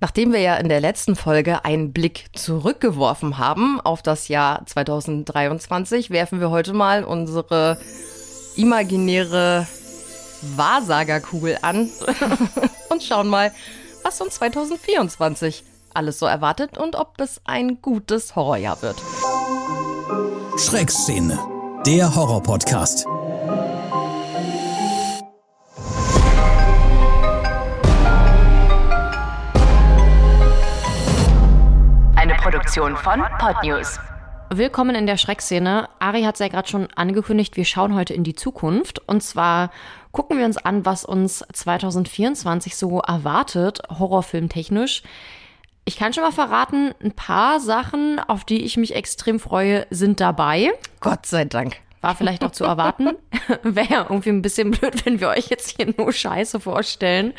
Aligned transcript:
Nachdem 0.00 0.32
wir 0.32 0.40
ja 0.40 0.56
in 0.56 0.68
der 0.68 0.80
letzten 0.80 1.16
Folge 1.16 1.64
einen 1.64 1.92
Blick 1.92 2.26
zurückgeworfen 2.34 3.38
haben 3.38 3.80
auf 3.80 4.00
das 4.00 4.28
Jahr 4.28 4.64
2023, 4.64 6.10
werfen 6.10 6.40
wir 6.40 6.50
heute 6.50 6.72
mal 6.72 7.02
unsere 7.02 7.78
imaginäre 8.56 9.66
Wahrsagerkugel 10.56 11.58
an 11.62 11.90
und 12.90 13.02
schauen 13.02 13.28
mal, 13.28 13.52
was 14.04 14.20
uns 14.20 14.36
2024 14.36 15.64
alles 15.94 16.20
so 16.20 16.26
erwartet 16.26 16.78
und 16.78 16.94
ob 16.94 17.20
es 17.20 17.40
ein 17.44 17.82
gutes 17.82 18.36
Horrorjahr 18.36 18.80
wird. 18.82 19.02
Schreckszene, 20.56 21.38
der 21.84 22.14
Horror-Podcast. 22.14 23.06
Produktion 32.38 32.96
von 32.96 33.22
Podnews. 33.38 33.98
Willkommen 34.50 34.94
in 34.94 35.06
der 35.06 35.16
Schreckszene. 35.16 35.88
Ari 35.98 36.22
hat 36.22 36.36
es 36.36 36.38
ja 36.38 36.48
gerade 36.48 36.68
schon 36.68 36.88
angekündigt, 36.94 37.56
wir 37.56 37.64
schauen 37.64 37.94
heute 37.94 38.14
in 38.14 38.24
die 38.24 38.34
Zukunft. 38.34 39.00
Und 39.06 39.22
zwar 39.22 39.70
gucken 40.12 40.38
wir 40.38 40.46
uns 40.46 40.56
an, 40.56 40.86
was 40.86 41.04
uns 41.04 41.44
2024 41.52 42.76
so 42.76 43.00
erwartet, 43.00 43.80
horrorfilmtechnisch. 43.90 45.02
Ich 45.84 45.96
kann 45.96 46.12
schon 46.12 46.22
mal 46.22 46.32
verraten, 46.32 46.94
ein 47.02 47.12
paar 47.12 47.60
Sachen, 47.60 48.20
auf 48.20 48.44
die 48.44 48.64
ich 48.64 48.76
mich 48.76 48.94
extrem 48.94 49.40
freue, 49.40 49.86
sind 49.90 50.20
dabei. 50.20 50.72
Gott 51.00 51.26
sei 51.26 51.44
Dank. 51.44 51.76
War 52.00 52.14
vielleicht 52.14 52.44
auch 52.44 52.52
zu 52.52 52.64
erwarten. 52.64 53.16
Wäre 53.62 53.88
ja 53.88 54.02
irgendwie 54.02 54.30
ein 54.30 54.42
bisschen 54.42 54.70
blöd, 54.70 55.04
wenn 55.04 55.20
wir 55.20 55.28
euch 55.28 55.48
jetzt 55.48 55.76
hier 55.76 55.92
nur 55.96 56.12
Scheiße 56.12 56.60
vorstellen. 56.60 57.34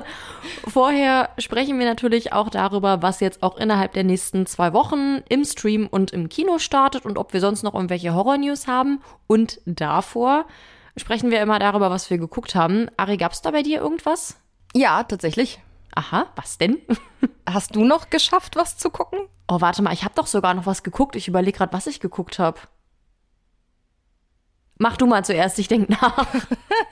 Vorher 0.66 1.30
sprechen 1.38 1.78
wir 1.78 1.86
natürlich 1.86 2.32
auch 2.32 2.48
darüber, 2.48 3.02
was 3.02 3.20
jetzt 3.20 3.42
auch 3.42 3.58
innerhalb 3.58 3.92
der 3.92 4.04
nächsten 4.04 4.46
zwei 4.46 4.72
Wochen 4.72 5.22
im 5.28 5.44
Stream 5.44 5.86
und 5.86 6.12
im 6.12 6.30
Kino 6.30 6.58
startet 6.58 7.04
und 7.04 7.18
ob 7.18 7.34
wir 7.34 7.40
sonst 7.40 7.62
noch 7.62 7.74
irgendwelche 7.74 8.14
Horror-News 8.14 8.66
haben. 8.66 9.02
Und 9.26 9.60
davor 9.66 10.46
sprechen 10.96 11.30
wir 11.30 11.42
immer 11.42 11.58
darüber, 11.58 11.90
was 11.90 12.08
wir 12.08 12.16
geguckt 12.16 12.54
haben. 12.54 12.88
Ari, 12.96 13.18
gab 13.18 13.32
es 13.32 13.42
da 13.42 13.50
bei 13.50 13.62
dir 13.62 13.80
irgendwas? 13.80 14.36
Ja, 14.74 15.02
tatsächlich. 15.02 15.60
Aha, 15.94 16.26
was 16.36 16.56
denn? 16.56 16.78
Hast 17.48 17.74
du 17.74 17.84
noch 17.84 18.10
geschafft, 18.10 18.56
was 18.56 18.78
zu 18.78 18.90
gucken? 18.90 19.18
Oh, 19.48 19.60
warte 19.60 19.82
mal, 19.82 19.92
ich 19.92 20.04
habe 20.04 20.14
doch 20.14 20.26
sogar 20.26 20.54
noch 20.54 20.66
was 20.66 20.82
geguckt. 20.82 21.16
Ich 21.16 21.28
überlege 21.28 21.58
gerade, 21.58 21.72
was 21.72 21.86
ich 21.86 22.00
geguckt 22.00 22.38
habe. 22.38 22.60
Mach 24.80 24.96
du 24.96 25.06
mal 25.06 25.22
zuerst, 25.22 25.58
ich 25.58 25.68
denke 25.68 25.92
nach. 25.92 26.26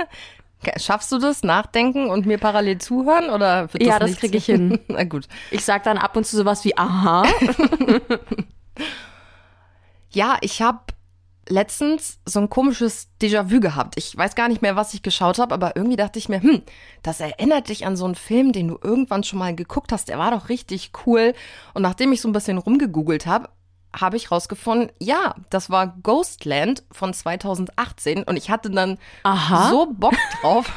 Schaffst 0.76 1.10
du 1.10 1.18
das, 1.18 1.42
nachdenken 1.42 2.10
und 2.10 2.26
mir 2.26 2.36
parallel 2.36 2.76
zuhören? 2.76 3.30
Oder 3.30 3.68
das 3.68 3.86
ja, 3.86 3.98
das 3.98 4.16
kriege 4.16 4.36
ich 4.36 4.44
hin. 4.44 4.78
Na 4.88 5.04
gut. 5.04 5.26
Ich 5.50 5.64
sag 5.64 5.84
dann 5.84 5.96
ab 5.96 6.14
und 6.14 6.26
zu 6.26 6.36
sowas 6.36 6.66
wie 6.66 6.76
Aha. 6.76 7.22
ja, 10.10 10.36
ich 10.42 10.60
habe 10.60 10.80
letztens 11.48 12.18
so 12.26 12.40
ein 12.40 12.50
komisches 12.50 13.08
Déjà-vu 13.22 13.58
gehabt. 13.58 13.94
Ich 13.96 14.14
weiß 14.14 14.34
gar 14.34 14.48
nicht 14.48 14.60
mehr, 14.60 14.76
was 14.76 14.92
ich 14.92 15.00
geschaut 15.00 15.38
habe, 15.38 15.54
aber 15.54 15.74
irgendwie 15.74 15.96
dachte 15.96 16.18
ich 16.18 16.28
mir, 16.28 16.42
hm, 16.42 16.60
das 17.02 17.20
erinnert 17.20 17.70
dich 17.70 17.86
an 17.86 17.96
so 17.96 18.04
einen 18.04 18.16
Film, 18.16 18.52
den 18.52 18.68
du 18.68 18.78
irgendwann 18.82 19.24
schon 19.24 19.38
mal 19.38 19.54
geguckt 19.54 19.92
hast. 19.92 20.10
Der 20.10 20.18
war 20.18 20.32
doch 20.32 20.50
richtig 20.50 20.90
cool. 21.06 21.32
Und 21.72 21.80
nachdem 21.80 22.12
ich 22.12 22.20
so 22.20 22.28
ein 22.28 22.32
bisschen 22.32 22.58
rumgegoogelt 22.58 23.24
habe, 23.24 23.48
habe 23.94 24.16
ich 24.16 24.30
rausgefunden, 24.30 24.92
ja, 24.98 25.34
das 25.50 25.70
war 25.70 25.94
Ghostland 26.02 26.82
von 26.92 27.12
2018 27.14 28.24
und 28.24 28.36
ich 28.36 28.50
hatte 28.50 28.70
dann 28.70 28.98
Aha. 29.22 29.70
so 29.70 29.86
Bock 29.92 30.14
drauf. 30.40 30.70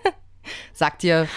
Sagt 0.72 1.04
ihr 1.04 1.28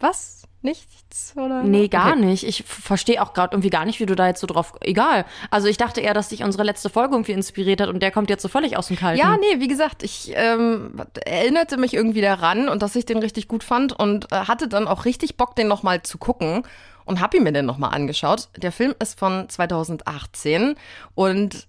was? 0.00 0.38
Nichts? 0.60 1.34
Oder? 1.36 1.62
Nee, 1.62 1.86
gar 1.86 2.12
okay. 2.12 2.20
nicht. 2.20 2.44
Ich 2.44 2.64
verstehe 2.64 3.22
auch 3.22 3.32
gerade 3.32 3.54
irgendwie 3.54 3.70
gar 3.70 3.84
nicht, 3.84 4.00
wie 4.00 4.06
du 4.06 4.16
da 4.16 4.26
jetzt 4.26 4.40
so 4.40 4.46
drauf. 4.46 4.74
Egal. 4.80 5.24
Also 5.50 5.68
ich 5.68 5.76
dachte 5.76 6.00
eher, 6.00 6.14
dass 6.14 6.30
dich 6.30 6.42
unsere 6.42 6.64
letzte 6.64 6.90
Folge 6.90 7.14
irgendwie 7.14 7.32
inspiriert 7.32 7.80
hat 7.80 7.88
und 7.88 8.02
der 8.02 8.10
kommt 8.10 8.28
jetzt 8.28 8.42
so 8.42 8.48
völlig 8.48 8.76
aus 8.76 8.88
dem 8.88 8.96
Kalten. 8.96 9.20
Ja, 9.20 9.36
nee, 9.36 9.60
wie 9.60 9.68
gesagt, 9.68 10.02
ich 10.02 10.32
ähm, 10.34 11.00
erinnerte 11.24 11.76
mich 11.76 11.94
irgendwie 11.94 12.22
daran 12.22 12.68
und 12.68 12.82
dass 12.82 12.96
ich 12.96 13.06
den 13.06 13.18
richtig 13.18 13.46
gut 13.46 13.62
fand 13.62 13.92
und 13.92 14.32
äh, 14.32 14.36
hatte 14.46 14.66
dann 14.66 14.88
auch 14.88 15.04
richtig 15.04 15.36
Bock, 15.36 15.54
den 15.54 15.68
nochmal 15.68 16.02
zu 16.02 16.18
gucken 16.18 16.64
und 17.08 17.20
habe 17.20 17.38
ihn 17.38 17.42
mir 17.42 17.52
dann 17.52 17.66
nochmal 17.66 17.94
angeschaut. 17.94 18.48
Der 18.56 18.70
Film 18.70 18.94
ist 19.00 19.18
von 19.18 19.48
2018 19.48 20.74
und 21.14 21.66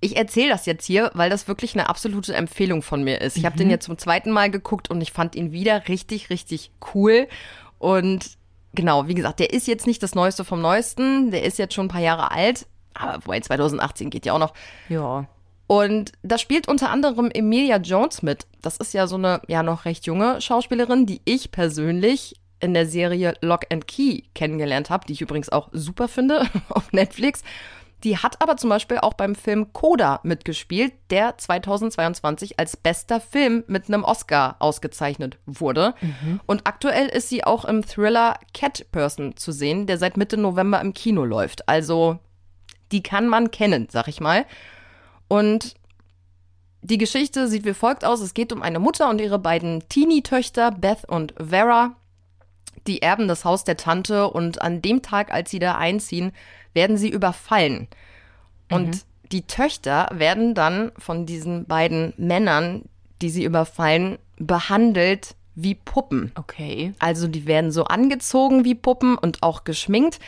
ich 0.00 0.16
erzähle 0.16 0.50
das 0.50 0.66
jetzt 0.66 0.84
hier, 0.84 1.10
weil 1.14 1.30
das 1.30 1.48
wirklich 1.48 1.74
eine 1.74 1.88
absolute 1.88 2.34
Empfehlung 2.34 2.82
von 2.82 3.02
mir 3.02 3.22
ist. 3.22 3.38
Ich 3.38 3.46
habe 3.46 3.56
den 3.56 3.68
mhm. 3.68 3.72
jetzt 3.72 3.86
zum 3.86 3.96
zweiten 3.96 4.30
Mal 4.30 4.50
geguckt 4.50 4.90
und 4.90 5.00
ich 5.00 5.12
fand 5.12 5.34
ihn 5.34 5.50
wieder 5.50 5.88
richtig, 5.88 6.28
richtig 6.28 6.70
cool. 6.94 7.26
Und 7.78 8.36
genau, 8.74 9.08
wie 9.08 9.14
gesagt, 9.14 9.40
der 9.40 9.54
ist 9.54 9.66
jetzt 9.66 9.86
nicht 9.86 10.02
das 10.02 10.14
Neueste 10.14 10.44
vom 10.44 10.60
Neuesten. 10.60 11.30
Der 11.30 11.42
ist 11.42 11.58
jetzt 11.58 11.72
schon 11.72 11.86
ein 11.86 11.90
paar 11.90 12.02
Jahre 12.02 12.30
alt. 12.32 12.66
Aber 12.92 13.24
wobei 13.24 13.40
2018 13.40 14.10
geht 14.10 14.26
ja 14.26 14.34
auch 14.34 14.38
noch. 14.38 14.52
Ja. 14.90 15.26
Und 15.66 16.12
da 16.22 16.36
spielt 16.36 16.68
unter 16.68 16.90
anderem 16.90 17.30
Emilia 17.30 17.78
Jones 17.78 18.22
mit. 18.22 18.46
Das 18.60 18.76
ist 18.76 18.92
ja 18.92 19.06
so 19.06 19.16
eine 19.16 19.40
ja 19.48 19.62
noch 19.62 19.86
recht 19.86 20.04
junge 20.04 20.42
Schauspielerin, 20.42 21.06
die 21.06 21.22
ich 21.24 21.50
persönlich 21.50 22.36
in 22.60 22.74
der 22.74 22.86
Serie 22.86 23.34
Lock 23.40 23.66
and 23.70 23.86
Key 23.86 24.22
kennengelernt 24.34 24.90
habe, 24.90 25.06
die 25.06 25.12
ich 25.12 25.20
übrigens 25.20 25.48
auch 25.48 25.68
super 25.72 26.08
finde 26.08 26.46
auf 26.68 26.92
Netflix. 26.92 27.42
Die 28.04 28.18
hat 28.18 28.42
aber 28.42 28.58
zum 28.58 28.68
Beispiel 28.68 28.98
auch 28.98 29.14
beim 29.14 29.34
Film 29.34 29.72
Coda 29.72 30.20
mitgespielt, 30.24 30.92
der 31.08 31.38
2022 31.38 32.58
als 32.58 32.76
bester 32.76 33.18
Film 33.18 33.64
mit 33.66 33.88
einem 33.88 34.04
Oscar 34.04 34.56
ausgezeichnet 34.58 35.38
wurde. 35.46 35.94
Mhm. 36.02 36.40
Und 36.44 36.66
aktuell 36.66 37.08
ist 37.08 37.30
sie 37.30 37.44
auch 37.44 37.64
im 37.64 37.84
Thriller 37.84 38.38
Cat 38.52 38.86
Person 38.92 39.38
zu 39.38 39.52
sehen, 39.52 39.86
der 39.86 39.96
seit 39.96 40.18
Mitte 40.18 40.36
November 40.36 40.82
im 40.82 40.92
Kino 40.92 41.24
läuft. 41.24 41.66
Also 41.66 42.18
die 42.92 43.02
kann 43.02 43.26
man 43.26 43.50
kennen, 43.50 43.88
sag 43.90 44.06
ich 44.08 44.20
mal. 44.20 44.44
Und 45.26 45.74
die 46.82 46.98
Geschichte 46.98 47.48
sieht 47.48 47.64
wie 47.64 47.72
folgt 47.72 48.04
aus. 48.04 48.20
Es 48.20 48.34
geht 48.34 48.52
um 48.52 48.60
eine 48.60 48.78
Mutter 48.78 49.08
und 49.08 49.18
ihre 49.18 49.38
beiden 49.38 49.88
Teenie-Töchter, 49.88 50.70
Beth 50.72 51.08
und 51.08 51.32
Vera 51.38 51.96
die 52.86 53.02
erben 53.02 53.28
das 53.28 53.44
Haus 53.44 53.64
der 53.64 53.76
Tante 53.76 54.28
und 54.28 54.62
an 54.62 54.82
dem 54.82 55.02
Tag, 55.02 55.32
als 55.32 55.50
sie 55.50 55.58
da 55.58 55.76
einziehen, 55.76 56.32
werden 56.72 56.96
sie 56.96 57.08
überfallen. 57.08 57.88
Und 58.70 58.88
mhm. 58.88 59.00
die 59.32 59.46
Töchter 59.46 60.08
werden 60.12 60.54
dann 60.54 60.92
von 60.98 61.26
diesen 61.26 61.66
beiden 61.66 62.12
Männern, 62.16 62.82
die 63.22 63.30
sie 63.30 63.44
überfallen, 63.44 64.18
behandelt 64.36 65.36
wie 65.54 65.74
Puppen. 65.74 66.32
Okay. 66.34 66.92
Also 66.98 67.28
die 67.28 67.46
werden 67.46 67.70
so 67.70 67.84
angezogen 67.84 68.64
wie 68.64 68.74
Puppen 68.74 69.16
und 69.16 69.42
auch 69.42 69.64
geschminkt. 69.64 70.18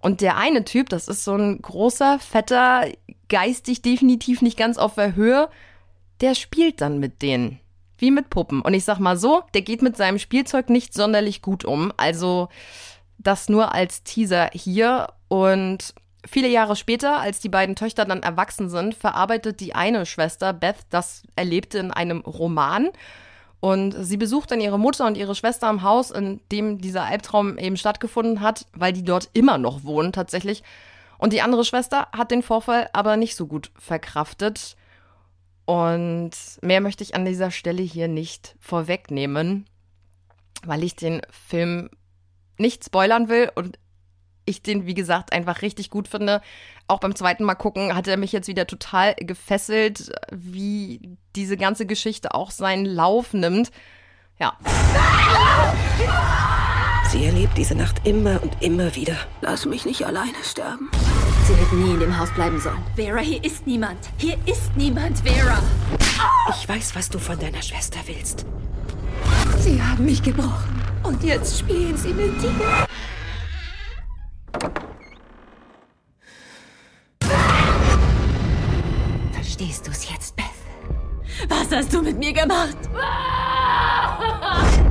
Und 0.00 0.20
der 0.20 0.36
eine 0.36 0.64
Typ, 0.64 0.90
das 0.90 1.08
ist 1.08 1.24
so 1.24 1.34
ein 1.34 1.60
großer, 1.62 2.18
fetter, 2.18 2.86
geistig 3.28 3.82
definitiv 3.82 4.42
nicht 4.42 4.58
ganz 4.58 4.78
auf 4.78 4.94
der 4.94 5.14
Höhe, 5.16 5.48
der 6.20 6.34
spielt 6.34 6.80
dann 6.80 6.98
mit 6.98 7.22
denen 7.22 7.58
wie 7.98 8.10
mit 8.10 8.30
Puppen. 8.30 8.60
Und 8.60 8.74
ich 8.74 8.84
sag 8.84 8.98
mal 8.98 9.16
so, 9.16 9.42
der 9.54 9.62
geht 9.62 9.82
mit 9.82 9.96
seinem 9.96 10.18
Spielzeug 10.18 10.70
nicht 10.70 10.94
sonderlich 10.94 11.42
gut 11.42 11.64
um. 11.64 11.92
Also 11.96 12.48
das 13.18 13.48
nur 13.48 13.74
als 13.74 14.02
Teaser 14.02 14.50
hier. 14.52 15.08
Und 15.28 15.94
viele 16.26 16.48
Jahre 16.48 16.76
später, 16.76 17.18
als 17.18 17.40
die 17.40 17.48
beiden 17.48 17.76
Töchter 17.76 18.04
dann 18.04 18.22
erwachsen 18.22 18.68
sind, 18.68 18.94
verarbeitet 18.94 19.60
die 19.60 19.74
eine 19.74 20.06
Schwester, 20.06 20.52
Beth, 20.52 20.76
das 20.90 21.22
Erlebte 21.34 21.78
in 21.78 21.90
einem 21.90 22.20
Roman. 22.20 22.90
Und 23.60 23.92
sie 23.98 24.16
besucht 24.16 24.50
dann 24.50 24.60
ihre 24.60 24.78
Mutter 24.78 25.06
und 25.06 25.16
ihre 25.16 25.34
Schwester 25.34 25.68
im 25.70 25.82
Haus, 25.82 26.10
in 26.10 26.40
dem 26.52 26.78
dieser 26.78 27.04
Albtraum 27.04 27.58
eben 27.58 27.76
stattgefunden 27.76 28.40
hat, 28.40 28.66
weil 28.74 28.92
die 28.92 29.04
dort 29.04 29.30
immer 29.32 29.58
noch 29.58 29.84
wohnen 29.84 30.12
tatsächlich. 30.12 30.62
Und 31.18 31.32
die 31.32 31.40
andere 31.40 31.64
Schwester 31.64 32.08
hat 32.12 32.30
den 32.30 32.42
Vorfall 32.42 32.90
aber 32.92 33.16
nicht 33.16 33.36
so 33.36 33.46
gut 33.46 33.70
verkraftet 33.78 34.76
und 35.66 36.30
mehr 36.62 36.80
möchte 36.80 37.02
ich 37.02 37.14
an 37.14 37.24
dieser 37.24 37.50
Stelle 37.50 37.82
hier 37.82 38.08
nicht 38.08 38.56
vorwegnehmen, 38.60 39.66
weil 40.64 40.84
ich 40.84 40.96
den 40.96 41.22
Film 41.30 41.90
nicht 42.56 42.84
spoilern 42.84 43.28
will 43.28 43.50
und 43.54 43.78
ich 44.46 44.62
den, 44.62 44.86
wie 44.86 44.94
gesagt, 44.94 45.32
einfach 45.32 45.62
richtig 45.62 45.90
gut 45.90 46.06
finde. 46.06 46.40
Auch 46.86 47.00
beim 47.00 47.16
zweiten 47.16 47.42
Mal 47.44 47.56
gucken 47.56 47.94
hat 47.96 48.06
er 48.06 48.16
mich 48.16 48.30
jetzt 48.30 48.46
wieder 48.46 48.66
total 48.66 49.14
gefesselt, 49.16 50.12
wie 50.30 51.18
diese 51.34 51.56
ganze 51.56 51.84
Geschichte 51.84 52.32
auch 52.32 52.52
seinen 52.52 52.86
Lauf 52.86 53.34
nimmt. 53.34 53.72
Ja. 54.38 54.56
Sie 57.10 57.24
erlebt 57.24 57.58
diese 57.58 57.74
Nacht 57.74 58.06
immer 58.06 58.40
und 58.40 58.62
immer 58.62 58.94
wieder. 58.94 59.16
Lass 59.40 59.66
mich 59.66 59.84
nicht 59.84 60.06
alleine 60.06 60.36
sterben. 60.44 60.90
Sie 61.46 61.54
hätten 61.54 61.80
nie 61.80 61.92
in 61.92 62.00
dem 62.00 62.18
Haus 62.18 62.28
bleiben 62.30 62.60
sollen. 62.60 62.82
Vera, 62.96 63.18
hier 63.18 63.44
ist 63.44 63.68
niemand. 63.68 63.98
Hier 64.16 64.36
ist 64.46 64.76
niemand, 64.76 65.20
Vera. 65.20 65.62
Ich 66.50 66.68
weiß, 66.68 66.96
was 66.96 67.08
du 67.08 67.20
von 67.20 67.38
deiner 67.38 67.62
Schwester 67.62 68.00
willst. 68.06 68.44
Sie 69.58 69.80
haben 69.80 70.04
mich 70.04 70.20
gebrochen. 70.20 70.82
Und 71.04 71.22
jetzt 71.22 71.60
spielen 71.60 71.96
sie 71.96 72.12
mit 72.12 72.42
dir. 72.42 72.86
Verstehst 79.32 79.86
du 79.86 79.92
es 79.92 80.10
jetzt, 80.10 80.34
Beth? 80.34 80.46
Was 81.48 81.70
hast 81.70 81.94
du 81.94 82.02
mit 82.02 82.18
mir 82.18 82.32
gemacht? 82.32 82.76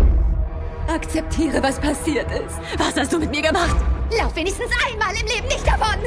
Akzeptiere, 0.88 1.62
was 1.64 1.80
passiert 1.80 2.32
ist. 2.32 2.60
Was 2.78 2.96
hast 2.96 3.12
du 3.12 3.20
mit 3.20 3.32
mir 3.32 3.42
gemacht? 3.42 3.76
Lauf 4.18 4.36
wenigstens 4.36 4.70
einmal 4.88 5.14
im 5.16 5.28
Leben 5.28 5.48
nicht 5.48 5.66
davon! 5.68 6.00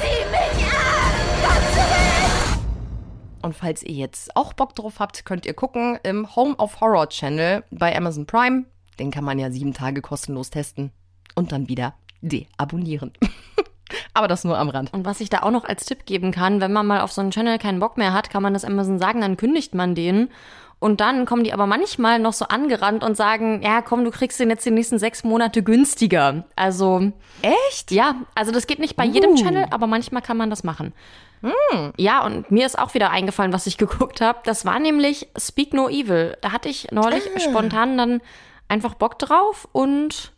Sieh 0.00 0.24
mich 0.30 0.66
an! 0.66 1.12
Komm 1.42 1.62
zurück! 1.72 2.58
Und 3.42 3.56
falls 3.56 3.82
ihr 3.82 3.94
jetzt 3.94 4.36
auch 4.36 4.52
Bock 4.52 4.74
drauf 4.74 5.00
habt, 5.00 5.24
könnt 5.24 5.46
ihr 5.46 5.54
gucken 5.54 5.98
im 6.02 6.36
Home 6.36 6.54
of 6.56 6.80
Horror 6.80 7.08
Channel 7.08 7.64
bei 7.70 7.96
Amazon 7.96 8.26
Prime. 8.26 8.66
Den 8.98 9.10
kann 9.10 9.24
man 9.24 9.38
ja 9.38 9.50
sieben 9.50 9.72
Tage 9.72 10.02
kostenlos 10.02 10.50
testen 10.50 10.92
und 11.34 11.52
dann 11.52 11.68
wieder 11.68 11.94
deabonnieren. 12.20 13.12
Aber 14.14 14.28
das 14.28 14.44
nur 14.44 14.58
am 14.58 14.68
Rand. 14.68 14.92
Und 14.92 15.04
was 15.04 15.20
ich 15.20 15.30
da 15.30 15.42
auch 15.42 15.50
noch 15.50 15.64
als 15.64 15.84
Tipp 15.84 16.06
geben 16.06 16.32
kann, 16.32 16.60
wenn 16.60 16.72
man 16.72 16.86
mal 16.86 17.00
auf 17.00 17.12
so 17.12 17.20
einen 17.20 17.30
Channel 17.30 17.58
keinen 17.58 17.80
Bock 17.80 17.96
mehr 17.96 18.12
hat, 18.12 18.30
kann 18.30 18.42
man 18.42 18.52
das 18.52 18.64
Amazon 18.64 18.98
sagen, 18.98 19.20
dann 19.20 19.36
kündigt 19.36 19.74
man 19.74 19.94
den. 19.94 20.28
Und 20.78 21.00
dann 21.00 21.24
kommen 21.24 21.44
die 21.44 21.54
aber 21.54 21.66
manchmal 21.66 22.18
noch 22.18 22.34
so 22.34 22.46
angerannt 22.46 23.02
und 23.02 23.16
sagen, 23.16 23.62
ja, 23.62 23.80
komm, 23.80 24.04
du 24.04 24.10
kriegst 24.10 24.38
den 24.38 24.50
jetzt 24.50 24.66
die 24.66 24.70
nächsten 24.70 24.98
sechs 24.98 25.24
Monate 25.24 25.62
günstiger. 25.62 26.44
Also. 26.54 27.12
Echt? 27.42 27.90
Ja, 27.92 28.16
also 28.34 28.52
das 28.52 28.66
geht 28.66 28.78
nicht 28.78 28.96
bei 28.96 29.04
jedem 29.04 29.36
Channel, 29.36 29.66
aber 29.70 29.86
manchmal 29.86 30.20
kann 30.20 30.36
man 30.36 30.50
das 30.50 30.64
machen. 30.64 30.92
Ja, 31.96 32.24
und 32.24 32.50
mir 32.50 32.66
ist 32.66 32.78
auch 32.78 32.94
wieder 32.94 33.10
eingefallen, 33.10 33.52
was 33.52 33.66
ich 33.66 33.78
geguckt 33.78 34.20
habe. 34.20 34.40
Das 34.44 34.64
war 34.64 34.78
nämlich 34.78 35.28
Speak 35.38 35.72
No 35.72 35.88
Evil. 35.88 36.36
Da 36.40 36.52
hatte 36.52 36.68
ich 36.68 36.88
neulich 36.90 37.24
spontan 37.42 37.96
dann 37.96 38.20
einfach 38.68 38.94
Bock 38.94 39.18
drauf 39.18 39.68
und 39.72 40.32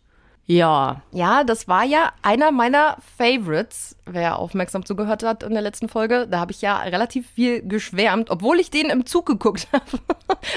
ja, 0.50 1.02
Ja, 1.12 1.44
das 1.44 1.68
war 1.68 1.84
ja 1.84 2.12
einer 2.22 2.50
meiner 2.50 2.96
Favorites, 3.16 3.96
wer 4.06 4.38
aufmerksam 4.38 4.84
zugehört 4.84 5.22
hat 5.22 5.42
in 5.42 5.52
der 5.52 5.62
letzten 5.62 5.88
Folge. 5.88 6.26
Da 6.28 6.40
habe 6.40 6.52
ich 6.52 6.62
ja 6.62 6.78
relativ 6.78 7.28
viel 7.30 7.62
geschwärmt, 7.62 8.30
obwohl 8.30 8.58
ich 8.58 8.70
den 8.70 8.90
im 8.90 9.06
Zug 9.06 9.26
geguckt 9.26 9.68
habe. 9.72 10.00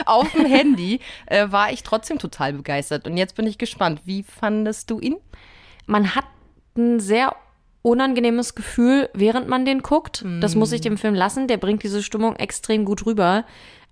Auf 0.06 0.32
dem 0.32 0.46
Handy 0.46 1.02
äh, 1.28 1.52
war 1.52 1.72
ich 1.72 1.84
trotzdem 1.84 2.18
total 2.18 2.54
begeistert. 2.54 3.06
Und 3.06 3.18
jetzt 3.18 3.36
bin 3.36 3.46
ich 3.46 3.58
gespannt. 3.58 4.02
Wie 4.06 4.24
fandest 4.24 4.90
du 4.90 5.00
ihn? 5.00 5.18
man 5.92 6.16
hat 6.16 6.26
ein 6.78 7.00
sehr 7.00 7.36
unangenehmes 7.84 8.56
Gefühl, 8.56 9.10
während 9.14 9.48
man 9.48 9.66
den 9.66 9.82
guckt. 9.82 10.24
Das 10.40 10.56
muss 10.56 10.72
ich 10.72 10.82
dem 10.82 10.98
Film 10.98 11.16
lassen. 11.16 11.48
Der 11.48 11.58
bringt 11.58 11.84
diese 11.84 12.04
Stimmung 12.04 12.36
extrem 12.36 12.86
gut 12.86 13.06
rüber. 13.06 13.44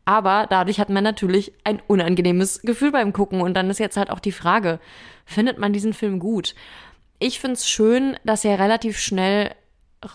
Aber 0.09 0.47
dadurch 0.49 0.79
hat 0.79 0.89
man 0.89 1.03
natürlich 1.03 1.53
ein 1.63 1.83
unangenehmes 1.85 2.63
Gefühl 2.63 2.91
beim 2.91 3.13
Gucken. 3.13 3.41
Und 3.41 3.53
dann 3.53 3.69
ist 3.69 3.79
jetzt 3.79 3.95
halt 3.95 4.09
auch 4.09 4.19
die 4.19 4.31
Frage, 4.31 4.79
findet 5.23 5.59
man 5.59 5.71
diesen 5.71 5.93
Film 5.93 6.17
gut? 6.17 6.55
Ich 7.19 7.39
find's 7.39 7.69
schön, 7.69 8.17
dass 8.23 8.43
er 8.43 8.57
relativ 8.57 8.97
schnell 8.97 9.51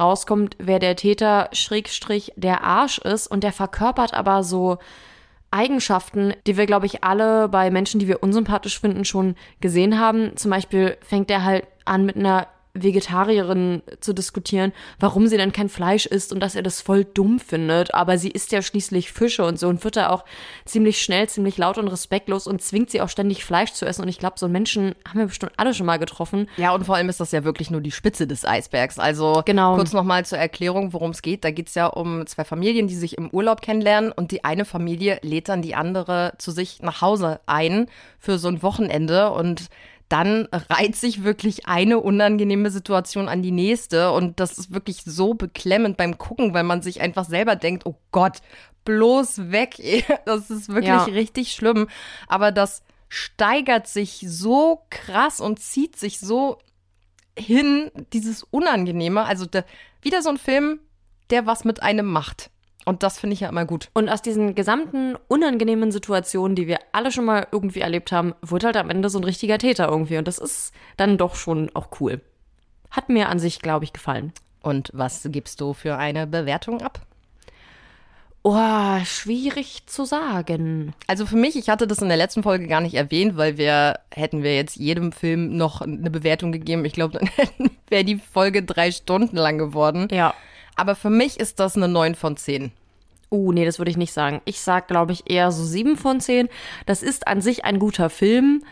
rauskommt, 0.01 0.57
wer 0.59 0.81
der 0.81 0.97
Täter 0.97 1.49
Schrägstrich 1.53 2.33
der 2.35 2.65
Arsch 2.65 2.99
ist. 2.99 3.29
Und 3.29 3.45
der 3.45 3.53
verkörpert 3.53 4.15
aber 4.15 4.43
so 4.43 4.79
Eigenschaften, 5.53 6.35
die 6.45 6.57
wir, 6.57 6.67
glaube 6.67 6.87
ich, 6.87 7.05
alle 7.05 7.49
bei 7.49 7.71
Menschen, 7.71 8.01
die 8.01 8.09
wir 8.09 8.21
unsympathisch 8.21 8.81
finden, 8.81 9.05
schon 9.05 9.37
gesehen 9.61 10.01
haben. 10.01 10.37
Zum 10.37 10.51
Beispiel 10.51 10.99
fängt 11.03 11.31
er 11.31 11.45
halt 11.45 11.69
an 11.85 12.05
mit 12.05 12.17
einer 12.17 12.49
Vegetarierin 12.75 13.83
zu 14.01 14.13
diskutieren, 14.13 14.73
warum 14.99 15.29
sie 15.29 15.37
denn 15.37 15.53
kein 15.53 15.69
Fleisch 15.69 16.07
isst 16.07 16.33
und 16.33 16.41
dass 16.41 16.57
er 16.57 16.63
das 16.63 16.81
voll 16.81 17.05
dumm 17.05 17.39
findet. 17.39 17.95
Aber 17.95 18.19
sie 18.19 18.31
isst 18.31 18.53
ja 18.53 18.63
schließlich 18.63 19.13
Fische 19.13 19.45
und 19.45 19.59
so 19.59 19.69
und 19.69 19.85
wird 19.85 19.97
da 19.97 20.11
auch 20.11 20.25
ziemlich 20.65 21.01
schnell, 21.01 21.29
ziemlich 21.29 21.57
laut 21.57 21.79
und 21.79 21.89
respektlos 21.89 22.47
und 22.47 22.61
zwingt 22.63 22.91
sie 22.91 23.01
auch 23.01 23.09
ständig 23.09 23.45
Fleisch 23.45 23.73
zu 23.73 23.87
essen. 23.87 24.03
Und 24.03 24.09
ich 24.09 24.19
glaube, 24.19 24.39
so 24.39 24.47
einen 24.47 24.53
Menschen 24.53 24.95
haben 25.09 25.21
wir 25.21 25.27
bestimmt 25.27 25.53
alle 25.57 25.73
schon 25.73 25.87
mal 25.87 25.99
getroffen. 25.99 26.49
Ja, 26.57 26.75
und 26.75 26.85
vor 26.85 26.97
allem 26.97 27.09
ist 27.09 27.21
das 27.21 27.33
ja 27.33 27.45
wirklich 27.45 27.71
nur 27.71 27.81
die 27.81 27.93
Spitze 27.93 28.27
des 28.27 28.45
Eisbergs. 28.45 28.99
Also 28.99 29.43
Genau. 29.47 29.77
kurz 29.77 29.93
nochmal 29.93 30.25
zur 30.25 30.39
Erklärung, 30.39 30.93
worum 30.93 31.13
es 31.13 31.23
geht. 31.23 31.45
Da 31.45 31.51
geht 31.53 31.69
es 31.69 31.75
ja 31.75 31.87
um 31.87 32.27
zwei 32.27 32.45
Familien, 32.45 32.89
die 32.89 32.97
sich 32.97 33.17
im 33.17 33.31
Urlaub 33.31 33.63
kennenlernen 33.63 34.11
und 34.13 34.33
die 34.33 34.45
eine 34.45 34.65
Familie 34.65 35.19
lädt 35.23 35.49
dann 35.49 35.63
die 35.63 35.75
andere 35.75 36.33
zu 36.39 36.51
sich 36.51 36.83
nach 36.83 37.01
Hause 37.01 37.41
ein 37.47 37.87
für 38.19 38.39
so 38.39 38.49
ein 38.49 38.63
Wochenende 38.63 39.31
und 39.31 39.69
dann 40.09 40.49
reiht 40.53 40.97
sich 40.97 41.25
wirklich 41.25 41.67
eine 41.67 41.99
unangenehme 41.99 42.71
Situation 42.71 43.29
an 43.29 43.43
die 43.43 43.51
nächste 43.51 44.13
und 44.13 44.39
das 44.39 44.59
ist 44.59 44.73
wirklich 44.73 45.03
so 45.05 45.35
beklemmend 45.35 45.97
beim 45.97 46.19
Gucken, 46.19 46.55
weil 46.55 46.63
man 46.65 46.83
sich 46.83 47.01
einfach 47.01 47.25
selber 47.25 47.57
denkt, 47.57 47.87
oh 47.87 47.97
Gott, 48.13 48.39
bloß 48.85 49.51
weg. 49.51 49.77
Das 50.27 50.51
ist 50.51 50.69
wirklich 50.69 50.89
Ja. 50.89 51.05
richtig 51.05 51.53
schlimm. 51.53 51.89
Aber 52.29 52.53
das 52.53 52.83
steigert 53.09 53.87
sich 53.87 54.25
so 54.29 54.83
krass 54.91 55.41
und 55.41 55.59
zieht 55.61 55.97
sich 55.97 56.19
so 56.21 56.59
hin, 57.39 57.91
dieses 58.13 58.43
Unangenehme. 58.43 59.25
Also 59.25 59.47
der, 59.47 59.65
wieder 60.03 60.23
so 60.23 60.31
ein 60.31 60.39
Film, 60.39 60.81
der 61.31 61.47
was 61.47 61.65
mit 61.65 61.83
einem 61.83 62.07
macht. 62.07 62.51
Und 62.85 63.03
das 63.03 63.19
finde 63.19 63.35
ich 63.35 63.41
ja 63.41 63.49
immer 63.49 63.65
gut. 63.65 63.91
Und 63.95 64.09
aus 64.09 64.23
diesen 64.23 64.55
gesamten 64.55 65.17
unangenehmen 65.29 65.91
Situationen, 65.91 66.55
die 66.55 66.67
wir 66.67 66.79
alle 66.93 67.11
schon 67.11 67.25
mal 67.25 67.47
irgendwie 67.51 67.81
erlebt 67.81 68.13
haben, 68.13 68.35
wird 68.43 68.65
halt 68.65 68.77
am 68.77 68.91
Ende 68.91 69.09
so 69.09 69.19
ein 69.19 69.25
richtiger 69.25 69.59
Täter 69.59 69.89
irgendwie. 69.89 70.19
Und 70.19 70.29
das 70.29 70.39
ist 70.39 70.73
dann 70.97 71.17
doch 71.17 71.35
schon 71.35 71.71
auch 71.75 71.89
cool. 72.01 72.21
Hat 72.91 73.09
mir 73.09 73.29
an 73.29 73.39
sich, 73.39 73.61
glaube 73.61 73.85
ich, 73.85 73.93
gefallen. 73.93 74.33
Und 74.63 74.91
was 74.93 75.23
gibst 75.31 75.61
du 75.61 75.73
für 75.73 75.97
eine 75.97 76.27
Bewertung 76.27 76.83
ab? 76.83 77.01
Oh, 78.47 78.99
schwierig 79.07 79.87
zu 79.87 80.05
sagen. 80.05 80.93
Also 81.07 81.25
für 81.25 81.37
mich, 81.37 81.57
ich 81.57 81.71
hatte 81.71 81.87
das 81.87 82.03
in 82.03 82.09
der 82.09 82.19
letzten 82.19 82.43
Folge 82.43 82.67
gar 82.69 82.83
nicht 82.83 82.95
erwähnt, 82.95 83.39
weil 83.39 83.57
wir 83.57 84.01
hätten 84.11 84.43
wir 84.43 84.55
jetzt 84.55 84.77
jedem 84.77 85.13
Film 85.13 85.57
noch 85.57 85.81
eine 85.81 86.11
Bewertung 86.11 86.53
gegeben. 86.53 86.85
Ich 86.85 86.93
glaube, 86.93 87.19
dann 87.19 87.31
wäre 87.89 88.05
die 88.05 88.17
Folge 88.17 88.63
drei 88.63 88.91
Stunden 88.91 89.37
lang 89.37 89.57
geworden. 89.57 90.09
Ja. 90.11 90.35
Aber 90.77 90.95
für 90.95 91.11
mich 91.11 91.39
ist 91.39 91.61
das 91.61 91.77
eine 91.77 91.89
9 91.89 92.15
von 92.15 92.37
10. 92.37 92.73
Uh, 93.31 93.53
nee, 93.53 93.65
das 93.65 93.79
würde 93.79 93.91
ich 93.91 93.97
nicht 93.97 94.13
sagen. 94.13 94.41
Ich 94.45 94.61
sag, 94.61 94.87
glaube 94.87 95.13
ich, 95.13 95.29
eher 95.29 95.51
so 95.51 95.65
sieben 95.65 95.97
von 95.97 96.21
zehn. 96.21 96.49
Das 96.87 97.03
ist 97.03 97.27
an 97.27 97.41
sich 97.41 97.65
ein 97.65 97.81
guter 97.81 98.09
Film. 98.09 98.63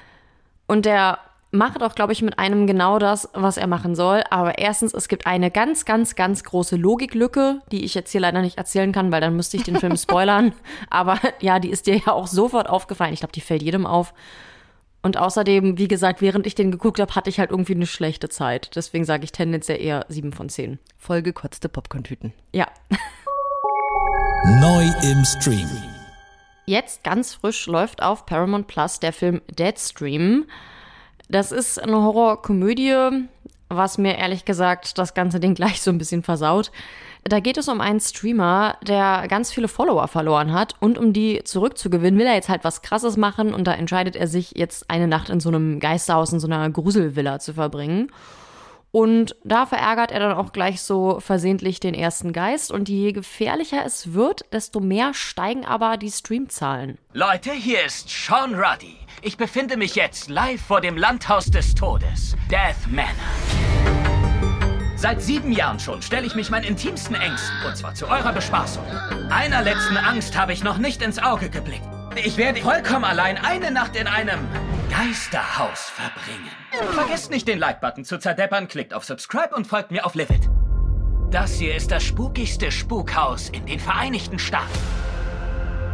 Und 0.66 0.86
der 0.86 1.18
macht 1.50 1.82
auch, 1.82 1.94
glaube 1.94 2.12
ich, 2.12 2.22
mit 2.22 2.38
einem 2.38 2.66
genau 2.66 2.98
das, 2.98 3.28
was 3.32 3.56
er 3.56 3.66
machen 3.66 3.94
soll. 3.94 4.22
Aber 4.30 4.58
erstens, 4.58 4.94
es 4.94 5.08
gibt 5.08 5.26
eine 5.26 5.50
ganz, 5.50 5.84
ganz, 5.84 6.14
ganz 6.14 6.44
große 6.44 6.76
Logiklücke, 6.76 7.60
die 7.72 7.84
ich 7.84 7.94
jetzt 7.94 8.12
hier 8.12 8.20
leider 8.20 8.40
nicht 8.40 8.56
erzählen 8.56 8.92
kann, 8.92 9.10
weil 9.10 9.20
dann 9.20 9.36
müsste 9.36 9.56
ich 9.56 9.64
den 9.64 9.78
Film 9.78 9.96
spoilern. 9.98 10.52
Aber 10.90 11.18
ja, 11.40 11.58
die 11.58 11.70
ist 11.70 11.86
dir 11.86 11.96
ja 11.96 12.12
auch 12.12 12.26
sofort 12.26 12.68
aufgefallen. 12.68 13.12
Ich 13.12 13.20
glaube, 13.20 13.32
die 13.32 13.40
fällt 13.40 13.62
jedem 13.62 13.84
auf. 13.84 14.14
Und 15.02 15.16
außerdem, 15.16 15.78
wie 15.78 15.88
gesagt, 15.88 16.22
während 16.22 16.46
ich 16.46 16.54
den 16.54 16.70
geguckt 16.70 17.00
habe, 17.00 17.14
hatte 17.14 17.28
ich 17.28 17.40
halt 17.40 17.50
irgendwie 17.50 17.74
eine 17.74 17.86
schlechte 17.86 18.28
Zeit. 18.28 18.70
Deswegen 18.76 19.04
sage 19.04 19.24
ich 19.24 19.32
tendenziell 19.32 19.80
eher 19.80 20.06
sieben 20.08 20.32
von 20.32 20.48
zehn. 20.48 20.78
Vollgekotzte 20.96 21.68
Popcorn-Tüten. 21.68 22.32
Ja. 22.52 22.68
Neu 24.60 24.84
im 25.02 25.24
Stream. 25.24 25.68
Jetzt 26.66 27.02
ganz 27.02 27.34
frisch 27.34 27.66
läuft 27.66 28.02
auf 28.02 28.26
Paramount 28.26 28.68
Plus 28.68 29.00
der 29.00 29.12
Film 29.12 29.42
Deadstream. 29.50 30.46
Das 31.28 31.50
ist 31.50 31.82
eine 31.82 31.96
Horrorkomödie, 31.96 33.26
was 33.68 33.98
mir 33.98 34.16
ehrlich 34.18 34.44
gesagt 34.44 34.98
das 34.98 35.14
ganze 35.14 35.40
Ding 35.40 35.54
gleich 35.54 35.82
so 35.82 35.90
ein 35.90 35.98
bisschen 35.98 36.22
versaut. 36.22 36.70
Da 37.24 37.40
geht 37.40 37.56
es 37.56 37.68
um 37.68 37.80
einen 37.80 38.00
Streamer, 38.00 38.76
der 38.82 39.26
ganz 39.28 39.52
viele 39.52 39.68
Follower 39.68 40.08
verloren 40.08 40.52
hat 40.52 40.74
und 40.80 40.98
um 40.98 41.12
die 41.12 41.42
zurückzugewinnen, 41.44 42.18
will 42.18 42.26
er 42.26 42.34
jetzt 42.34 42.48
halt 42.48 42.64
was 42.64 42.82
Krasses 42.82 43.16
machen 43.16 43.54
und 43.54 43.64
da 43.64 43.74
entscheidet 43.74 44.16
er 44.16 44.26
sich 44.26 44.52
jetzt 44.56 44.90
eine 44.90 45.06
Nacht 45.06 45.30
in 45.30 45.38
so 45.38 45.48
einem 45.48 45.78
Geisterhaus, 45.78 46.32
in 46.32 46.40
so 46.40 46.48
einer 46.48 46.68
Gruselvilla 46.68 47.38
zu 47.38 47.54
verbringen. 47.54 48.10
Und 48.92 49.36
da 49.42 49.64
verärgert 49.64 50.12
er 50.12 50.20
dann 50.20 50.36
auch 50.36 50.52
gleich 50.52 50.82
so 50.82 51.18
versehentlich 51.18 51.80
den 51.80 51.94
ersten 51.94 52.34
Geist. 52.34 52.70
Und 52.70 52.90
je 52.90 53.12
gefährlicher 53.12 53.82
es 53.86 54.12
wird, 54.12 54.44
desto 54.52 54.80
mehr 54.80 55.14
steigen 55.14 55.64
aber 55.64 55.96
die 55.96 56.10
Streamzahlen. 56.10 56.98
Leute, 57.14 57.52
hier 57.52 57.86
ist 57.86 58.10
Sean 58.10 58.54
Ruddy. 58.54 58.98
Ich 59.22 59.38
befinde 59.38 59.78
mich 59.78 59.94
jetzt 59.94 60.28
live 60.28 60.60
vor 60.60 60.82
dem 60.82 60.98
Landhaus 60.98 61.46
des 61.46 61.74
Todes, 61.74 62.36
Death 62.50 62.90
Manor. 62.90 63.81
Seit 65.02 65.20
sieben 65.20 65.50
Jahren 65.50 65.80
schon 65.80 66.00
stelle 66.00 66.24
ich 66.28 66.36
mich 66.36 66.48
meinen 66.48 66.62
intimsten 66.62 67.16
Ängsten, 67.16 67.56
und 67.66 67.76
zwar 67.76 67.92
zu 67.92 68.06
eurer 68.06 68.32
Bespaßung. 68.32 68.84
Einer 69.30 69.60
letzten 69.60 69.96
Angst 69.96 70.38
habe 70.38 70.52
ich 70.52 70.62
noch 70.62 70.78
nicht 70.78 71.02
ins 71.02 71.18
Auge 71.18 71.50
geblickt. 71.50 71.82
Ich 72.14 72.36
werde 72.36 72.60
vollkommen 72.60 73.04
allein 73.04 73.36
eine 73.36 73.72
Nacht 73.72 73.96
in 73.96 74.06
einem 74.06 74.38
Geisterhaus 74.92 75.90
verbringen. 75.90 76.52
Vergesst 76.92 77.32
nicht, 77.32 77.48
den 77.48 77.58
Like-Button 77.58 78.04
zu 78.04 78.20
zerdeppern, 78.20 78.68
klickt 78.68 78.94
auf 78.94 79.04
Subscribe 79.04 79.52
und 79.56 79.66
folgt 79.66 79.90
mir 79.90 80.06
auf 80.06 80.14
Livid. 80.14 80.48
Das 81.32 81.54
hier 81.54 81.74
ist 81.74 81.90
das 81.90 82.04
spukigste 82.04 82.70
Spukhaus 82.70 83.48
in 83.48 83.66
den 83.66 83.80
Vereinigten 83.80 84.38
Staaten. 84.38 84.70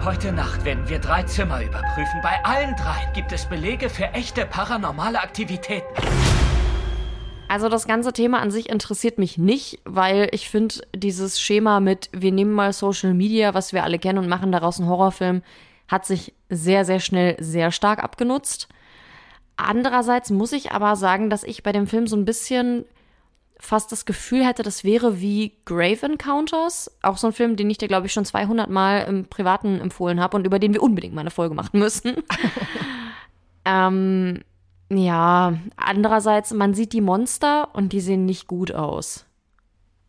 Heute 0.04 0.32
Nacht 0.32 0.66
werden 0.66 0.86
wir 0.86 0.98
drei 0.98 1.22
Zimmer 1.22 1.62
überprüfen. 1.62 2.20
Bei 2.22 2.44
allen 2.44 2.76
dreien 2.76 3.10
gibt 3.14 3.32
es 3.32 3.46
Belege 3.46 3.88
für 3.88 4.12
echte 4.12 4.44
paranormale 4.44 5.18
Aktivitäten. 5.18 5.94
Also 7.48 7.70
das 7.70 7.86
ganze 7.86 8.12
Thema 8.12 8.40
an 8.40 8.50
sich 8.50 8.68
interessiert 8.68 9.18
mich 9.18 9.38
nicht, 9.38 9.80
weil 9.84 10.28
ich 10.32 10.50
finde, 10.50 10.76
dieses 10.94 11.40
Schema 11.40 11.80
mit, 11.80 12.10
wir 12.12 12.30
nehmen 12.30 12.52
mal 12.52 12.74
Social 12.74 13.14
Media, 13.14 13.54
was 13.54 13.72
wir 13.72 13.84
alle 13.84 13.98
kennen 13.98 14.18
und 14.18 14.28
machen 14.28 14.52
daraus 14.52 14.78
einen 14.78 14.88
Horrorfilm, 14.88 15.42
hat 15.88 16.04
sich 16.04 16.34
sehr, 16.50 16.84
sehr 16.84 17.00
schnell 17.00 17.36
sehr 17.40 17.72
stark 17.72 18.04
abgenutzt. 18.04 18.68
Andererseits 19.56 20.30
muss 20.30 20.52
ich 20.52 20.72
aber 20.72 20.94
sagen, 20.94 21.30
dass 21.30 21.42
ich 21.42 21.62
bei 21.62 21.72
dem 21.72 21.86
Film 21.86 22.06
so 22.06 22.16
ein 22.16 22.26
bisschen 22.26 22.84
fast 23.58 23.90
das 23.90 24.04
Gefühl 24.04 24.46
hätte, 24.46 24.62
das 24.62 24.84
wäre 24.84 25.20
wie 25.20 25.54
Grave 25.64 26.06
Encounters. 26.06 26.96
Auch 27.02 27.16
so 27.16 27.28
ein 27.28 27.32
Film, 27.32 27.56
den 27.56 27.70
ich 27.70 27.78
dir, 27.78 27.88
glaube 27.88 28.06
ich, 28.06 28.12
schon 28.12 28.24
200 28.24 28.70
Mal 28.70 29.00
im 29.08 29.24
Privaten 29.24 29.80
empfohlen 29.80 30.20
habe 30.20 30.36
und 30.36 30.46
über 30.46 30.58
den 30.58 30.74
wir 30.74 30.82
unbedingt 30.82 31.14
mal 31.14 31.22
eine 31.22 31.30
Folge 31.30 31.54
machen 31.54 31.80
müssen. 31.80 32.16
ähm, 33.64 34.42
ja, 34.90 35.54
andererseits, 35.76 36.52
man 36.52 36.74
sieht 36.74 36.92
die 36.92 37.00
Monster 37.00 37.68
und 37.74 37.92
die 37.92 38.00
sehen 38.00 38.24
nicht 38.24 38.46
gut 38.46 38.72
aus. 38.72 39.26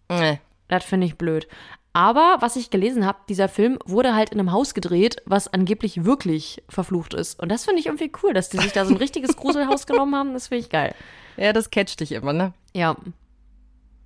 Nee. 0.10 0.40
Das 0.68 0.86
finde 0.86 1.08
ich 1.08 1.18
blöd. 1.18 1.48
Aber 1.92 2.38
was 2.40 2.56
ich 2.56 2.70
gelesen 2.70 3.06
habe, 3.06 3.18
dieser 3.28 3.50
Film 3.50 3.80
wurde 3.86 4.14
halt 4.16 4.30
in 4.30 4.40
einem 4.40 4.52
Haus 4.52 4.74
gedreht, 4.74 5.22
was 5.26 5.52
angeblich 5.52 6.06
wirklich 6.06 6.64
verflucht 6.70 7.14
ist. 7.14 7.40
Und 7.42 7.50
das 7.50 7.66
finde 7.66 7.80
ich 7.80 7.88
irgendwie 7.88 8.12
cool, 8.24 8.34
dass 8.34 8.50
die 8.50 8.60
sich 8.60 8.72
da 8.72 8.86
so 8.86 8.94
ein 8.94 8.98
richtiges 9.00 9.36
Gruselhaus 9.36 9.88
genommen 9.88 10.16
haben. 10.16 10.34
Das 10.34 10.48
finde 10.48 10.64
ich 10.64 10.70
geil. 10.70 10.94
Ja, 11.36 11.52
das 11.52 11.72
catcht 11.72 12.00
dich 12.00 12.12
immer, 12.12 12.32
ne? 12.32 12.54
Ja. 12.74 12.96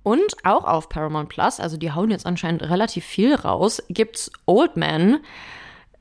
Und 0.02 0.34
auch 0.44 0.64
auf 0.64 0.88
Paramount 0.88 1.28
Plus, 1.28 1.60
also 1.60 1.76
die 1.76 1.92
hauen 1.92 2.10
jetzt 2.10 2.26
anscheinend 2.26 2.62
relativ 2.62 3.04
viel 3.04 3.34
raus, 3.34 3.82
gibt's 3.88 4.30
Old 4.46 4.76
Man. 4.76 5.20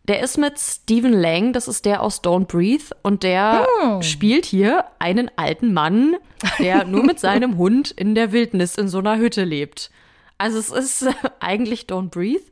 Der 0.05 0.21
ist 0.21 0.37
mit 0.37 0.59
Stephen 0.59 1.13
Lang, 1.13 1.53
das 1.53 1.69
ist 1.69 1.85
der 1.85 2.01
aus 2.01 2.21
Don't 2.21 2.47
Breathe, 2.47 2.93
und 3.03 3.23
der 3.23 3.65
spielt 4.01 4.45
hier 4.45 4.83
einen 4.99 5.31
alten 5.37 5.73
Mann, 5.73 6.17
der 6.59 6.83
nur 6.85 7.05
mit 7.05 7.21
seinem 7.21 7.57
Hund 7.57 7.91
in 7.91 8.13
der 8.13 8.33
Wildnis 8.33 8.75
in 8.75 8.89
so 8.89 8.97
einer 8.99 9.17
Hütte 9.17 9.45
lebt. 9.45 9.91
Also 10.37 10.59
es 10.59 10.71
ist 10.71 11.07
eigentlich 11.39 11.83
Don't 11.83 12.09
Breathe. 12.09 12.43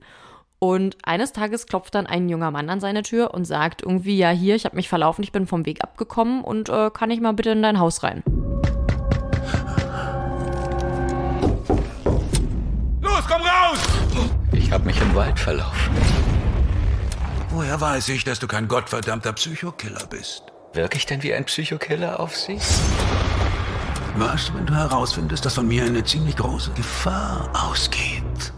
Und 0.59 0.95
eines 1.03 1.33
Tages 1.33 1.65
klopft 1.65 1.93
dann 1.95 2.07
ein 2.07 2.29
junger 2.29 2.51
Mann 2.51 2.69
an 2.69 2.79
seine 2.79 3.01
Tür 3.01 3.33
und 3.33 3.43
sagt 3.43 3.81
irgendwie, 3.81 4.15
ja 4.17 4.29
hier, 4.29 4.55
ich 4.55 4.63
habe 4.63 4.77
mich 4.77 4.87
verlaufen, 4.87 5.23
ich 5.23 5.33
bin 5.33 5.45
vom 5.45 5.65
Weg 5.65 5.83
abgekommen 5.83 6.45
und 6.45 6.69
äh, 6.69 6.89
kann 6.89 7.11
ich 7.11 7.19
mal 7.19 7.33
bitte 7.33 7.49
in 7.49 7.63
dein 7.63 7.79
Haus 7.79 8.01
rein? 8.03 8.23
Los, 13.01 13.23
komm 13.27 13.41
raus! 13.41 13.79
Ich 14.53 14.71
habe 14.71 14.85
mich 14.85 15.01
im 15.01 15.13
Wald 15.15 15.37
verlaufen. 15.37 16.20
Woher 17.53 17.81
weiß 17.81 18.07
ich, 18.09 18.23
dass 18.23 18.39
du 18.39 18.47
kein 18.47 18.69
gottverdammter 18.69 19.33
Psychokiller 19.33 20.05
bist? 20.09 20.43
Wirke 20.71 20.97
ich 20.97 21.05
denn 21.05 21.21
wie 21.21 21.33
ein 21.33 21.43
Psychokiller 21.43 22.21
auf 22.21 22.33
Sie? 22.33 22.57
Was, 24.15 24.53
wenn 24.53 24.65
du 24.65 24.73
herausfindest, 24.73 25.45
dass 25.45 25.55
von 25.55 25.67
mir 25.67 25.83
eine 25.83 26.01
ziemlich 26.05 26.37
große 26.37 26.71
Gefahr 26.71 27.49
ausgeht? 27.53 28.53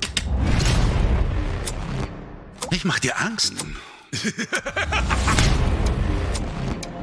Ich 2.70 2.86
mach 2.86 3.00
dir 3.00 3.20
Angst. 3.20 3.54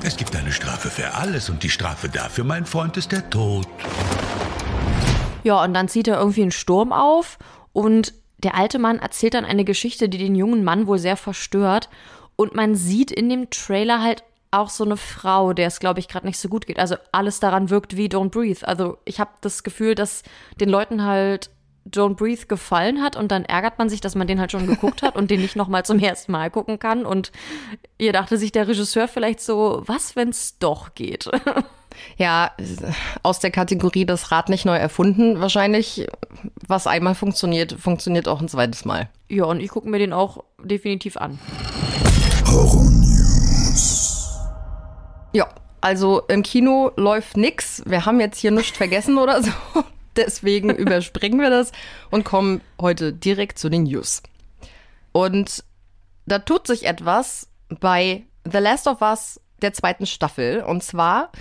Es 0.02 0.16
gibt 0.16 0.34
eine 0.34 0.50
Strafe 0.50 0.88
für 0.88 1.12
alles 1.12 1.50
und 1.50 1.62
die 1.62 1.68
Strafe 1.68 2.08
dafür, 2.08 2.42
mein 2.44 2.64
Freund, 2.64 2.96
ist 2.96 3.12
der 3.12 3.28
Tod. 3.28 3.66
Ja, 5.42 5.62
und 5.62 5.74
dann 5.74 5.88
zieht 5.88 6.08
er 6.08 6.18
irgendwie 6.18 6.40
einen 6.40 6.52
Sturm 6.52 6.90
auf 6.90 7.36
und 7.74 8.14
der 8.42 8.54
alte 8.54 8.78
Mann 8.78 8.98
erzählt 8.98 9.34
dann 9.34 9.44
eine 9.44 9.64
Geschichte, 9.64 10.08
die 10.08 10.18
den 10.18 10.34
jungen 10.34 10.64
Mann 10.64 10.86
wohl 10.86 10.98
sehr 10.98 11.16
verstört. 11.16 11.88
Und 12.36 12.54
man 12.54 12.74
sieht 12.74 13.10
in 13.10 13.28
dem 13.28 13.50
Trailer 13.50 14.02
halt 14.02 14.24
auch 14.50 14.70
so 14.70 14.84
eine 14.84 14.96
Frau, 14.96 15.52
der 15.52 15.66
es, 15.66 15.78
glaube 15.78 16.00
ich, 16.00 16.08
gerade 16.08 16.26
nicht 16.26 16.38
so 16.38 16.48
gut 16.48 16.66
geht. 16.66 16.78
Also 16.78 16.96
alles 17.12 17.40
daran 17.40 17.70
wirkt 17.70 17.96
wie 17.96 18.08
Don't 18.08 18.30
Breathe. 18.30 18.66
Also 18.66 18.98
ich 19.04 19.20
habe 19.20 19.30
das 19.42 19.62
Gefühl, 19.62 19.94
dass 19.94 20.22
den 20.60 20.68
Leuten 20.68 21.04
halt 21.04 21.50
Don't 21.90 22.14
Breathe 22.14 22.46
gefallen 22.46 23.02
hat 23.02 23.16
und 23.16 23.30
dann 23.30 23.44
ärgert 23.44 23.78
man 23.78 23.88
sich, 23.88 24.00
dass 24.00 24.14
man 24.14 24.26
den 24.26 24.40
halt 24.40 24.52
schon 24.52 24.66
geguckt 24.66 25.02
hat 25.02 25.16
und 25.16 25.30
den 25.30 25.40
nicht 25.40 25.56
nochmal 25.56 25.84
zum 25.84 25.98
ersten 25.98 26.32
Mal 26.32 26.50
gucken 26.50 26.78
kann. 26.78 27.04
Und 27.04 27.32
ihr 27.98 28.12
dachte 28.12 28.36
sich 28.36 28.52
der 28.52 28.68
Regisseur 28.68 29.08
vielleicht 29.08 29.40
so, 29.40 29.82
was, 29.86 30.16
wenn 30.16 30.30
es 30.30 30.58
doch 30.58 30.94
geht? 30.94 31.30
Ja, 32.16 32.52
aus 33.22 33.40
der 33.40 33.50
Kategorie 33.50 34.06
das 34.06 34.30
Rad 34.30 34.48
nicht 34.48 34.64
neu 34.64 34.76
erfunden. 34.76 35.40
Wahrscheinlich, 35.40 36.06
was 36.66 36.86
einmal 36.86 37.14
funktioniert, 37.14 37.72
funktioniert 37.72 38.28
auch 38.28 38.40
ein 38.40 38.48
zweites 38.48 38.84
Mal. 38.84 39.08
Ja, 39.28 39.44
und 39.44 39.60
ich 39.60 39.70
gucke 39.70 39.88
mir 39.88 39.98
den 39.98 40.12
auch 40.12 40.44
definitiv 40.62 41.16
an. 41.16 41.38
Ja, 45.32 45.48
also 45.80 46.22
im 46.28 46.42
Kino 46.42 46.92
läuft 46.96 47.36
nix. 47.36 47.82
Wir 47.86 48.06
haben 48.06 48.20
jetzt 48.20 48.38
hier 48.38 48.50
nichts 48.50 48.76
vergessen 48.76 49.18
oder 49.18 49.42
so. 49.42 49.50
Deswegen 50.20 50.70
überspringen 50.76 51.40
wir 51.40 51.50
das 51.50 51.72
und 52.10 52.24
kommen 52.24 52.60
heute 52.80 53.12
direkt 53.12 53.58
zu 53.58 53.68
den 53.68 53.84
News. 53.84 54.22
Und 55.12 55.64
da 56.26 56.38
tut 56.38 56.66
sich 56.66 56.86
etwas 56.86 57.48
bei 57.68 58.24
The 58.44 58.58
Last 58.58 58.86
of 58.86 59.00
Us 59.00 59.40
der 59.62 59.72
zweiten 59.72 60.06
Staffel. 60.06 60.62
Und 60.62 60.82
zwar 60.82 61.32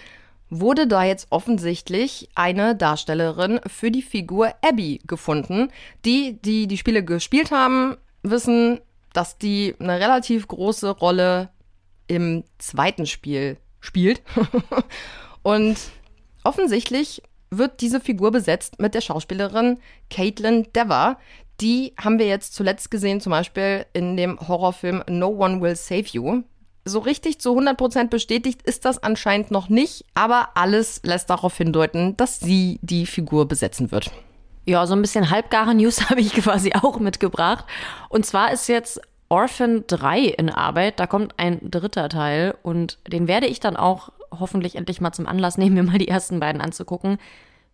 wurde 0.50 0.88
da 0.88 1.04
jetzt 1.04 1.28
offensichtlich 1.30 2.30
eine 2.36 2.76
Darstellerin 2.76 3.60
für 3.68 3.92
die 3.92 4.02
Figur 4.02 4.54
Abby 4.62 5.02
gefunden. 5.06 5.72
Die, 6.06 6.42
die 6.42 6.68
die 6.68 6.78
Spiele 6.78 7.04
gespielt 7.04 7.52
haben, 7.52 7.98
wissen, 8.24 8.80
dass 9.14 9.38
die 9.38 9.76
eine 9.80 10.00
relativ 10.00 10.48
große 10.48 10.90
Rolle 10.90 11.50
im 12.08 12.44
zweiten 12.58 13.06
Spiel 13.06 13.58
spielt. 13.80 14.22
Und 15.44 15.78
offensichtlich 16.44 17.22
wird 17.52 17.82
diese 17.82 18.00
Figur 18.00 18.32
besetzt 18.32 18.80
mit 18.80 18.94
der 18.94 19.02
Schauspielerin 19.02 19.78
Caitlin 20.10 20.68
Dever. 20.74 21.18
Die 21.62 21.94
haben 21.98 22.20
wir 22.20 22.28
jetzt 22.28 22.54
zuletzt 22.54 22.90
gesehen, 22.92 23.22
zum 23.22 23.32
Beispiel 23.32 23.86
in 23.94 24.16
dem 24.16 24.40
Horrorfilm 24.40 25.04
No 25.10 25.28
One 25.28 25.62
Will 25.62 25.76
Save 25.76 26.06
You. 26.12 26.44
So 26.86 27.00
richtig 27.00 27.40
zu 27.40 27.58
100% 27.58 28.08
bestätigt 28.08 28.62
ist 28.64 28.86
das 28.86 29.04
anscheinend 29.04 29.52
noch 29.52 29.70
nicht, 29.70 30.06
aber 30.14 30.50
alles 30.56 31.02
lässt 31.04 31.30
darauf 31.30 31.56
hindeuten, 31.58 32.16
dass 32.18 32.40
sie 32.40 32.80
die 32.82 33.06
Figur 33.06 33.48
besetzen 33.48 33.92
wird. 33.92 34.12
Ja, 34.66 34.86
so 34.88 34.94
ein 34.94 35.02
bisschen 35.02 35.30
halbgare 35.30 35.76
News 35.76 36.10
habe 36.10 36.22
ich 36.22 36.34
quasi 36.34 36.74
auch 36.74 37.00
mitgebracht. 37.00 37.66
Und 38.10 38.26
zwar 38.26 38.52
ist 38.52 38.68
jetzt 38.68 39.02
Orphan 39.28 39.84
3 39.88 40.22
in 40.22 40.50
Arbeit. 40.50 41.00
Da 41.00 41.08
kommt 41.08 41.36
ein 41.38 41.60
dritter 41.62 42.10
Teil 42.10 42.56
und 42.64 42.98
den 43.08 43.28
werde 43.28 43.48
ich 43.48 43.60
dann 43.60 43.78
auch 43.78 44.12
hoffentlich 44.38 44.76
endlich 44.76 45.02
mal 45.02 45.12
zum 45.12 45.28
Anlass 45.28 45.58
nehmen, 45.58 45.76
mir 45.76 45.84
mal 45.84 45.98
die 45.98 46.08
ersten 46.08 46.40
beiden 46.40 46.62
anzugucken. 46.62 47.18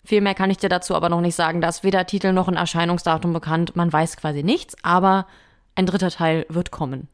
Viel 0.03 0.21
mehr 0.21 0.35
kann 0.35 0.51
ich 0.51 0.57
dir 0.57 0.69
dazu 0.69 0.95
aber 0.95 1.09
noch 1.09 1.21
nicht 1.21 1.35
sagen. 1.35 1.61
Da 1.61 1.69
ist 1.69 1.83
weder 1.83 2.05
Titel 2.05 2.31
noch 2.31 2.47
ein 2.47 2.57
Erscheinungsdatum 2.57 3.33
bekannt. 3.33 3.75
Man 3.75 3.91
weiß 3.91 4.17
quasi 4.17 4.43
nichts, 4.43 4.75
aber 4.83 5.25
ein 5.73 5.85
dritter 5.85 6.11
Teil 6.11 6.45
wird 6.49 6.71
kommen. 6.71 7.07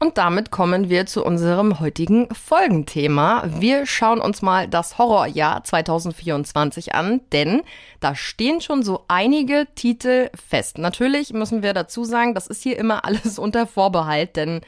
Und 0.00 0.16
damit 0.16 0.52
kommen 0.52 0.88
wir 0.88 1.06
zu 1.06 1.24
unserem 1.24 1.80
heutigen 1.80 2.32
Folgenthema. 2.32 3.42
Wir 3.46 3.84
schauen 3.84 4.20
uns 4.20 4.42
mal 4.42 4.68
das 4.68 4.96
Horrorjahr 4.96 5.64
2024 5.64 6.94
an, 6.94 7.20
denn 7.32 7.62
da 7.98 8.14
stehen 8.14 8.60
schon 8.60 8.84
so 8.84 9.04
einige 9.08 9.66
Titel 9.74 10.30
fest. 10.36 10.78
Natürlich 10.78 11.32
müssen 11.32 11.64
wir 11.64 11.74
dazu 11.74 12.04
sagen, 12.04 12.34
das 12.34 12.46
ist 12.46 12.62
hier 12.62 12.78
immer 12.78 13.04
alles 13.04 13.40
unter 13.40 13.66
Vorbehalt, 13.66 14.36
denn 14.36 14.60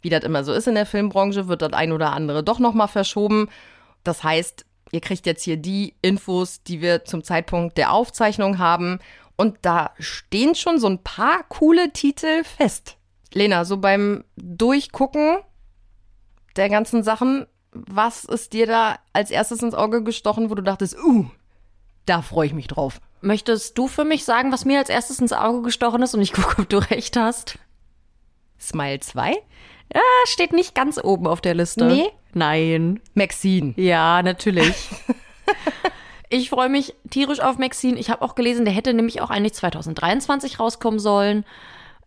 wie 0.00 0.10
das 0.10 0.24
immer 0.24 0.44
so 0.44 0.52
ist 0.52 0.68
in 0.68 0.74
der 0.74 0.86
Filmbranche, 0.86 1.48
wird 1.48 1.62
das 1.62 1.72
ein 1.72 1.92
oder 1.92 2.12
andere 2.12 2.44
doch 2.44 2.58
nochmal 2.58 2.88
verschoben. 2.88 3.48
Das 4.04 4.22
heißt, 4.22 4.64
ihr 4.92 5.00
kriegt 5.00 5.26
jetzt 5.26 5.42
hier 5.42 5.56
die 5.56 5.94
Infos, 6.02 6.62
die 6.62 6.80
wir 6.80 7.04
zum 7.04 7.24
Zeitpunkt 7.24 7.76
der 7.78 7.92
Aufzeichnung 7.92 8.58
haben. 8.58 9.00
Und 9.36 9.58
da 9.62 9.92
stehen 9.98 10.54
schon 10.54 10.78
so 10.78 10.88
ein 10.88 11.02
paar 11.02 11.44
coole 11.48 11.92
Titel 11.92 12.44
fest. 12.44 12.96
Lena, 13.32 13.64
so 13.64 13.76
beim 13.76 14.24
Durchgucken 14.36 15.38
der 16.56 16.68
ganzen 16.68 17.02
Sachen, 17.02 17.46
was 17.72 18.24
ist 18.24 18.52
dir 18.52 18.66
da 18.66 18.98
als 19.12 19.30
erstes 19.30 19.62
ins 19.62 19.74
Auge 19.74 20.02
gestochen, 20.02 20.50
wo 20.50 20.54
du 20.54 20.62
dachtest, 20.62 20.96
uh, 20.98 21.26
da 22.06 22.22
freue 22.22 22.46
ich 22.46 22.54
mich 22.54 22.66
drauf? 22.66 23.00
Möchtest 23.20 23.76
du 23.76 23.88
für 23.88 24.04
mich 24.04 24.24
sagen, 24.24 24.52
was 24.52 24.64
mir 24.64 24.78
als 24.78 24.88
erstes 24.88 25.20
ins 25.20 25.32
Auge 25.32 25.62
gestochen 25.62 26.02
ist 26.02 26.14
und 26.14 26.22
ich 26.22 26.32
gucke, 26.32 26.62
ob 26.62 26.68
du 26.68 26.78
recht 26.78 27.16
hast? 27.16 27.58
Smile 28.60 29.00
2? 29.00 29.36
Ja, 29.94 30.02
steht 30.26 30.52
nicht 30.52 30.74
ganz 30.74 31.02
oben 31.02 31.26
auf 31.26 31.40
der 31.40 31.54
Liste. 31.54 31.84
Nee? 31.84 32.10
Nein. 32.34 33.00
Maxine. 33.14 33.74
Ja, 33.76 34.22
natürlich. 34.22 34.88
ich 36.28 36.50
freue 36.50 36.68
mich 36.68 36.94
tierisch 37.10 37.40
auf 37.40 37.58
Maxine. 37.58 37.98
Ich 37.98 38.10
habe 38.10 38.22
auch 38.22 38.34
gelesen, 38.34 38.64
der 38.64 38.74
hätte 38.74 38.92
nämlich 38.92 39.20
auch 39.20 39.30
eigentlich 39.30 39.54
2023 39.54 40.60
rauskommen 40.60 41.00
sollen. 41.00 41.44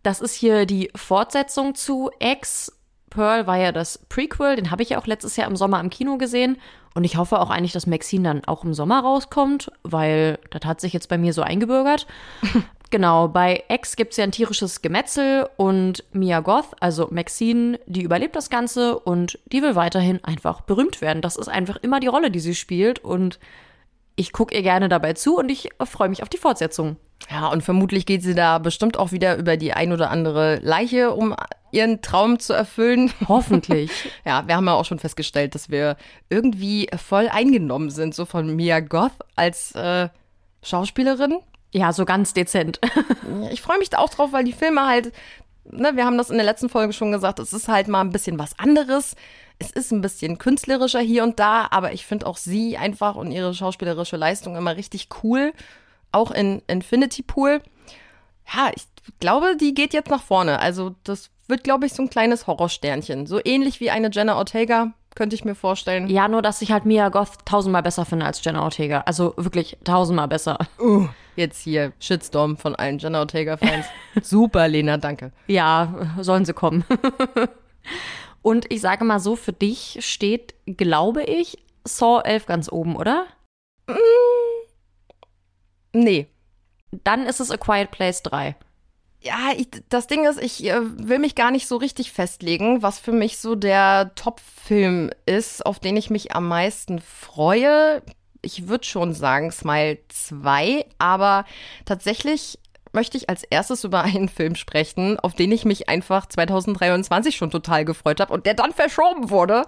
Das 0.02 0.20
ist 0.20 0.34
hier 0.34 0.66
die 0.66 0.90
Fortsetzung 0.94 1.74
zu 1.74 2.10
X. 2.18 2.72
Pearl 3.10 3.46
war 3.46 3.58
ja 3.58 3.72
das 3.72 3.98
Prequel, 4.08 4.56
den 4.56 4.70
habe 4.70 4.82
ich 4.82 4.90
ja 4.90 4.98
auch 4.98 5.06
letztes 5.06 5.36
Jahr 5.36 5.48
im 5.48 5.56
Sommer 5.56 5.80
im 5.80 5.90
Kino 5.90 6.16
gesehen. 6.16 6.58
Und 6.94 7.04
ich 7.04 7.16
hoffe 7.16 7.40
auch 7.40 7.50
eigentlich, 7.50 7.72
dass 7.72 7.86
Maxine 7.86 8.28
dann 8.28 8.44
auch 8.44 8.64
im 8.64 8.74
Sommer 8.74 9.00
rauskommt, 9.00 9.70
weil 9.82 10.38
das 10.50 10.64
hat 10.64 10.80
sich 10.80 10.92
jetzt 10.92 11.08
bei 11.08 11.18
mir 11.18 11.32
so 11.32 11.42
eingebürgert. 11.42 12.06
genau, 12.92 13.26
bei 13.26 13.64
X 13.68 13.96
gibt 13.96 14.12
es 14.12 14.18
ja 14.18 14.24
ein 14.24 14.30
tierisches 14.30 14.82
Gemetzel 14.82 15.48
und 15.56 16.04
Mia 16.12 16.38
Goth, 16.38 16.76
also 16.78 17.08
Maxine, 17.10 17.80
die 17.86 18.02
überlebt 18.02 18.36
das 18.36 18.50
Ganze 18.50 18.96
und 18.96 19.40
die 19.46 19.62
will 19.62 19.74
weiterhin 19.74 20.22
einfach 20.22 20.60
berühmt 20.60 21.00
werden. 21.00 21.22
Das 21.22 21.34
ist 21.34 21.48
einfach 21.48 21.78
immer 21.78 21.98
die 21.98 22.06
Rolle, 22.06 22.30
die 22.30 22.38
sie 22.38 22.54
spielt 22.54 23.00
und 23.00 23.40
ich 24.14 24.32
gucke 24.32 24.54
ihr 24.54 24.62
gerne 24.62 24.88
dabei 24.88 25.14
zu 25.14 25.36
und 25.36 25.50
ich 25.50 25.70
freue 25.84 26.08
mich 26.08 26.22
auf 26.22 26.28
die 26.28 26.38
Fortsetzung. 26.38 26.96
Ja, 27.30 27.48
und 27.48 27.62
vermutlich 27.62 28.06
geht 28.06 28.22
sie 28.22 28.34
da 28.34 28.58
bestimmt 28.58 28.96
auch 28.96 29.10
wieder 29.10 29.36
über 29.36 29.56
die 29.56 29.72
ein 29.72 29.92
oder 29.92 30.10
andere 30.10 30.60
Leiche, 30.62 31.12
um 31.12 31.34
ihren 31.72 32.02
Traum 32.02 32.38
zu 32.38 32.52
erfüllen. 32.52 33.12
Hoffentlich. 33.28 33.90
ja, 34.24 34.46
wir 34.46 34.56
haben 34.56 34.66
ja 34.66 34.74
auch 34.74 34.84
schon 34.84 34.98
festgestellt, 34.98 35.54
dass 35.54 35.70
wir 35.70 35.96
irgendwie 36.28 36.88
voll 36.96 37.28
eingenommen 37.28 37.90
sind, 37.90 38.14
so 38.14 38.24
von 38.24 38.54
Mia 38.54 38.80
Goth 38.80 39.12
als, 39.34 39.72
äh, 39.72 40.08
Schauspielerin. 40.62 41.38
Ja, 41.72 41.92
so 41.92 42.04
ganz 42.04 42.34
dezent. 42.34 42.80
Ich 43.50 43.62
freue 43.62 43.78
mich 43.78 43.90
da 43.90 43.98
auch 43.98 44.10
drauf, 44.10 44.32
weil 44.32 44.44
die 44.44 44.52
Filme 44.52 44.86
halt, 44.86 45.12
ne, 45.64 45.96
wir 45.96 46.04
haben 46.04 46.18
das 46.18 46.30
in 46.30 46.36
der 46.36 46.44
letzten 46.44 46.68
Folge 46.68 46.92
schon 46.92 47.12
gesagt, 47.12 47.38
es 47.38 47.52
ist 47.52 47.68
halt 47.68 47.88
mal 47.88 48.00
ein 48.00 48.12
bisschen 48.12 48.38
was 48.38 48.58
anderes. 48.58 49.16
Es 49.58 49.70
ist 49.70 49.90
ein 49.90 50.00
bisschen 50.00 50.38
künstlerischer 50.38 51.00
hier 51.00 51.22
und 51.22 51.38
da, 51.38 51.68
aber 51.70 51.92
ich 51.92 52.06
finde 52.06 52.26
auch 52.26 52.36
sie 52.36 52.76
einfach 52.76 53.14
und 53.16 53.30
ihre 53.30 53.54
schauspielerische 53.54 54.16
Leistung 54.16 54.56
immer 54.56 54.76
richtig 54.76 55.08
cool. 55.22 55.52
Auch 56.12 56.30
in 56.30 56.62
Infinity 56.66 57.22
Pool. 57.22 57.62
Ja, 58.52 58.70
ich 58.74 58.84
glaube, 59.20 59.56
die 59.56 59.74
geht 59.74 59.92
jetzt 59.92 60.10
nach 60.10 60.22
vorne. 60.22 60.58
Also, 60.58 60.94
das 61.04 61.30
wird, 61.48 61.64
glaube 61.64 61.86
ich, 61.86 61.94
so 61.94 62.02
ein 62.02 62.10
kleines 62.10 62.46
Horrorsternchen. 62.46 63.26
So 63.26 63.40
ähnlich 63.44 63.80
wie 63.80 63.90
eine 63.90 64.10
Jenna 64.10 64.36
Ortega, 64.36 64.92
könnte 65.14 65.36
ich 65.36 65.44
mir 65.44 65.54
vorstellen. 65.54 66.08
Ja, 66.08 66.28
nur 66.28 66.42
dass 66.42 66.62
ich 66.62 66.72
halt 66.72 66.84
Mia 66.84 67.08
Goth 67.08 67.44
tausendmal 67.44 67.82
besser 67.82 68.04
finde 68.04 68.26
als 68.26 68.44
Jenna 68.44 68.62
Ortega. 68.62 69.02
Also 69.06 69.34
wirklich 69.36 69.78
tausendmal 69.84 70.28
besser. 70.28 70.58
Uh, 70.78 71.08
jetzt 71.36 71.60
hier 71.62 71.92
Shitstorm 71.98 72.56
von 72.56 72.74
allen 72.74 72.98
Jenna 72.98 73.20
Ortega-Fans. 73.20 73.86
Super, 74.22 74.68
Lena, 74.68 74.96
danke. 74.96 75.32
Ja, 75.46 76.14
sollen 76.20 76.44
sie 76.44 76.54
kommen. 76.54 76.84
Und 78.42 78.70
ich 78.72 78.80
sage 78.80 79.04
mal 79.04 79.20
so, 79.20 79.36
für 79.36 79.52
dich 79.52 79.98
steht, 80.00 80.54
glaube 80.66 81.22
ich, 81.22 81.58
Saw 81.84 82.20
11 82.24 82.46
ganz 82.46 82.70
oben, 82.70 82.96
oder? 82.96 83.26
Mm, 83.88 83.94
nee. 85.92 86.26
Dann 87.04 87.26
ist 87.26 87.40
es 87.40 87.50
A 87.50 87.56
Quiet 87.56 87.90
Place 87.90 88.22
3. 88.22 88.56
Ja, 89.20 89.52
ich, 89.56 89.68
das 89.88 90.08
Ding 90.08 90.26
ist, 90.26 90.42
ich 90.42 90.64
äh, 90.64 90.80
will 90.82 91.20
mich 91.20 91.36
gar 91.36 91.52
nicht 91.52 91.68
so 91.68 91.76
richtig 91.76 92.10
festlegen, 92.10 92.82
was 92.82 92.98
für 92.98 93.12
mich 93.12 93.38
so 93.38 93.54
der 93.54 94.12
Top-Film 94.16 95.10
ist, 95.26 95.64
auf 95.64 95.78
den 95.78 95.96
ich 95.96 96.10
mich 96.10 96.34
am 96.34 96.48
meisten 96.48 96.98
freue. 96.98 98.02
Ich 98.42 98.68
würde 98.68 98.84
schon 98.84 99.14
sagen 99.14 99.52
Smile 99.52 99.98
2, 100.08 100.84
aber 100.98 101.44
tatsächlich 101.84 102.58
möchte 102.92 103.16
ich 103.16 103.28
als 103.28 103.44
erstes 103.44 103.84
über 103.84 104.02
einen 104.02 104.28
Film 104.28 104.54
sprechen, 104.54 105.18
auf 105.18 105.34
den 105.34 105.52
ich 105.52 105.64
mich 105.64 105.88
einfach 105.88 106.26
2023 106.26 107.36
schon 107.36 107.50
total 107.50 107.84
gefreut 107.84 108.20
habe 108.20 108.32
und 108.32 108.44
der 108.46 108.54
dann 108.54 108.72
verschoben 108.72 109.30
wurde 109.30 109.64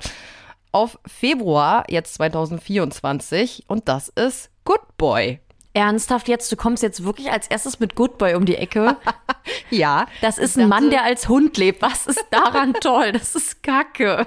auf 0.73 0.99
Februar 1.07 1.85
jetzt 1.89 2.15
2024 2.15 3.65
und 3.69 3.89
das 3.89 4.09
ist 4.09 4.51
Good 4.65 4.97
Boy. 4.99 5.41
Ernsthaft 5.73 6.29
jetzt, 6.29 6.51
du 6.53 6.57
kommst 6.57 6.83
jetzt 6.83 7.05
wirklich 7.05 7.31
als 7.31 7.49
erstes 7.49 7.81
mit 7.81 7.95
Good 7.95 8.19
Boy 8.19 8.35
um 8.35 8.45
die 8.45 8.57
Ecke? 8.57 8.97
ja. 9.71 10.07
Das 10.21 10.39
ist 10.39 10.57
ein 10.57 10.69
Mann, 10.69 10.91
der 10.91 11.03
als 11.03 11.29
Hund 11.29 11.57
lebt. 11.57 11.83
Was 11.83 12.07
ist 12.07 12.25
daran 12.31 12.75
toll? 12.81 13.13
Das 13.13 13.35
ist 13.35 13.63
Kacke. 13.63 14.27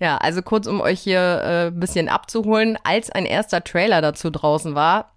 Ja, 0.00 0.16
also 0.18 0.42
kurz, 0.42 0.66
um 0.66 0.80
euch 0.80 1.00
hier 1.00 1.20
äh, 1.20 1.66
ein 1.68 1.80
bisschen 1.80 2.08
abzuholen, 2.08 2.78
als 2.84 3.10
ein 3.10 3.26
erster 3.26 3.62
Trailer 3.62 4.00
dazu 4.00 4.30
draußen 4.30 4.74
war, 4.74 5.12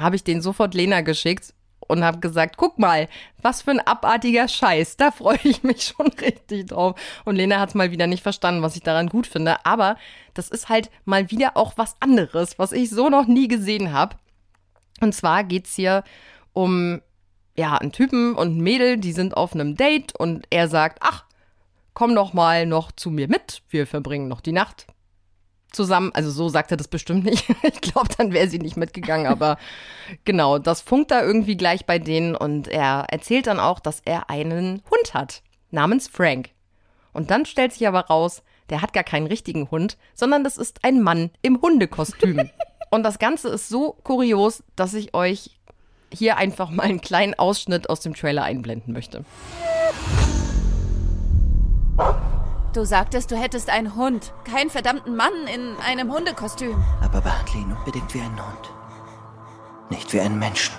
habe 0.00 0.16
ich 0.16 0.24
den 0.24 0.40
sofort 0.40 0.74
Lena 0.74 1.00
geschickt 1.00 1.54
und 1.88 2.04
habe 2.04 2.18
gesagt, 2.18 2.56
guck 2.56 2.78
mal, 2.78 3.08
was 3.42 3.62
für 3.62 3.72
ein 3.72 3.80
abartiger 3.80 4.48
Scheiß, 4.48 4.96
da 4.96 5.10
freue 5.10 5.38
ich 5.42 5.62
mich 5.62 5.82
schon 5.96 6.08
richtig 6.08 6.68
drauf. 6.68 6.98
Und 7.24 7.36
Lena 7.36 7.60
hat 7.60 7.70
es 7.70 7.74
mal 7.74 7.90
wieder 7.90 8.06
nicht 8.06 8.22
verstanden, 8.22 8.62
was 8.62 8.76
ich 8.76 8.82
daran 8.82 9.08
gut 9.08 9.26
finde, 9.26 9.64
aber 9.64 9.96
das 10.34 10.48
ist 10.48 10.68
halt 10.68 10.90
mal 11.04 11.30
wieder 11.30 11.56
auch 11.56 11.74
was 11.76 11.96
anderes, 12.00 12.58
was 12.58 12.72
ich 12.72 12.90
so 12.90 13.08
noch 13.08 13.26
nie 13.26 13.48
gesehen 13.48 13.92
habe. 13.92 14.16
Und 15.00 15.14
zwar 15.14 15.44
geht 15.44 15.66
es 15.66 15.74
hier 15.74 16.04
um 16.52 17.02
ja, 17.56 17.76
einen 17.76 17.92
Typen 17.92 18.34
und 18.34 18.56
ein 18.56 18.62
Mädel, 18.62 18.96
die 18.96 19.12
sind 19.12 19.36
auf 19.36 19.54
einem 19.54 19.76
Date 19.76 20.14
und 20.16 20.46
er 20.50 20.68
sagt, 20.68 20.98
ach, 21.00 21.23
komm 21.94 22.14
doch 22.14 22.32
mal 22.32 22.66
noch 22.66 22.92
zu 22.92 23.10
mir 23.10 23.28
mit, 23.28 23.62
wir 23.70 23.86
verbringen 23.86 24.28
noch 24.28 24.40
die 24.40 24.52
Nacht 24.52 24.86
zusammen. 25.74 26.12
Also 26.14 26.30
so 26.30 26.48
sagt 26.48 26.70
er 26.70 26.76
das 26.76 26.88
bestimmt 26.88 27.24
nicht. 27.24 27.44
Ich 27.62 27.80
glaube, 27.80 28.08
dann 28.16 28.32
wäre 28.32 28.48
sie 28.48 28.58
nicht 28.58 28.76
mitgegangen, 28.76 29.26
aber 29.26 29.58
genau, 30.24 30.58
das 30.58 30.80
funkt 30.80 31.10
da 31.10 31.22
irgendwie 31.22 31.56
gleich 31.56 31.86
bei 31.86 31.98
denen 31.98 32.34
und 32.34 32.68
er 32.68 33.06
erzählt 33.10 33.46
dann 33.46 33.60
auch, 33.60 33.80
dass 33.80 34.00
er 34.04 34.30
einen 34.30 34.82
Hund 34.90 35.14
hat, 35.14 35.42
namens 35.70 36.08
Frank. 36.08 36.50
Und 37.12 37.30
dann 37.30 37.46
stellt 37.46 37.72
sich 37.72 37.86
aber 37.86 38.06
raus, 38.06 38.42
der 38.70 38.80
hat 38.80 38.92
gar 38.92 39.04
keinen 39.04 39.26
richtigen 39.26 39.70
Hund, 39.70 39.98
sondern 40.14 40.44
das 40.44 40.56
ist 40.56 40.84
ein 40.84 41.02
Mann 41.02 41.30
im 41.42 41.60
Hundekostüm. 41.60 42.50
Und 42.90 43.02
das 43.02 43.18
Ganze 43.18 43.48
ist 43.48 43.68
so 43.68 43.96
kurios, 44.04 44.62
dass 44.76 44.94
ich 44.94 45.14
euch 45.14 45.58
hier 46.12 46.36
einfach 46.36 46.70
mal 46.70 46.84
einen 46.84 47.00
kleinen 47.00 47.34
Ausschnitt 47.34 47.90
aus 47.90 48.00
dem 48.00 48.14
Trailer 48.14 48.44
einblenden 48.44 48.92
möchte. 48.92 49.24
Du 52.72 52.84
sagtest, 52.84 53.30
du 53.30 53.36
hättest 53.36 53.70
einen 53.70 53.94
Hund, 53.94 54.32
keinen 54.44 54.68
verdammten 54.68 55.14
Mann 55.14 55.46
in 55.52 55.76
einem 55.86 56.12
Hundekostüm. 56.12 56.82
Aber 57.00 57.20
behandle 57.20 57.60
ihn 57.60 57.72
unbedingt 57.72 58.12
wie 58.14 58.20
einen 58.20 58.36
Hund, 58.36 58.72
nicht 59.90 60.12
wie 60.12 60.20
einen 60.20 60.38
Menschen. 60.38 60.74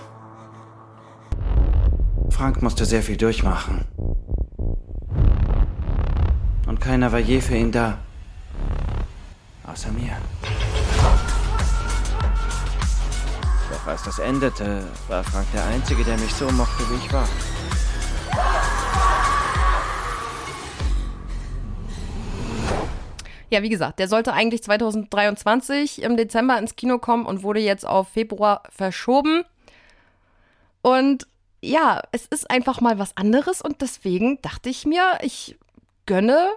Frank 2.29 2.61
musste 2.61 2.85
sehr 2.85 3.01
viel 3.01 3.15
durchmachen. 3.15 3.85
Und 6.67 6.81
keiner 6.81 7.13
war 7.13 7.19
je 7.19 7.39
für 7.39 7.55
ihn 7.55 7.71
da. 7.71 7.97
Außer 9.65 9.91
mir. 9.91 10.17
Doch 13.71 13.87
als 13.87 14.03
das 14.03 14.19
endete, 14.19 14.83
war 15.07 15.23
Frank 15.23 15.47
der 15.53 15.65
Einzige, 15.65 16.03
der 16.03 16.17
mich 16.17 16.33
so 16.33 16.49
mochte, 16.51 16.83
wie 16.89 16.95
ich 16.95 17.13
war. 17.13 17.27
Ja, 23.55 23.63
wie 23.63 23.69
gesagt, 23.69 23.99
der 23.99 24.09
sollte 24.09 24.33
eigentlich 24.33 24.63
2023 24.63 26.01
im 26.01 26.17
Dezember 26.17 26.57
ins 26.57 26.75
Kino 26.75 26.97
kommen 26.97 27.25
und 27.25 27.41
wurde 27.41 27.61
jetzt 27.61 27.87
auf 27.87 28.09
Februar 28.09 28.63
verschoben. 28.69 29.45
Und 30.81 31.25
ja, 31.61 32.01
es 32.11 32.25
ist 32.25 32.51
einfach 32.51 32.81
mal 32.81 32.99
was 32.99 33.15
anderes 33.15 33.61
und 33.61 33.79
deswegen 33.79 34.41
dachte 34.41 34.67
ich 34.67 34.85
mir, 34.85 35.19
ich 35.21 35.57
gönne 36.05 36.49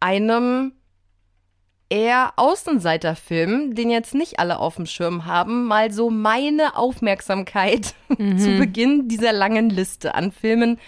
einem 0.00 0.72
eher 1.90 2.32
Außenseiterfilm, 2.34 3.76
den 3.76 3.88
jetzt 3.88 4.12
nicht 4.12 4.40
alle 4.40 4.58
auf 4.58 4.74
dem 4.74 4.86
Schirm 4.86 5.26
haben, 5.26 5.66
mal 5.66 5.92
so 5.92 6.10
meine 6.10 6.74
Aufmerksamkeit 6.74 7.94
mhm. 8.18 8.36
zu 8.36 8.58
Beginn 8.58 9.06
dieser 9.06 9.32
langen 9.32 9.70
Liste 9.70 10.16
an 10.16 10.32
Filmen, 10.32 10.80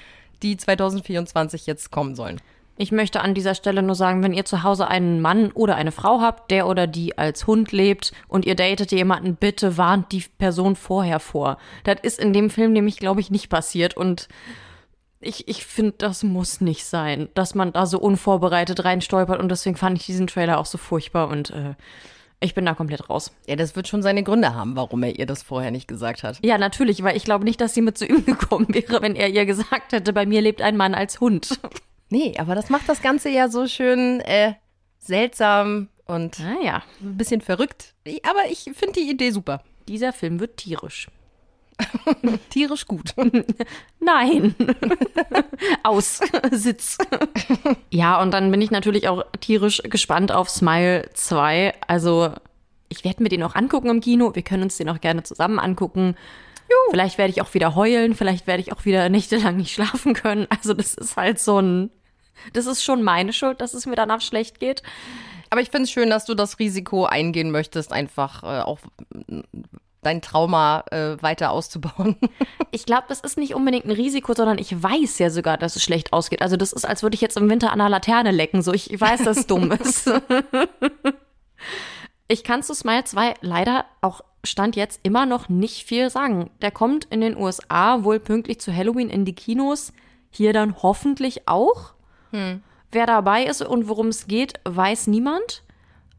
die 0.42 0.56
2024 0.56 1.64
jetzt 1.66 1.92
kommen 1.92 2.16
sollen. 2.16 2.40
Ich 2.80 2.92
möchte 2.92 3.20
an 3.22 3.34
dieser 3.34 3.56
Stelle 3.56 3.82
nur 3.82 3.96
sagen, 3.96 4.22
wenn 4.22 4.32
ihr 4.32 4.44
zu 4.44 4.62
Hause 4.62 4.86
einen 4.86 5.20
Mann 5.20 5.50
oder 5.50 5.74
eine 5.74 5.90
Frau 5.90 6.20
habt, 6.20 6.52
der 6.52 6.68
oder 6.68 6.86
die 6.86 7.18
als 7.18 7.48
Hund 7.48 7.72
lebt 7.72 8.12
und 8.28 8.46
ihr 8.46 8.54
datet 8.54 8.92
jemanden, 8.92 9.34
bitte 9.34 9.76
warnt 9.76 10.12
die 10.12 10.24
Person 10.38 10.76
vorher 10.76 11.18
vor. 11.18 11.58
Das 11.82 11.96
ist 12.02 12.20
in 12.20 12.32
dem 12.32 12.50
Film 12.50 12.72
nämlich, 12.72 12.98
glaube 12.98 13.20
ich, 13.20 13.32
nicht 13.32 13.48
passiert 13.48 13.96
und 13.96 14.28
ich, 15.20 15.48
ich 15.48 15.66
finde, 15.66 15.94
das 15.98 16.22
muss 16.22 16.60
nicht 16.60 16.84
sein, 16.84 17.28
dass 17.34 17.56
man 17.56 17.72
da 17.72 17.84
so 17.84 17.98
unvorbereitet 17.98 18.84
reinstolpert 18.84 19.40
und 19.40 19.48
deswegen 19.48 19.74
fand 19.74 19.98
ich 19.98 20.06
diesen 20.06 20.28
Trailer 20.28 20.58
auch 20.58 20.66
so 20.66 20.78
furchtbar 20.78 21.30
und 21.30 21.50
äh, 21.50 21.74
ich 22.38 22.54
bin 22.54 22.64
da 22.64 22.74
komplett 22.74 23.10
raus. 23.10 23.32
Ja, 23.48 23.56
das 23.56 23.74
wird 23.74 23.88
schon 23.88 24.02
seine 24.02 24.22
Gründe 24.22 24.54
haben, 24.54 24.76
warum 24.76 25.02
er 25.02 25.18
ihr 25.18 25.26
das 25.26 25.42
vorher 25.42 25.72
nicht 25.72 25.88
gesagt 25.88 26.22
hat. 26.22 26.38
Ja, 26.44 26.56
natürlich, 26.56 27.02
weil 27.02 27.16
ich 27.16 27.24
glaube 27.24 27.44
nicht, 27.44 27.60
dass 27.60 27.74
sie 27.74 27.82
mit 27.82 27.98
zu 27.98 28.06
ihm 28.06 28.24
gekommen 28.24 28.68
wäre, 28.70 29.02
wenn 29.02 29.16
er 29.16 29.30
ihr 29.30 29.46
gesagt 29.46 29.90
hätte, 29.90 30.12
bei 30.12 30.26
mir 30.26 30.40
lebt 30.40 30.62
ein 30.62 30.76
Mann 30.76 30.94
als 30.94 31.18
Hund. 31.20 31.58
Nee, 32.10 32.34
aber 32.38 32.54
das 32.54 32.70
macht 32.70 32.88
das 32.88 33.02
Ganze 33.02 33.28
ja 33.28 33.48
so 33.48 33.66
schön 33.66 34.20
äh, 34.20 34.54
seltsam 34.98 35.88
und 36.06 36.40
ah, 36.40 36.64
ja. 36.64 36.82
ein 37.02 37.16
bisschen 37.16 37.40
verrückt. 37.40 37.94
Aber 38.22 38.50
ich 38.50 38.70
finde 38.74 39.00
die 39.00 39.10
Idee 39.10 39.30
super. 39.30 39.62
Dieser 39.88 40.12
Film 40.12 40.40
wird 40.40 40.56
tierisch. 40.56 41.08
tierisch 42.50 42.86
gut. 42.86 43.14
Nein. 44.00 44.54
Aus. 45.82 46.20
Sitz. 46.50 46.98
ja, 47.90 48.20
und 48.20 48.32
dann 48.32 48.50
bin 48.50 48.62
ich 48.62 48.70
natürlich 48.70 49.08
auch 49.08 49.24
tierisch 49.40 49.82
gespannt 49.84 50.32
auf 50.32 50.48
Smile 50.48 51.10
2. 51.12 51.74
Also, 51.86 52.32
ich 52.88 53.04
werde 53.04 53.22
mir 53.22 53.28
den 53.28 53.42
auch 53.42 53.54
angucken 53.54 53.90
im 53.90 54.00
Kino. 54.00 54.34
Wir 54.34 54.42
können 54.42 54.64
uns 54.64 54.78
den 54.78 54.88
auch 54.88 55.00
gerne 55.00 55.22
zusammen 55.22 55.58
angucken. 55.58 56.16
Juh. 56.70 56.90
Vielleicht 56.90 57.16
werde 57.16 57.30
ich 57.30 57.40
auch 57.40 57.54
wieder 57.54 57.74
heulen, 57.74 58.14
vielleicht 58.14 58.46
werde 58.46 58.60
ich 58.60 58.72
auch 58.72 58.84
wieder 58.84 59.08
nächtelang 59.08 59.56
nicht 59.56 59.72
schlafen 59.72 60.12
können. 60.14 60.46
Also 60.50 60.74
das 60.74 60.94
ist 60.94 61.16
halt 61.16 61.38
so 61.38 61.60
ein, 61.60 61.90
das 62.52 62.66
ist 62.66 62.82
schon 62.82 63.02
meine 63.02 63.32
Schuld, 63.32 63.60
dass 63.60 63.74
es 63.74 63.86
mir 63.86 63.96
danach 63.96 64.20
schlecht 64.20 64.60
geht. 64.60 64.82
Aber 65.50 65.60
ich 65.60 65.70
finde 65.70 65.84
es 65.84 65.90
schön, 65.90 66.10
dass 66.10 66.24
du 66.24 66.34
das 66.34 66.58
Risiko 66.58 67.06
eingehen 67.06 67.50
möchtest, 67.50 67.92
einfach 67.92 68.42
äh, 68.42 68.60
auch 68.60 68.78
dein 70.02 70.22
Trauma 70.22 70.84
äh, 70.90 71.16
weiter 71.20 71.50
auszubauen. 71.50 72.16
ich 72.70 72.86
glaube, 72.86 73.04
das 73.08 73.20
ist 73.20 73.38
nicht 73.38 73.54
unbedingt 73.54 73.84
ein 73.84 73.90
Risiko, 73.90 74.34
sondern 74.34 74.58
ich 74.58 74.82
weiß 74.82 75.18
ja 75.18 75.30
sogar, 75.30 75.56
dass 75.56 75.76
es 75.76 75.82
schlecht 75.82 76.12
ausgeht. 76.12 76.42
Also 76.42 76.56
das 76.56 76.72
ist, 76.72 76.86
als 76.86 77.02
würde 77.02 77.14
ich 77.14 77.20
jetzt 77.20 77.36
im 77.36 77.48
Winter 77.50 77.72
an 77.72 77.80
einer 77.80 77.90
Laterne 77.90 78.30
lecken. 78.30 78.62
So, 78.62 78.72
ich 78.72 78.88
weiß, 78.98 79.24
dass 79.24 79.38
es 79.38 79.46
dumm 79.46 79.72
ist. 79.80 80.10
ich 82.28 82.44
kann 82.44 82.62
zu 82.62 82.74
Smile 82.74 83.04
2 83.04 83.34
leider 83.40 83.84
auch 84.00 84.22
Stand 84.44 84.76
jetzt 84.76 85.00
immer 85.02 85.26
noch 85.26 85.48
nicht 85.48 85.86
viel 85.86 86.10
sagen. 86.10 86.50
Der 86.62 86.70
kommt 86.70 87.06
in 87.06 87.20
den 87.20 87.36
USA 87.36 88.04
wohl 88.04 88.20
pünktlich 88.20 88.60
zu 88.60 88.74
Halloween 88.74 89.10
in 89.10 89.24
die 89.24 89.34
Kinos. 89.34 89.92
Hier 90.30 90.52
dann 90.52 90.82
hoffentlich 90.82 91.48
auch. 91.48 91.94
Hm. 92.30 92.62
Wer 92.90 93.06
dabei 93.06 93.44
ist 93.44 93.62
und 93.62 93.88
worum 93.88 94.08
es 94.08 94.26
geht, 94.26 94.54
weiß 94.64 95.08
niemand. 95.08 95.62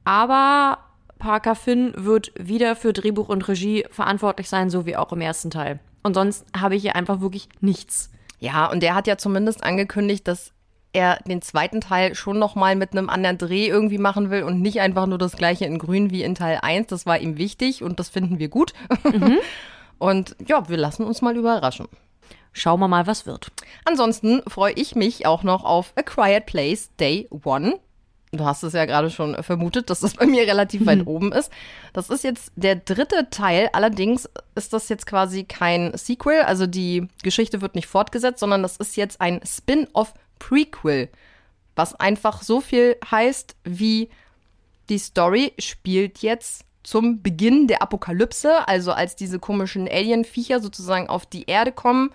Aber 0.03 0.77
Parker 1.17 1.55
Finn 1.55 1.93
wird 1.95 2.31
wieder 2.35 2.75
für 2.75 2.93
Drehbuch 2.93 3.29
und 3.29 3.47
Regie 3.47 3.85
verantwortlich 3.91 4.49
sein, 4.49 4.69
so 4.69 4.85
wie 4.85 4.95
auch 4.95 5.11
im 5.11 5.21
ersten 5.21 5.49
Teil. 5.49 5.79
Und 6.03 6.13
sonst 6.13 6.45
habe 6.57 6.75
ich 6.75 6.81
hier 6.81 6.95
einfach 6.95 7.21
wirklich 7.21 7.49
nichts. 7.59 8.09
Ja, 8.39 8.71
und 8.71 8.81
der 8.81 8.95
hat 8.95 9.07
ja 9.07 9.17
zumindest 9.17 9.63
angekündigt, 9.63 10.27
dass 10.27 10.53
er 10.93 11.19
den 11.27 11.41
zweiten 11.41 11.81
Teil 11.81 12.15
schon 12.15 12.39
noch 12.39 12.55
mal 12.55 12.75
mit 12.75 12.93
einem 12.93 13.09
anderen 13.09 13.37
Dreh 13.37 13.67
irgendwie 13.67 13.97
machen 13.97 14.31
will 14.31 14.43
und 14.43 14.61
nicht 14.61 14.79
einfach 14.81 15.05
nur 15.05 15.17
das 15.17 15.33
gleiche 15.33 15.65
in 15.65 15.77
grün 15.77 16.09
wie 16.09 16.23
in 16.23 16.35
Teil 16.35 16.59
1. 16.61 16.87
Das 16.87 17.05
war 17.05 17.19
ihm 17.19 17.37
wichtig 17.37 17.83
und 17.83 17.99
das 17.99 18.09
finden 18.09 18.39
wir 18.39 18.47
gut. 18.47 18.73
Mhm. 19.03 19.37
und 19.99 20.35
ja, 20.47 20.67
wir 20.69 20.77
lassen 20.77 21.03
uns 21.03 21.21
mal 21.21 21.37
überraschen. 21.37 21.87
Schauen 22.59 22.81
wir 22.81 22.89
mal, 22.89 23.07
was 23.07 23.25
wird. 23.25 23.53
Ansonsten 23.85 24.41
freue 24.45 24.73
ich 24.73 24.93
mich 24.93 25.25
auch 25.25 25.43
noch 25.43 25.63
auf 25.63 25.93
A 25.95 26.01
Quiet 26.01 26.45
Place 26.45 26.89
Day 26.99 27.29
One. 27.45 27.79
Du 28.33 28.43
hast 28.43 28.63
es 28.63 28.73
ja 28.73 28.83
gerade 28.83 29.09
schon 29.09 29.41
vermutet, 29.41 29.89
dass 29.89 30.01
das 30.01 30.15
bei 30.15 30.25
mir 30.25 30.41
relativ 30.41 30.85
weit 30.85 31.07
oben 31.07 31.31
ist. 31.31 31.53
Das 31.93 32.09
ist 32.09 32.25
jetzt 32.25 32.51
der 32.57 32.75
dritte 32.75 33.29
Teil. 33.29 33.69
Allerdings 33.71 34.29
ist 34.55 34.73
das 34.73 34.89
jetzt 34.89 35.05
quasi 35.05 35.45
kein 35.45 35.95
Sequel. 35.97 36.41
Also 36.41 36.67
die 36.67 37.07
Geschichte 37.23 37.61
wird 37.61 37.75
nicht 37.75 37.87
fortgesetzt, 37.87 38.41
sondern 38.41 38.61
das 38.61 38.75
ist 38.75 38.97
jetzt 38.97 39.21
ein 39.21 39.39
Spin-off 39.45 40.13
Prequel. 40.37 41.07
Was 41.77 41.95
einfach 41.95 42.41
so 42.41 42.59
viel 42.59 42.97
heißt 43.09 43.55
wie 43.63 44.09
die 44.89 44.99
Story 44.99 45.53
spielt 45.59 46.19
jetzt 46.19 46.65
zum 46.83 47.21
Beginn 47.21 47.67
der 47.67 47.81
Apokalypse, 47.81 48.67
also 48.67 48.91
als 48.91 49.15
diese 49.15 49.39
komischen 49.39 49.87
Alien-Viecher 49.87 50.59
sozusagen 50.59 51.07
auf 51.07 51.25
die 51.25 51.45
Erde 51.45 51.71
kommen 51.71 52.11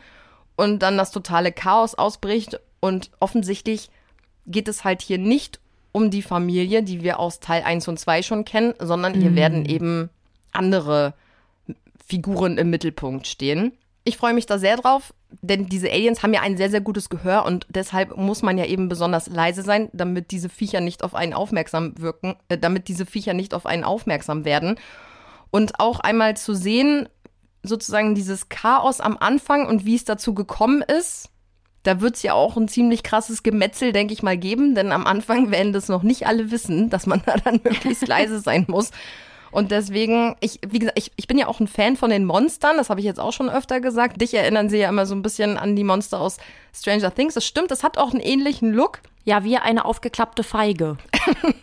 und 0.57 0.81
dann 0.81 0.97
das 0.97 1.11
totale 1.11 1.53
Chaos 1.53 1.95
ausbricht. 1.95 2.61
Und 2.81 3.11
offensichtlich 3.21 3.91
geht 4.47 4.69
es 4.69 4.85
halt 4.85 5.03
hier 5.03 5.19
nicht 5.19 5.61
um 5.93 6.11
die 6.11 6.23
Familie, 6.23 6.83
die 6.83 7.03
wir 7.03 7.19
aus 7.19 7.41
Teil 7.41 7.63
1 7.63 7.89
und 7.89 7.99
2 7.99 8.23
schon 8.23 8.45
kennen, 8.45 8.75
sondern 8.81 9.15
hier 9.15 9.31
mhm. 9.31 9.37
werden 9.37 9.65
eben 9.65 10.11
andere 10.53 11.15
Figuren 12.07 12.59
im 12.59 12.71
Mittelpunkt 12.71 13.27
stehen. 13.27 13.73
Ich 14.03 14.19
freue 14.19 14.35
mich 14.35 14.45
da 14.45 14.59
sehr 14.59 14.77
drauf, 14.77 15.15
denn 15.41 15.67
diese 15.67 15.91
Aliens 15.91 16.23
haben 16.23 16.35
ja 16.35 16.43
ein 16.43 16.59
sehr, 16.59 16.69
sehr 16.69 16.83
gutes 16.83 17.09
Gehör 17.09 17.47
und 17.47 17.67
deshalb 17.71 18.17
muss 18.17 18.43
man 18.43 18.59
ja 18.59 18.67
eben 18.67 18.89
besonders 18.89 19.29
leise 19.29 19.63
sein, 19.63 19.89
damit 19.93 20.31
diese 20.31 20.51
Viecher 20.51 20.81
nicht 20.81 21.03
auf 21.03 21.15
einen 21.15 21.33
aufmerksam 21.33 21.95
wirken, 21.99 22.37
äh, 22.49 22.59
damit 22.59 22.89
diese 22.89 23.07
Viecher 23.07 23.33
nicht 23.33 23.55
auf 23.55 23.65
einen 23.65 23.85
aufmerksam 23.85 24.45
werden. 24.45 24.77
Und 25.51 25.81
auch 25.81 26.01
einmal 26.01 26.37
zu 26.37 26.55
sehen, 26.55 27.09
sozusagen 27.65 28.15
dieses 28.15 28.49
Chaos 28.49 29.01
am 29.01 29.17
Anfang 29.19 29.67
und 29.67 29.85
wie 29.85 29.97
es 29.97 30.05
dazu 30.05 30.35
gekommen 30.35 30.83
ist. 30.83 31.31
Da 31.83 32.01
wird 32.01 32.17
es 32.17 32.23
ja 32.23 32.33
auch 32.33 32.57
ein 32.57 32.69
ziemlich 32.69 33.03
krasses 33.03 33.43
Gemetzel, 33.43 33.93
denke 33.93 34.15
ich 34.15 34.23
mal, 34.23 34.39
geben, 34.39 34.75
denn 34.75 34.93
am 34.93 35.07
Anfang 35.07 35.51
werden 35.51 35.73
das 35.73 35.89
noch 35.89 36.03
nicht 36.03 36.27
alle 36.27 36.51
wissen, 36.51 36.89
dass 36.91 37.07
man 37.07 37.23
da 37.27 37.37
dann 37.37 37.61
möglichst 37.65 38.07
leise 38.09 38.41
sein 38.41 38.65
muss. 38.69 38.91
Und 39.51 39.71
deswegen, 39.71 40.35
ich, 40.41 40.59
wie 40.67 40.81
gesagt, 40.81 40.99
ich, 40.99 41.13
ich 41.15 41.29
bin 41.29 41.39
ja 41.39 41.47
auch 41.47 41.61
ein 41.61 41.69
Fan 41.69 41.97
von 41.97 42.11
den 42.11 42.25
Monstern, 42.25 42.77
das 42.77 42.91
habe 42.91 43.01
ich 43.01 43.07
jetzt 43.07 43.21
auch 43.21 43.33
schon 43.33 43.49
öfter 43.49 43.81
gesagt. 43.81 44.21
Dich 44.21 44.35
erinnern 44.35 44.69
sie 44.69 44.79
ja 44.79 44.89
immer 44.89 45.07
so 45.07 45.15
ein 45.15 45.23
bisschen 45.23 45.59
an 45.59 45.77
die 45.77 45.85
Monster 45.85 46.21
aus 46.21 46.39
Stranger 46.75 47.15
Things. 47.15 47.35
Das 47.35 47.47
stimmt, 47.47 47.71
das 47.71 47.85
hat 47.85 47.97
auch 47.97 48.11
einen 48.11 48.21
ähnlichen 48.21 48.73
Look. 48.73 49.01
Ja, 49.25 49.45
wie 49.45 49.57
eine 49.57 49.85
aufgeklappte 49.85 50.43
Feige. 50.43 50.97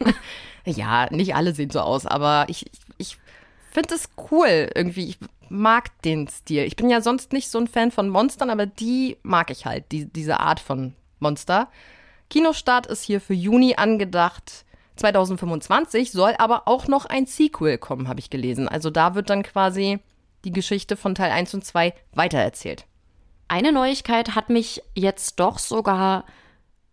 ja, 0.65 1.07
nicht 1.11 1.35
alle 1.35 1.53
sehen 1.53 1.69
so 1.69 1.81
aus, 1.81 2.05
aber 2.05 2.45
ich, 2.47 2.71
ich 2.97 3.17
finde 3.71 3.95
es 3.95 4.09
cool 4.31 4.69
irgendwie. 4.73 5.09
Ich 5.09 5.19
mag 5.51 6.01
den 6.03 6.27
Stil. 6.27 6.63
Ich 6.63 6.75
bin 6.75 6.89
ja 6.89 7.01
sonst 7.01 7.33
nicht 7.33 7.49
so 7.49 7.59
ein 7.59 7.67
Fan 7.67 7.91
von 7.91 8.09
Monstern, 8.09 8.49
aber 8.49 8.65
die 8.65 9.17
mag 9.21 9.51
ich 9.51 9.65
halt, 9.65 9.91
die, 9.91 10.05
diese 10.05 10.39
Art 10.39 10.59
von 10.59 10.95
Monster. 11.19 11.69
Kinostart 12.29 12.87
ist 12.87 13.03
hier 13.03 13.19
für 13.19 13.33
Juni 13.33 13.75
angedacht. 13.75 14.65
2025 14.95 16.11
soll 16.11 16.35
aber 16.37 16.67
auch 16.67 16.87
noch 16.87 17.05
ein 17.05 17.25
Sequel 17.25 17.77
kommen, 17.77 18.07
habe 18.07 18.19
ich 18.19 18.29
gelesen. 18.29 18.67
Also 18.69 18.89
da 18.89 19.15
wird 19.15 19.29
dann 19.29 19.43
quasi 19.43 19.99
die 20.45 20.51
Geschichte 20.51 20.95
von 20.95 21.15
Teil 21.15 21.31
1 21.31 21.53
und 21.53 21.65
2 21.65 21.93
weitererzählt. 22.13 22.85
Eine 23.47 23.71
Neuigkeit 23.71 24.35
hat 24.35 24.49
mich 24.49 24.81
jetzt 24.95 25.39
doch 25.39 25.59
sogar 25.59 26.25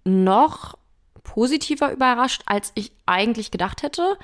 noch 0.04 0.76
positiver 1.22 1.92
überrascht, 1.92 2.42
als 2.46 2.72
ich 2.74 2.92
eigentlich 3.06 3.50
gedacht 3.50 3.82
hätte. 3.82 4.18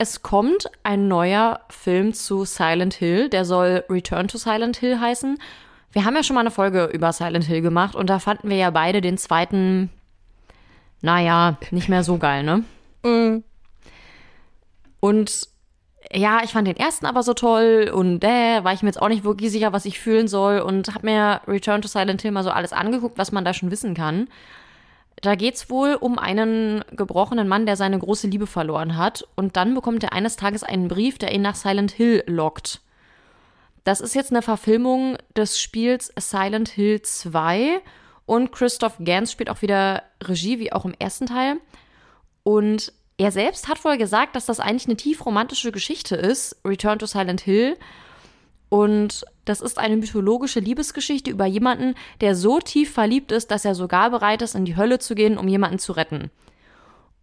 Es 0.00 0.22
kommt 0.22 0.70
ein 0.84 1.08
neuer 1.08 1.60
Film 1.70 2.14
zu 2.14 2.44
Silent 2.44 2.94
Hill, 2.94 3.28
der 3.28 3.44
soll 3.44 3.84
Return 3.90 4.28
to 4.28 4.38
Silent 4.38 4.76
Hill 4.76 5.00
heißen. 5.00 5.38
Wir 5.90 6.04
haben 6.04 6.14
ja 6.14 6.22
schon 6.22 6.34
mal 6.34 6.40
eine 6.40 6.52
Folge 6.52 6.84
über 6.84 7.12
Silent 7.12 7.44
Hill 7.44 7.62
gemacht 7.62 7.96
und 7.96 8.08
da 8.08 8.20
fanden 8.20 8.48
wir 8.48 8.56
ja 8.56 8.70
beide 8.70 9.00
den 9.00 9.18
zweiten, 9.18 9.90
naja, 11.00 11.58
nicht 11.72 11.88
mehr 11.88 12.04
so 12.04 12.18
geil, 12.18 12.44
ne? 12.44 12.62
Mhm. 13.02 13.42
Und 15.00 15.48
ja, 16.12 16.42
ich 16.44 16.52
fand 16.52 16.68
den 16.68 16.76
ersten 16.76 17.04
aber 17.04 17.24
so 17.24 17.34
toll 17.34 17.90
und 17.92 18.22
äh, 18.22 18.62
war 18.62 18.72
ich 18.72 18.82
mir 18.82 18.88
jetzt 18.88 19.02
auch 19.02 19.08
nicht 19.08 19.24
wirklich 19.24 19.50
sicher, 19.50 19.72
was 19.72 19.84
ich 19.84 19.98
fühlen 19.98 20.28
soll 20.28 20.60
und 20.60 20.94
habe 20.94 21.06
mir 21.06 21.40
Return 21.48 21.82
to 21.82 21.88
Silent 21.88 22.22
Hill 22.22 22.30
mal 22.30 22.44
so 22.44 22.50
alles 22.50 22.72
angeguckt, 22.72 23.18
was 23.18 23.32
man 23.32 23.44
da 23.44 23.52
schon 23.52 23.72
wissen 23.72 23.94
kann. 23.94 24.28
Da 25.22 25.34
geht's 25.34 25.68
wohl 25.68 25.94
um 25.94 26.18
einen 26.18 26.84
gebrochenen 26.92 27.48
Mann, 27.48 27.66
der 27.66 27.76
seine 27.76 27.98
große 27.98 28.28
Liebe 28.28 28.46
verloren 28.46 28.96
hat 28.96 29.26
und 29.34 29.56
dann 29.56 29.74
bekommt 29.74 30.04
er 30.04 30.12
eines 30.12 30.36
Tages 30.36 30.62
einen 30.62 30.88
Brief, 30.88 31.18
der 31.18 31.32
ihn 31.32 31.42
nach 31.42 31.56
Silent 31.56 31.90
Hill 31.92 32.22
lockt. 32.26 32.80
Das 33.84 34.00
ist 34.00 34.14
jetzt 34.14 34.30
eine 34.30 34.42
Verfilmung 34.42 35.16
des 35.36 35.60
Spiels 35.60 36.12
Silent 36.18 36.68
Hill 36.68 37.02
2 37.02 37.80
und 38.26 38.52
Christoph 38.52 38.98
Gans 38.98 39.32
spielt 39.32 39.50
auch 39.50 39.62
wieder 39.62 40.02
Regie, 40.22 40.58
wie 40.58 40.72
auch 40.72 40.84
im 40.84 40.94
ersten 40.98 41.26
Teil. 41.26 41.56
Und 42.42 42.92
er 43.16 43.32
selbst 43.32 43.68
hat 43.68 43.84
wohl 43.84 43.98
gesagt, 43.98 44.36
dass 44.36 44.46
das 44.46 44.60
eigentlich 44.60 44.86
eine 44.86 44.96
tief 44.96 45.24
romantische 45.24 45.72
Geschichte 45.72 46.14
ist, 46.14 46.56
Return 46.64 46.98
to 46.98 47.06
Silent 47.06 47.40
Hill. 47.40 47.76
Und 48.68 49.24
das 49.44 49.60
ist 49.60 49.78
eine 49.78 49.96
mythologische 49.96 50.60
Liebesgeschichte 50.60 51.30
über 51.30 51.46
jemanden, 51.46 51.94
der 52.20 52.34
so 52.34 52.60
tief 52.60 52.92
verliebt 52.92 53.32
ist, 53.32 53.50
dass 53.50 53.64
er 53.64 53.74
sogar 53.74 54.10
bereit 54.10 54.42
ist, 54.42 54.54
in 54.54 54.64
die 54.64 54.76
Hölle 54.76 54.98
zu 54.98 55.14
gehen, 55.14 55.38
um 55.38 55.48
jemanden 55.48 55.78
zu 55.78 55.92
retten. 55.92 56.30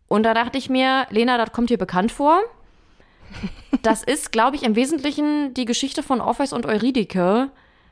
Und 0.07 0.23
da 0.23 0.33
dachte 0.33 0.57
ich 0.57 0.69
mir, 0.69 1.07
Lena, 1.09 1.37
das 1.37 1.51
kommt 1.51 1.69
dir 1.69 1.77
bekannt 1.77 2.11
vor. 2.11 2.39
Das 3.81 4.03
ist, 4.03 4.31
glaube 4.31 4.55
ich, 4.55 4.63
im 4.63 4.75
Wesentlichen 4.75 5.53
die 5.53 5.65
Geschichte 5.65 6.03
von 6.03 6.21
Orpheus 6.21 6.53
und 6.53 6.65
Eurydike, 6.65 7.51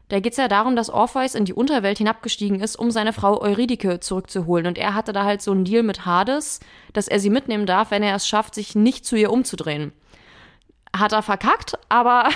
da 0.10 0.20
geht 0.20 0.34
es 0.34 0.38
ja 0.38 0.48
darum, 0.48 0.76
dass 0.76 0.90
Orpheus 0.90 1.34
in 1.34 1.46
die 1.46 1.54
Unterwelt 1.54 1.98
hinabgestiegen 1.98 2.60
ist, 2.60 2.76
um 2.76 2.92
seine 2.92 3.14
Frau 3.14 3.42
Eurydike 3.42 4.00
zurückzuholen. 4.00 4.68
Und 4.68 4.78
er 4.78 4.94
hatte 4.94 5.14
da 5.14 5.24
halt 5.24 5.42
so 5.42 5.52
einen 5.52 5.66
Deal 5.66 5.82
mit 5.82 6.06
Hades, 6.06 6.60
dass 6.92 7.08
er 7.08 7.20
sie 7.20 7.30
mitnehmen 7.30 7.66
darf, 7.66 7.90
wenn 7.90 8.04
er 8.04 8.16
es 8.16 8.28
schafft, 8.28 8.54
sich 8.54 8.76
nicht 8.76 9.06
zu 9.06 9.16
ihr 9.16 9.32
umzudrehen. 9.32 9.92
Hat 10.96 11.12
er 11.12 11.24
verkackt, 11.24 11.78
aber 11.90 12.30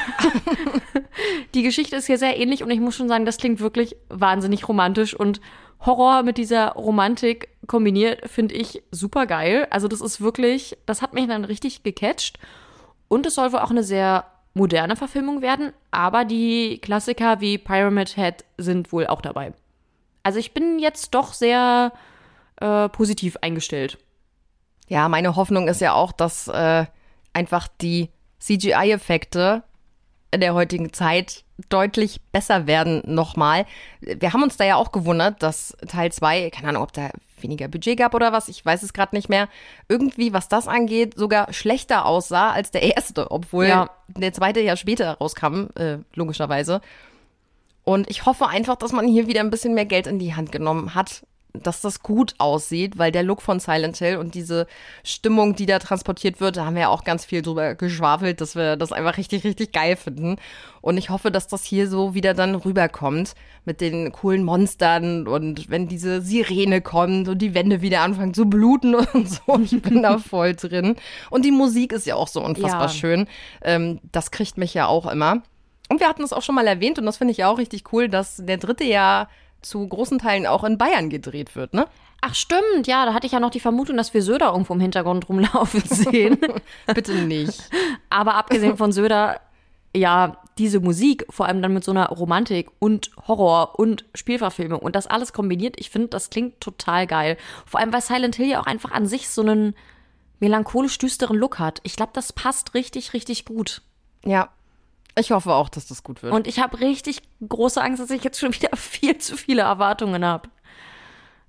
die 1.53 1.61
Geschichte 1.61 1.95
ist 1.95 2.07
hier 2.07 2.17
sehr 2.17 2.37
ähnlich 2.37 2.63
und 2.63 2.71
ich 2.71 2.79
muss 2.79 2.95
schon 2.95 3.07
sagen, 3.07 3.25
das 3.25 3.37
klingt 3.37 3.59
wirklich 3.59 3.95
wahnsinnig 4.09 4.67
romantisch 4.67 5.13
und 5.13 5.41
Horror 5.85 6.23
mit 6.23 6.37
dieser 6.39 6.69
Romantik 6.69 7.49
kombiniert, 7.67 8.27
finde 8.27 8.55
ich 8.55 8.81
super 8.89 9.27
geil. 9.27 9.67
Also, 9.69 9.87
das 9.87 10.01
ist 10.01 10.21
wirklich, 10.21 10.75
das 10.87 11.03
hat 11.03 11.13
mich 11.13 11.27
dann 11.27 11.45
richtig 11.45 11.83
gecatcht. 11.83 12.39
Und 13.07 13.27
es 13.27 13.35
soll 13.35 13.53
wohl 13.53 13.59
auch 13.59 13.69
eine 13.69 13.83
sehr 13.83 14.25
moderne 14.57 14.95
Verfilmung 14.95 15.41
werden, 15.41 15.71
aber 15.91 16.25
die 16.25 16.79
Klassiker 16.79 17.39
wie 17.39 17.57
Pyramid 17.57 18.15
Head 18.15 18.43
sind 18.57 18.91
wohl 18.91 19.07
auch 19.07 19.21
dabei. 19.21 19.53
Also 20.23 20.39
ich 20.39 20.53
bin 20.53 20.79
jetzt 20.79 21.13
doch 21.13 21.31
sehr 21.31 21.93
äh, 22.59 22.89
positiv 22.89 23.37
eingestellt. 23.41 23.97
Ja, 24.89 25.07
meine 25.07 25.35
Hoffnung 25.35 25.67
ist 25.67 25.79
ja 25.79 25.93
auch, 25.93 26.11
dass 26.11 26.47
äh, 26.49 26.85
einfach 27.33 27.67
die 27.81 28.09
CGI-Effekte 28.39 29.63
in 30.31 30.41
der 30.41 30.53
heutigen 30.53 30.93
Zeit 30.93 31.43
deutlich 31.69 32.21
besser 32.31 32.67
werden 32.67 33.01
nochmal. 33.05 33.65
Wir 34.01 34.33
haben 34.33 34.43
uns 34.43 34.57
da 34.57 34.65
ja 34.65 34.75
auch 34.75 34.91
gewundert, 34.91 35.41
dass 35.41 35.75
Teil 35.87 36.11
2, 36.11 36.49
keine 36.51 36.69
Ahnung, 36.69 36.83
ob 36.83 36.93
da 36.93 37.09
weniger 37.41 37.67
Budget 37.67 37.97
gab 37.97 38.13
oder 38.13 38.31
was, 38.31 38.47
ich 38.49 38.65
weiß 38.65 38.83
es 38.83 38.93
gerade 38.93 39.15
nicht 39.15 39.29
mehr, 39.29 39.47
irgendwie, 39.87 40.33
was 40.33 40.49
das 40.49 40.67
angeht, 40.67 41.15
sogar 41.15 41.53
schlechter 41.53 42.05
aussah 42.05 42.51
als 42.51 42.71
der 42.71 42.83
erste, 42.83 43.31
obwohl 43.31 43.67
ja. 43.67 43.89
der 44.07 44.33
zweite 44.33 44.59
ja 44.59 44.75
später 44.75 45.13
rauskam, 45.13 45.67
äh, 45.75 45.97
logischerweise. 46.13 46.81
Und 47.83 48.09
ich 48.09 48.25
hoffe 48.25 48.47
einfach, 48.47 48.75
dass 48.75 48.91
man 48.91 49.07
hier 49.07 49.27
wieder 49.27 49.41
ein 49.41 49.49
bisschen 49.49 49.73
mehr 49.73 49.85
Geld 49.85 50.07
in 50.07 50.19
die 50.19 50.35
Hand 50.35 50.51
genommen 50.51 50.93
hat 50.93 51.25
dass 51.63 51.81
das 51.81 52.01
gut 52.01 52.35
aussieht, 52.37 52.97
weil 52.97 53.11
der 53.11 53.23
Look 53.23 53.41
von 53.41 53.59
Silent 53.59 53.97
Hill 53.97 54.17
und 54.17 54.35
diese 54.35 54.67
Stimmung, 55.03 55.55
die 55.55 55.65
da 55.65 55.79
transportiert 55.79 56.39
wird, 56.39 56.57
da 56.57 56.65
haben 56.65 56.75
wir 56.75 56.83
ja 56.83 56.89
auch 56.89 57.03
ganz 57.03 57.25
viel 57.25 57.41
drüber 57.41 57.75
geschwafelt, 57.75 58.41
dass 58.41 58.55
wir 58.55 58.75
das 58.75 58.91
einfach 58.91 59.17
richtig, 59.17 59.43
richtig 59.43 59.71
geil 59.71 59.95
finden. 59.95 60.37
Und 60.81 60.97
ich 60.97 61.09
hoffe, 61.09 61.31
dass 61.31 61.47
das 61.47 61.63
hier 61.63 61.89
so 61.89 62.13
wieder 62.13 62.33
dann 62.33 62.55
rüberkommt 62.55 63.33
mit 63.65 63.81
den 63.81 64.11
coolen 64.11 64.43
Monstern 64.43 65.27
und 65.27 65.69
wenn 65.69 65.87
diese 65.87 66.21
Sirene 66.21 66.81
kommt 66.81 67.27
und 67.27 67.39
die 67.39 67.53
Wände 67.53 67.81
wieder 67.81 68.01
anfangen 68.01 68.33
zu 68.33 68.45
bluten 68.45 68.95
und 69.13 69.29
so. 69.29 69.59
Ich 69.59 69.81
bin 69.81 70.01
da 70.03 70.17
voll 70.17 70.55
drin. 70.55 70.95
Und 71.29 71.43
die 71.43 71.51
Musik 71.51 71.91
ist 71.91 72.05
ja 72.05 72.15
auch 72.15 72.27
so 72.27 72.41
unfassbar 72.43 72.83
ja. 72.83 72.89
schön. 72.89 73.27
Ähm, 73.61 73.99
das 74.11 74.31
kriegt 74.31 74.57
mich 74.57 74.73
ja 74.73 74.87
auch 74.87 75.05
immer. 75.05 75.43
Und 75.89 75.99
wir 75.99 76.07
hatten 76.07 76.23
es 76.23 76.33
auch 76.33 76.41
schon 76.41 76.55
mal 76.55 76.67
erwähnt 76.67 76.99
und 76.99 77.05
das 77.05 77.17
finde 77.17 77.31
ich 77.31 77.37
ja 77.37 77.49
auch 77.49 77.57
richtig 77.57 77.93
cool, 77.93 78.09
dass 78.09 78.37
der 78.37 78.57
dritte 78.57 78.83
Jahr 78.83 79.29
zu 79.61 79.87
großen 79.87 80.19
Teilen 80.19 80.45
auch 80.45 80.63
in 80.63 80.77
Bayern 80.77 81.09
gedreht 81.09 81.55
wird, 81.55 81.73
ne? 81.73 81.87
Ach 82.21 82.33
stimmt, 82.33 82.87
ja, 82.87 83.05
da 83.05 83.13
hatte 83.13 83.27
ich 83.27 83.33
ja 83.33 83.39
noch 83.39 83.51
die 83.51 83.59
Vermutung, 83.59 83.95
dass 83.97 84.13
wir 84.13 84.23
Söder 84.23 84.51
irgendwo 84.51 84.73
im 84.73 84.79
Hintergrund 84.79 85.29
rumlaufen 85.29 85.81
sehen. 85.85 86.37
Bitte 86.93 87.13
nicht. 87.13 87.69
Aber 88.09 88.35
abgesehen 88.35 88.77
von 88.77 88.91
Söder, 88.91 89.39
ja, 89.95 90.37
diese 90.57 90.79
Musik, 90.79 91.25
vor 91.29 91.45
allem 91.45 91.61
dann 91.61 91.73
mit 91.73 91.83
so 91.83 91.91
einer 91.91 92.07
Romantik 92.09 92.69
und 92.79 93.11
Horror 93.27 93.77
und 93.79 94.05
Spielverfilmung 94.15 94.79
und 94.79 94.95
das 94.95 95.07
alles 95.07 95.33
kombiniert, 95.33 95.75
ich 95.79 95.89
finde, 95.89 96.07
das 96.07 96.29
klingt 96.29 96.59
total 96.59 97.05
geil. 97.05 97.37
Vor 97.65 97.79
allem, 97.79 97.93
weil 97.93 98.01
Silent 98.01 98.35
Hill 98.35 98.47
ja 98.47 98.59
auch 98.59 98.67
einfach 98.67 98.91
an 98.91 99.05
sich 99.05 99.29
so 99.29 99.41
einen 99.41 99.75
melancholisch 100.39 100.97
düsteren 100.97 101.37
Look 101.37 101.59
hat. 101.59 101.79
Ich 101.83 101.95
glaube, 101.95 102.11
das 102.13 102.33
passt 102.33 102.73
richtig, 102.73 103.13
richtig 103.13 103.45
gut. 103.45 103.81
Ja. 104.25 104.49
Ich 105.17 105.31
hoffe 105.31 105.53
auch, 105.53 105.69
dass 105.69 105.87
das 105.87 106.03
gut 106.03 106.21
wird. 106.21 106.33
Und 106.33 106.47
ich 106.47 106.59
habe 106.59 106.79
richtig 106.79 107.21
große 107.47 107.81
Angst, 107.81 108.01
dass 108.01 108.11
ich 108.11 108.23
jetzt 108.23 108.39
schon 108.39 108.53
wieder 108.53 108.69
viel 108.75 109.17
zu 109.17 109.35
viele 109.35 109.63
Erwartungen 109.63 110.23
habe. 110.23 110.49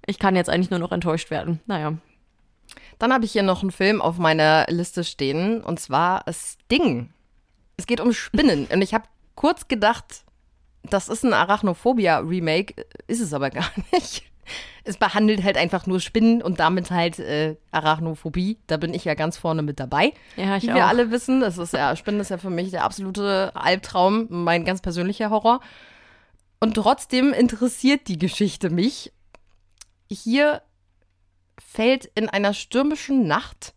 Ich 0.07 0.19
kann 0.19 0.37
jetzt 0.37 0.49
eigentlich 0.49 0.71
nur 0.71 0.81
noch 0.81 0.93
enttäuscht 0.93 1.31
werden. 1.31 1.61
Naja. 1.67 1.95
Dann 2.99 3.13
habe 3.13 3.25
ich 3.25 3.33
hier 3.33 3.43
noch 3.43 3.63
einen 3.63 3.71
Film 3.71 4.01
auf 4.01 4.19
meiner 4.19 4.67
Liste 4.69 5.05
stehen 5.05 5.63
und 5.63 5.79
zwar 5.79 6.25
Sting. 6.31 7.13
Es 7.77 7.87
geht 7.87 8.01
um 8.01 8.13
Spinnen 8.13 8.67
und 8.67 8.83
ich 8.83 8.95
habe 8.95 9.05
kurz 9.35 9.69
gedacht, 9.69 10.25
das 10.83 11.09
ist 11.09 11.25
ein 11.25 11.33
Arachnophobia-Remake, 11.33 12.87
ist 13.07 13.21
es 13.21 13.33
aber 13.33 13.51
gar 13.51 13.71
nicht. 13.93 14.25
Es 14.85 14.97
behandelt 14.97 15.43
halt 15.45 15.57
einfach 15.57 15.87
nur 15.87 16.01
Spinnen 16.01 16.43
und 16.43 16.61
damit 16.61 16.91
halt 16.91 17.19
äh, 17.19 17.57
Arachnophobie. 17.71 18.59
Da 18.67 18.77
bin 18.77 18.95
ich 18.95 19.05
ja 19.05 19.15
ganz 19.15 19.37
vorne 19.37 19.63
mit 19.63 19.81
dabei. 19.81 20.13
Ja, 20.37 20.57
ich 20.57 20.65
Wie 20.65 20.71
auch. 20.71 20.77
wir 20.77 20.87
alle 20.87 21.11
wissen, 21.11 21.41
das 21.41 21.59
ist 21.59 21.73
ja, 21.73 21.95
Spinnen 21.97 22.21
ist 22.21 22.31
ja 22.31 22.39
für 22.39 22.51
mich 22.51 22.71
der 22.71 22.85
absolute 22.85 23.53
Albtraum, 23.55 24.27
mein 24.31 24.65
ganz 24.65 24.81
persönlicher 24.81 25.31
Horror. 25.31 25.61
Und 26.61 26.75
trotzdem 26.75 27.33
interessiert 27.33 28.09
die 28.09 28.19
Geschichte 28.19 28.71
mich. 28.71 29.13
Hier 30.11 30.63
fällt 31.59 32.07
in 32.15 32.29
einer 32.29 32.55
stürmischen 32.55 33.27
Nacht 33.27 33.75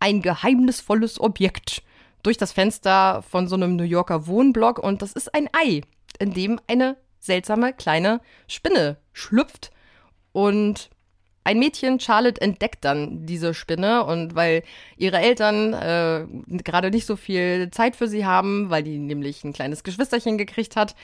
ein 0.00 0.22
geheimnisvolles 0.22 1.20
Objekt 1.20 1.82
durch 2.22 2.36
das 2.36 2.52
Fenster 2.52 3.22
von 3.22 3.48
so 3.48 3.56
einem 3.56 3.76
New 3.76 3.84
Yorker 3.84 4.26
Wohnblock 4.26 4.78
und 4.78 5.02
das 5.02 5.12
ist 5.12 5.34
ein 5.34 5.48
Ei, 5.52 5.82
in 6.18 6.32
dem 6.32 6.60
eine 6.66 6.96
seltsame 7.18 7.72
kleine 7.72 8.20
Spinne 8.46 8.98
schlüpft 9.12 9.70
und 10.32 10.90
ein 11.48 11.58
Mädchen, 11.58 11.98
Charlotte, 11.98 12.42
entdeckt 12.42 12.84
dann 12.84 13.24
diese 13.24 13.54
Spinne. 13.54 14.04
Und 14.04 14.34
weil 14.34 14.62
ihre 14.98 15.18
Eltern 15.18 15.72
äh, 15.72 16.26
gerade 16.62 16.90
nicht 16.90 17.06
so 17.06 17.16
viel 17.16 17.70
Zeit 17.70 17.96
für 17.96 18.06
sie 18.06 18.26
haben, 18.26 18.68
weil 18.68 18.82
die 18.82 18.98
nämlich 18.98 19.44
ein 19.44 19.54
kleines 19.54 19.82
Geschwisterchen 19.82 20.36
gekriegt 20.36 20.76
hat, 20.76 20.94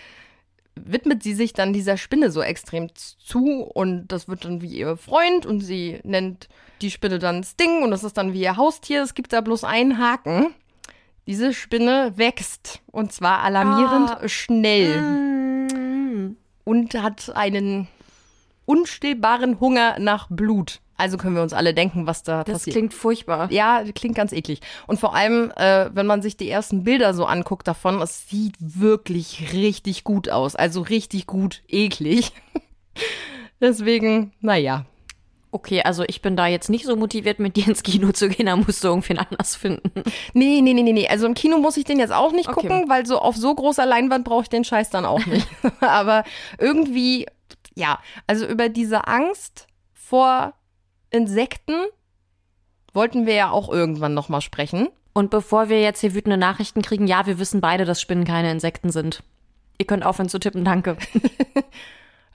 widmet 0.75 1.23
sie 1.23 1.33
sich 1.33 1.55
dann 1.55 1.73
dieser 1.73 1.97
Spinne 1.97 2.31
so 2.31 2.43
extrem 2.43 2.91
zu. 2.95 3.63
Und 3.63 4.09
das 4.09 4.29
wird 4.29 4.45
dann 4.45 4.61
wie 4.61 4.69
ihr 4.69 4.99
Freund. 4.99 5.47
Und 5.47 5.61
sie 5.61 6.01
nennt 6.05 6.49
die 6.83 6.91
Spinne 6.91 7.19
dann 7.19 7.43
Sting. 7.43 7.83
Und 7.83 7.91
das 7.91 8.05
ist 8.05 8.19
dann 8.19 8.35
wie 8.35 8.43
ihr 8.43 8.59
Haustier. 8.59 9.03
Es 9.03 9.15
gibt 9.15 9.33
da 9.33 9.41
bloß 9.41 9.65
einen 9.65 9.97
Haken. 9.97 10.55
Diese 11.27 11.55
Spinne 11.55 12.13
wächst. 12.17 12.83
Und 12.93 13.13
zwar 13.13 13.39
alarmierend 13.45 14.31
schnell. 14.31 15.01
Und 16.65 16.95
hat 16.95 17.35
einen 17.35 17.89
unstillbaren 18.67 19.61
Hunger 19.61 19.97
nach 19.99 20.27
Blut. 20.31 20.81
Also 20.97 21.17
können 21.17 21.35
wir 21.35 21.43
uns 21.43 21.53
alle 21.53 21.75
denken, 21.75 22.07
was 22.07 22.23
da 22.23 22.45
Das 22.45 22.59
passiert. 22.61 22.77
klingt 22.77 22.95
furchtbar. 22.95 23.51
Ja, 23.51 23.83
klingt 23.97 24.15
ganz 24.15 24.33
eklig. 24.33 24.61
Und 24.87 25.01
vor 25.01 25.15
allem, 25.15 25.51
äh, 25.57 25.91
wenn 25.93 26.07
man 26.07 26.23
sich 26.23 26.37
die 26.37 26.49
ersten 26.49 26.85
Bilder 26.85 27.15
so 27.15 27.25
anguckt 27.25 27.67
davon, 27.67 28.01
es 28.01 28.29
sieht 28.29 28.55
wirklich 28.61 29.53
richtig 29.53 30.05
gut 30.05 30.29
aus. 30.29 30.55
Also 30.55 30.83
richtig 30.83 31.27
gut 31.27 31.63
eklig. 31.69 32.31
Deswegen, 33.61 34.33
naja. 34.41 34.85
Okay, 35.51 35.83
also 35.83 36.03
ich 36.09 36.21
bin 36.21 36.37
da 36.37 36.49
jetzt 36.49 36.69
nicht 36.69 36.85
so 36.85 36.97
motiviert, 36.97 37.39
mit 37.39 37.55
dir 37.57 37.69
ins 37.69 37.85
Kino 37.85 38.11
zu 38.11 38.29
gehen, 38.29 38.47
da 38.47 38.57
musst 38.57 38.83
du 38.83 38.89
irgendwen 38.89 39.19
anders 39.19 39.55
finden. 39.55 40.03
Nee, 40.33 40.61
nee, 40.61 40.75
nee, 40.75 40.83
nee, 40.83 40.93
nee. 40.93 41.07
Also 41.09 41.27
im 41.27 41.35
Kino 41.35 41.59
muss 41.59 41.77
ich 41.77 41.85
den 41.85 42.01
jetzt 42.01 42.13
auch 42.13 42.33
nicht 42.33 42.49
Okay. 42.49 42.63
gucken, 42.69 42.89
weil 42.89 43.07
so 43.07 43.19
auf 43.21 43.37
so 43.37 43.55
großer 43.55 43.87
Leinwand 43.87 44.25
brauche 44.25 44.43
ich 44.43 44.49
den 44.49 44.65
Scheiß 44.65 44.91
dann 44.91 45.05
auch 45.07 45.25
nicht. 45.27 45.47
Aber 45.81 46.25
irgendwie, 46.59 47.27
ja, 47.75 47.99
also 48.27 48.47
über 48.47 48.69
diese 48.69 49.07
Angst 49.07 49.67
vor 49.93 50.55
Insekten 51.11 51.75
wollten 52.93 53.27
wir 53.27 53.35
ja 53.35 53.51
auch 53.51 53.69
irgendwann 53.69 54.15
nochmal 54.15 54.41
sprechen. 54.41 54.89
Und 55.13 55.31
bevor 55.31 55.69
wir 55.69 55.81
jetzt 55.81 56.01
hier 56.01 56.15
wütende 56.15 56.37
Nachrichten 56.37 56.83
kriegen, 56.83 57.07
ja, 57.07 57.27
wir 57.27 57.39
wissen 57.39 57.61
beide, 57.61 57.85
dass 57.85 58.01
Spinnen 58.01 58.25
keine 58.25 58.51
Insekten 58.51 58.91
sind. 58.91 59.23
Ihr 59.79 59.87
könnt 59.87 60.05
aufhören 60.05 60.29
zu 60.29 60.39
tippen, 60.39 60.65
danke. 60.65 60.97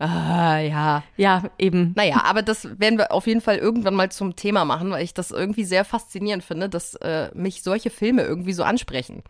Ah, 0.01 0.59
ja. 0.59 1.03
Ja, 1.17 1.43
eben. 1.57 1.91
Naja, 1.97 2.23
aber 2.23 2.41
das 2.41 2.79
werden 2.79 2.97
wir 2.97 3.11
auf 3.11 3.27
jeden 3.27 3.41
Fall 3.41 3.57
irgendwann 3.57 3.95
mal 3.95 4.09
zum 4.09 4.37
Thema 4.37 4.63
machen, 4.63 4.91
weil 4.91 5.03
ich 5.03 5.13
das 5.13 5.29
irgendwie 5.29 5.65
sehr 5.65 5.83
faszinierend 5.83 6.41
finde, 6.41 6.69
dass 6.69 6.95
äh, 6.95 7.29
mich 7.33 7.63
solche 7.63 7.89
Filme 7.89 8.23
irgendwie 8.23 8.53
so 8.53 8.63
ansprechen. 8.63 9.23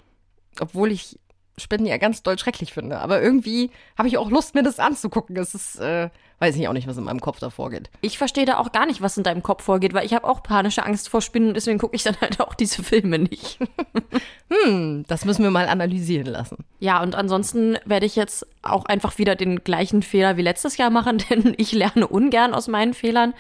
Obwohl 0.60 0.92
ich 0.92 1.18
Spinnen 1.60 1.86
ja 1.86 1.98
ganz 1.98 2.24
doll 2.24 2.38
schrecklich 2.40 2.74
finde. 2.74 3.00
Aber 3.00 3.22
irgendwie 3.22 3.72
habe 3.98 4.08
ich 4.08 4.18
auch 4.18 4.30
Lust, 4.30 4.56
mir 4.56 4.64
das 4.64 4.80
anzugucken. 4.80 5.36
Es 5.38 5.54
ist, 5.54 5.80
äh, 5.80 6.10
weiß 6.40 6.56
ich 6.56 6.68
auch 6.68 6.74
nicht, 6.74 6.88
was 6.88 6.98
in 6.98 7.04
meinem 7.04 7.20
Kopf 7.20 7.40
da 7.40 7.50
vorgeht. 7.50 7.90
Ich 8.02 8.18
verstehe 8.18 8.46
da 8.46 8.58
auch 8.58 8.72
gar 8.72 8.86
nicht, 8.86 9.02
was 9.02 9.18
in 9.18 9.24
deinem 9.24 9.44
Kopf 9.44 9.64
vorgeht, 9.64 9.94
weil 9.94 10.06
ich 10.06 10.14
habe 10.14 10.28
auch 10.28 10.44
panische 10.44 10.86
Angst 10.86 11.10
vor 11.10 11.22
Spinnen, 11.22 11.54
deswegen 11.54 11.80
gucke 11.80 11.96
ich 11.96 12.04
dann 12.04 12.20
halt 12.22 12.40
auch 12.40 12.56
diese 12.56 12.84
Filme 12.84 13.20
nicht. 13.20 13.60
Hm, 14.52 15.06
das 15.08 15.26
müssen 15.26 15.44
wir 15.44 15.52
mal 15.52 15.68
analysieren 15.68 16.26
lassen. 16.26 16.66
Ja, 16.80 17.02
und 17.04 17.14
ansonsten 17.16 17.78
werde 17.86 18.06
ich 18.06 18.16
jetzt 18.16 18.48
auch 18.64 18.86
einfach 18.86 19.18
wieder 19.18 19.36
den 19.36 19.64
gleichen 19.64 20.02
Fehler 20.02 20.38
wie 20.38 20.42
letztes 20.42 20.78
Jahr 20.78 20.90
machen, 20.90 21.20
denn 21.30 21.54
ich 21.58 21.72
lerne 21.72 22.08
ungern 22.08 22.54
aus 22.54 22.68
meinen 22.68 22.94
Fehlern. 22.94 23.34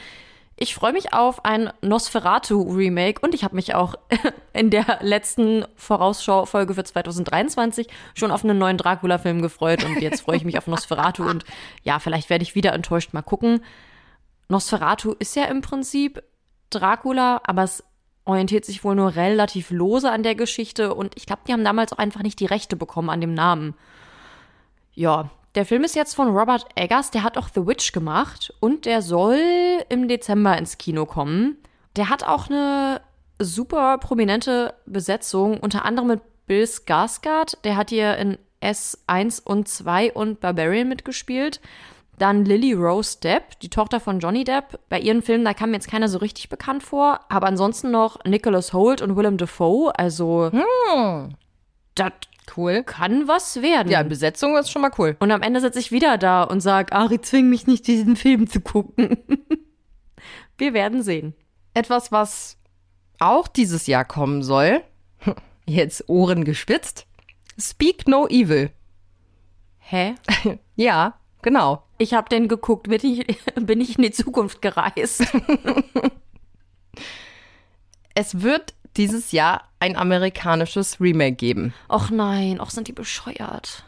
Ich 0.61 0.75
freue 0.75 0.91
mich 0.91 1.13
auf 1.13 1.45
ein 1.45 1.71
Nosferatu-Remake 1.81 3.21
und 3.21 3.33
ich 3.33 3.45
habe 3.45 3.55
mich 3.55 3.75
auch 3.75 3.95
in 4.53 4.69
der 4.69 4.99
letzten 4.99 5.63
Vorausschau-Folge 5.77 6.73
für 6.73 6.83
2023 6.83 7.87
schon 8.13 8.29
auf 8.29 8.43
einen 8.43 8.57
neuen 8.57 8.75
Dracula-Film 8.75 9.41
gefreut 9.41 9.85
und 9.85 10.01
jetzt 10.01 10.19
freue 10.19 10.35
ich 10.35 10.43
mich 10.43 10.57
auf 10.57 10.67
Nosferatu 10.67 11.23
und 11.23 11.45
ja, 11.83 11.99
vielleicht 11.99 12.29
werde 12.29 12.43
ich 12.43 12.55
wieder 12.55 12.73
enttäuscht. 12.73 13.13
Mal 13.13 13.21
gucken. 13.21 13.63
Nosferatu 14.49 15.15
ist 15.17 15.33
ja 15.37 15.45
im 15.45 15.61
Prinzip 15.61 16.21
Dracula, 16.71 17.39
aber 17.45 17.63
es 17.63 17.81
orientiert 18.25 18.65
sich 18.65 18.83
wohl 18.83 18.95
nur 18.95 19.15
relativ 19.15 19.71
lose 19.71 20.11
an 20.11 20.23
der 20.23 20.35
Geschichte 20.35 20.93
und 20.93 21.15
ich 21.15 21.25
glaube, 21.25 21.43
die 21.47 21.53
haben 21.53 21.63
damals 21.63 21.93
auch 21.93 21.99
einfach 21.99 22.21
nicht 22.21 22.41
die 22.41 22.45
Rechte 22.47 22.75
bekommen 22.75 23.09
an 23.09 23.21
dem 23.21 23.33
Namen. 23.33 23.75
Ja, 24.93 25.29
der 25.55 25.65
Film 25.65 25.83
ist 25.83 25.95
jetzt 25.95 26.15
von 26.15 26.35
Robert 26.35 26.65
Eggers, 26.75 27.11
der 27.11 27.23
hat 27.23 27.37
auch 27.37 27.49
The 27.53 27.65
Witch 27.65 27.91
gemacht 27.91 28.53
und 28.59 28.85
der 28.85 29.01
soll 29.01 29.39
im 29.89 30.07
Dezember 30.07 30.57
ins 30.57 30.77
Kino 30.77 31.05
kommen. 31.05 31.57
Der 31.95 32.09
hat 32.09 32.23
auch 32.23 32.49
eine 32.49 33.01
super 33.39 33.97
prominente 33.97 34.73
Besetzung, 34.85 35.59
unter 35.59 35.85
anderem 35.85 36.09
mit 36.09 36.21
Bill 36.45 36.63
Skarsgård, 36.63 37.57
der 37.63 37.75
hat 37.75 37.89
hier 37.89 38.17
in 38.17 38.37
S1 38.61 39.43
und 39.43 39.67
2 39.67 40.13
und 40.13 40.39
Barbarian 40.39 40.87
mitgespielt. 40.87 41.61
Dann 42.17 42.43
Lily 42.43 42.73
Rose 42.73 43.17
Depp, 43.21 43.59
die 43.61 43.69
Tochter 43.69 44.01
von 44.01 44.19
Johnny 44.19 44.43
Depp. 44.43 44.77
Bei 44.89 44.99
ihren 44.99 45.21
Filmen, 45.21 45.45
da 45.45 45.53
kam 45.53 45.69
mir 45.69 45.77
jetzt 45.77 45.89
keiner 45.89 46.09
so 46.09 46.17
richtig 46.17 46.49
bekannt 46.49 46.83
vor. 46.83 47.21
Aber 47.29 47.47
ansonsten 47.47 47.91
noch 47.91 48.21
Nicholas 48.25 48.73
Holt 48.73 49.01
und 49.01 49.15
Willem 49.15 49.37
Dafoe. 49.37 49.93
Also, 49.97 50.51
das 51.99 52.13
Cool. 52.57 52.83
kann 52.83 53.27
was 53.27 53.61
werden. 53.61 53.91
Ja, 53.91 54.03
Besetzung 54.03 54.57
ist 54.57 54.71
schon 54.71 54.81
mal 54.81 54.91
cool. 54.97 55.15
Und 55.19 55.31
am 55.31 55.41
Ende 55.41 55.61
sitze 55.61 55.79
ich 55.79 55.91
wieder 55.91 56.17
da 56.17 56.43
und 56.43 56.61
sage, 56.61 56.93
Ari, 56.93 57.21
zwing 57.21 57.49
mich 57.49 57.67
nicht, 57.67 57.87
diesen 57.87 58.15
Film 58.15 58.47
zu 58.47 58.59
gucken. 58.61 59.17
Wir 60.57 60.73
werden 60.73 61.03
sehen. 61.03 61.35
Etwas, 61.73 62.11
was 62.11 62.57
auch 63.19 63.47
dieses 63.47 63.87
Jahr 63.87 64.05
kommen 64.05 64.43
soll, 64.43 64.81
jetzt 65.65 66.09
Ohren 66.09 66.43
gespitzt, 66.43 67.05
Speak 67.59 68.07
No 68.07 68.27
Evil. 68.27 68.71
Hä? 69.79 70.15
Ja, 70.75 71.19
genau. 71.41 71.83
Ich 71.97 72.13
habe 72.13 72.29
den 72.29 72.47
geguckt, 72.47 72.87
bin 72.87 73.01
ich, 73.03 73.27
bin 73.55 73.81
ich 73.81 73.97
in 73.97 74.03
die 74.03 74.11
Zukunft 74.11 74.61
gereist. 74.61 75.25
Es 78.15 78.41
wird 78.41 78.73
dieses 78.97 79.31
Jahr 79.31 79.63
ein 79.79 79.95
amerikanisches 79.95 80.99
Remake 80.99 81.33
geben. 81.33 81.73
Och 81.89 82.09
nein, 82.09 82.59
och 82.59 82.71
sind 82.71 82.87
die 82.87 82.93
bescheuert. 82.93 83.83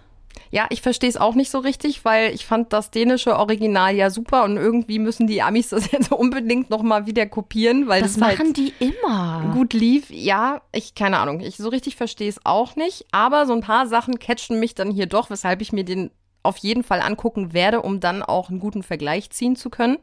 Ja, 0.54 0.68
ich 0.70 0.82
verstehe 0.82 1.10
es 1.10 1.16
auch 1.16 1.34
nicht 1.36 1.50
so 1.50 1.60
richtig, 1.60 2.04
weil 2.04 2.34
ich 2.34 2.46
fand 2.46 2.74
das 2.74 2.92
dänische 2.92 3.38
Original 3.38 3.96
ja 3.96 4.10
super 4.10 4.44
und 4.44 4.58
irgendwie 4.58 5.00
müssen 5.00 5.26
die 5.26 5.42
Amis 5.42 5.70
das 5.70 5.92
jetzt 5.92 6.12
unbedingt 6.12 6.70
noch 6.70 6.82
mal 6.84 7.06
wieder 7.06 7.26
kopieren, 7.26 7.88
weil 7.88 8.02
Das 8.02 8.14
das, 8.14 8.20
machen 8.20 8.38
halt 8.48 8.58
die 8.58 8.74
immer. 8.80 9.52
gut 9.54 9.74
lief. 9.74 10.10
Ja, 10.10 10.62
ich 10.74 10.94
keine 10.94 11.20
Ahnung, 11.20 11.40
ich 11.40 11.56
so 11.58 11.70
richtig 11.70 11.96
verstehe 11.96 12.28
es 12.30 12.42
auch 12.46 12.76
nicht, 12.76 13.06
aber 13.12 13.46
so 13.46 13.54
ein 13.54 13.62
paar 13.62 13.88
Sachen 13.88 14.20
catchen 14.20 14.60
mich 14.60 14.76
dann 14.76 14.92
hier 14.92 15.06
doch, 15.06 15.30
weshalb 15.30 15.62
ich 15.62 15.72
mir 15.72 15.86
den 15.86 16.12
auf 16.44 16.58
jeden 16.58 16.84
Fall 16.84 17.02
angucken 17.02 17.54
werde, 17.54 17.82
um 17.82 18.00
dann 18.00 18.22
auch 18.24 18.50
einen 18.50 18.60
guten 18.60 18.84
Vergleich 18.84 19.30
ziehen 19.30 19.56
zu 19.56 19.70
können. 19.70 19.98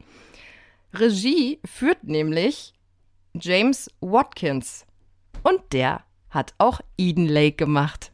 Regie 0.93 1.59
führt 1.65 2.03
nämlich 2.05 2.73
James 3.33 3.91
Watkins 4.01 4.85
und 5.43 5.61
der 5.71 6.01
hat 6.29 6.53
auch 6.57 6.81
Eden 6.97 7.27
Lake 7.27 7.57
gemacht. 7.57 8.11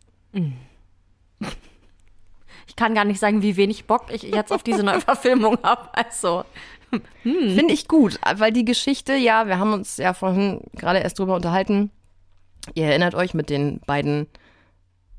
Ich 2.68 2.76
kann 2.76 2.96
gar 2.96 3.06
nicht 3.06 3.20
sagen, 3.20 3.42
wie 3.42 3.58
wenig 3.58 3.86
Bock 3.86 4.06
ich 4.12 4.24
jetzt 4.24 4.52
auf 4.52 4.64
diese 4.64 4.84
Neuverfilmung 4.84 5.58
habe. 5.64 5.90
Also, 5.94 6.44
Finde 7.24 7.74
ich 7.74 7.88
gut, 7.88 8.20
weil 8.38 8.54
die 8.54 8.64
Geschichte, 8.64 9.16
ja, 9.16 9.48
wir 9.48 9.60
haben 9.60 9.74
uns 9.74 9.98
ja 9.98 10.14
vorhin 10.14 10.62
gerade 10.74 11.00
erst 11.00 11.20
drüber 11.20 11.36
unterhalten, 11.36 11.92
Ihr 12.74 12.86
erinnert 12.86 13.14
euch 13.14 13.34
mit 13.34 13.50
den 13.50 13.80
beiden 13.86 14.28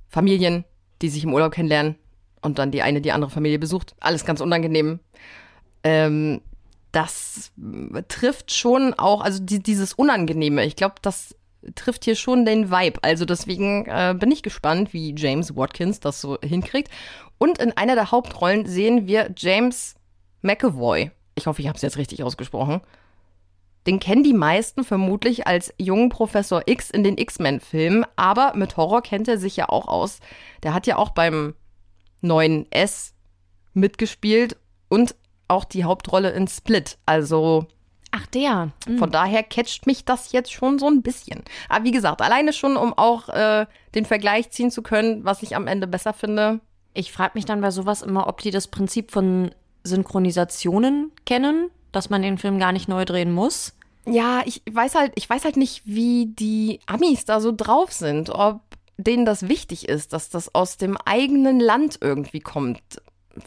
Familien, 0.08 0.64
die 1.02 1.08
sich 1.08 1.22
im 1.24 1.32
Urlaub 1.32 1.52
kennenlernen 1.52 1.96
und 2.42 2.58
dann 2.58 2.70
die 2.70 2.82
eine 2.82 3.00
die 3.00 3.12
andere 3.12 3.30
Familie 3.30 3.58
besucht. 3.58 3.94
Alles 4.00 4.24
ganz 4.24 4.40
unangenehm. 4.40 4.98
Ähm, 5.84 6.40
das 6.90 7.52
trifft 8.08 8.52
schon 8.52 8.94
auch, 8.94 9.20
also 9.20 9.42
die, 9.42 9.62
dieses 9.62 9.92
Unangenehme, 9.92 10.64
ich 10.64 10.76
glaube, 10.76 10.96
das 11.02 11.36
trifft 11.74 12.04
hier 12.04 12.14
schon 12.14 12.44
den 12.44 12.70
Vibe. 12.70 13.00
Also 13.02 13.24
deswegen 13.24 13.86
äh, 13.86 14.14
bin 14.18 14.30
ich 14.30 14.42
gespannt, 14.42 14.92
wie 14.92 15.14
James 15.16 15.56
Watkins 15.56 16.00
das 16.00 16.20
so 16.20 16.38
hinkriegt. 16.42 16.90
Und 17.38 17.58
in 17.58 17.76
einer 17.76 17.94
der 17.94 18.10
Hauptrollen 18.10 18.66
sehen 18.66 19.06
wir 19.06 19.30
James 19.36 19.94
McAvoy. 20.42 21.10
Ich 21.34 21.46
hoffe, 21.46 21.60
ich 21.60 21.68
habe 21.68 21.76
es 21.76 21.82
jetzt 21.82 21.98
richtig 21.98 22.22
ausgesprochen. 22.22 22.80
Den 23.86 24.00
kennen 24.00 24.24
die 24.24 24.32
meisten 24.32 24.82
vermutlich 24.82 25.46
als 25.46 25.72
jungen 25.78 26.08
Professor 26.08 26.62
X 26.66 26.90
in 26.90 27.04
den 27.04 27.18
X-Men-Filmen, 27.18 28.04
aber 28.16 28.52
mit 28.56 28.76
Horror 28.76 29.02
kennt 29.02 29.28
er 29.28 29.38
sich 29.38 29.56
ja 29.56 29.68
auch 29.68 29.86
aus. 29.86 30.18
Der 30.64 30.74
hat 30.74 30.88
ja 30.88 30.96
auch 30.96 31.10
beim 31.10 31.54
neuen 32.20 32.70
S 32.72 33.14
mitgespielt 33.74 34.56
und 34.88 35.14
auch 35.46 35.64
die 35.64 35.84
Hauptrolle 35.84 36.30
in 36.30 36.48
Split. 36.48 36.98
Also 37.06 37.68
Ach, 38.10 38.26
der. 38.26 38.70
Mhm. 38.86 38.98
Von 38.98 39.10
daher 39.10 39.42
catcht 39.42 39.86
mich 39.86 40.04
das 40.04 40.32
jetzt 40.32 40.52
schon 40.52 40.78
so 40.78 40.86
ein 40.86 41.02
bisschen. 41.02 41.42
Aber 41.68 41.84
wie 41.84 41.90
gesagt, 41.90 42.22
alleine 42.22 42.52
schon, 42.52 42.76
um 42.76 42.94
auch 42.94 43.28
äh, 43.28 43.66
den 43.94 44.04
Vergleich 44.04 44.50
ziehen 44.50 44.70
zu 44.70 44.82
können, 44.82 45.24
was 45.24 45.42
ich 45.42 45.56
am 45.56 45.66
Ende 45.66 45.86
besser 45.86 46.12
finde. 46.12 46.60
Ich 46.94 47.12
frage 47.12 47.32
mich 47.34 47.44
dann 47.44 47.60
bei 47.60 47.70
sowas 47.70 48.02
immer, 48.02 48.26
ob 48.26 48.40
die 48.40 48.50
das 48.50 48.68
Prinzip 48.68 49.10
von 49.10 49.50
Synchronisationen 49.84 51.12
kennen, 51.26 51.70
dass 51.92 52.10
man 52.10 52.22
den 52.22 52.38
Film 52.38 52.58
gar 52.58 52.72
nicht 52.72 52.88
neu 52.88 53.04
drehen 53.04 53.32
muss. 53.32 53.74
Ja, 54.06 54.42
ich 54.44 54.62
weiß 54.70 54.94
halt, 54.94 55.12
ich 55.16 55.28
weiß 55.28 55.44
halt 55.44 55.56
nicht, 55.56 55.82
wie 55.84 56.26
die 56.26 56.80
Amis 56.86 57.24
da 57.24 57.40
so 57.40 57.52
drauf 57.54 57.92
sind, 57.92 58.30
ob 58.30 58.60
denen 58.96 59.24
das 59.24 59.48
wichtig 59.48 59.88
ist, 59.88 60.12
dass 60.12 60.30
das 60.30 60.54
aus 60.54 60.76
dem 60.76 60.96
eigenen 60.96 61.60
Land 61.60 61.98
irgendwie 62.00 62.40
kommt. 62.40 62.80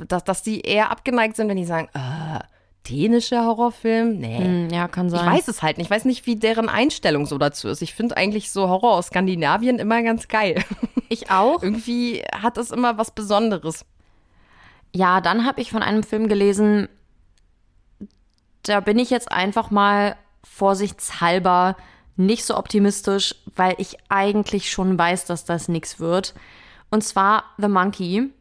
Dass, 0.07 0.23
dass 0.23 0.43
die 0.43 0.61
eher 0.61 0.91
abgeneigt 0.91 1.35
sind, 1.35 1.47
wenn 1.47 1.57
die 1.57 1.65
sagen, 1.65 1.89
äh, 1.93 2.39
dänischer 2.87 3.45
Horrorfilm? 3.45 4.17
Nee. 4.17 4.37
Hm, 4.37 4.69
ja, 4.69 4.87
kann 4.87 5.09
sein. 5.09 5.25
Ich 5.25 5.39
weiß 5.39 5.47
es 5.47 5.61
halt 5.61 5.77
nicht. 5.77 5.87
Ich 5.87 5.91
weiß 5.91 6.05
nicht, 6.05 6.25
wie 6.25 6.35
deren 6.35 6.69
Einstellung 6.69 7.25
so 7.25 7.37
dazu 7.37 7.67
ist. 7.67 7.81
Ich 7.81 7.93
finde 7.93 8.17
eigentlich 8.17 8.51
so 8.51 8.69
Horror 8.69 8.93
aus 8.93 9.07
Skandinavien 9.07 9.79
immer 9.79 10.01
ganz 10.03 10.27
geil. 10.27 10.63
Ich 11.11 11.31
auch. 11.31 11.63
Irgendwie 11.63 12.21
hat 12.31 12.59
es 12.59 12.69
immer 12.69 12.99
was 12.99 13.09
Besonderes. 13.09 13.83
Ja, 14.93 15.21
dann 15.21 15.43
habe 15.43 15.59
ich 15.59 15.71
von 15.71 15.81
einem 15.81 16.03
Film 16.03 16.27
gelesen, 16.27 16.87
da 18.61 18.79
bin 18.79 18.99
ich 18.99 19.09
jetzt 19.09 19.31
einfach 19.31 19.71
mal 19.71 20.15
vorsichtshalber 20.43 21.75
nicht 22.15 22.45
so 22.45 22.57
optimistisch, 22.57 23.35
weil 23.55 23.75
ich 23.77 23.97
eigentlich 24.09 24.69
schon 24.69 24.99
weiß, 24.99 25.25
dass 25.25 25.45
das 25.45 25.67
nichts 25.67 25.99
wird. 25.99 26.33
Und 26.91 27.03
zwar 27.03 27.45
The 27.57 27.69
Monkey. 27.69 28.31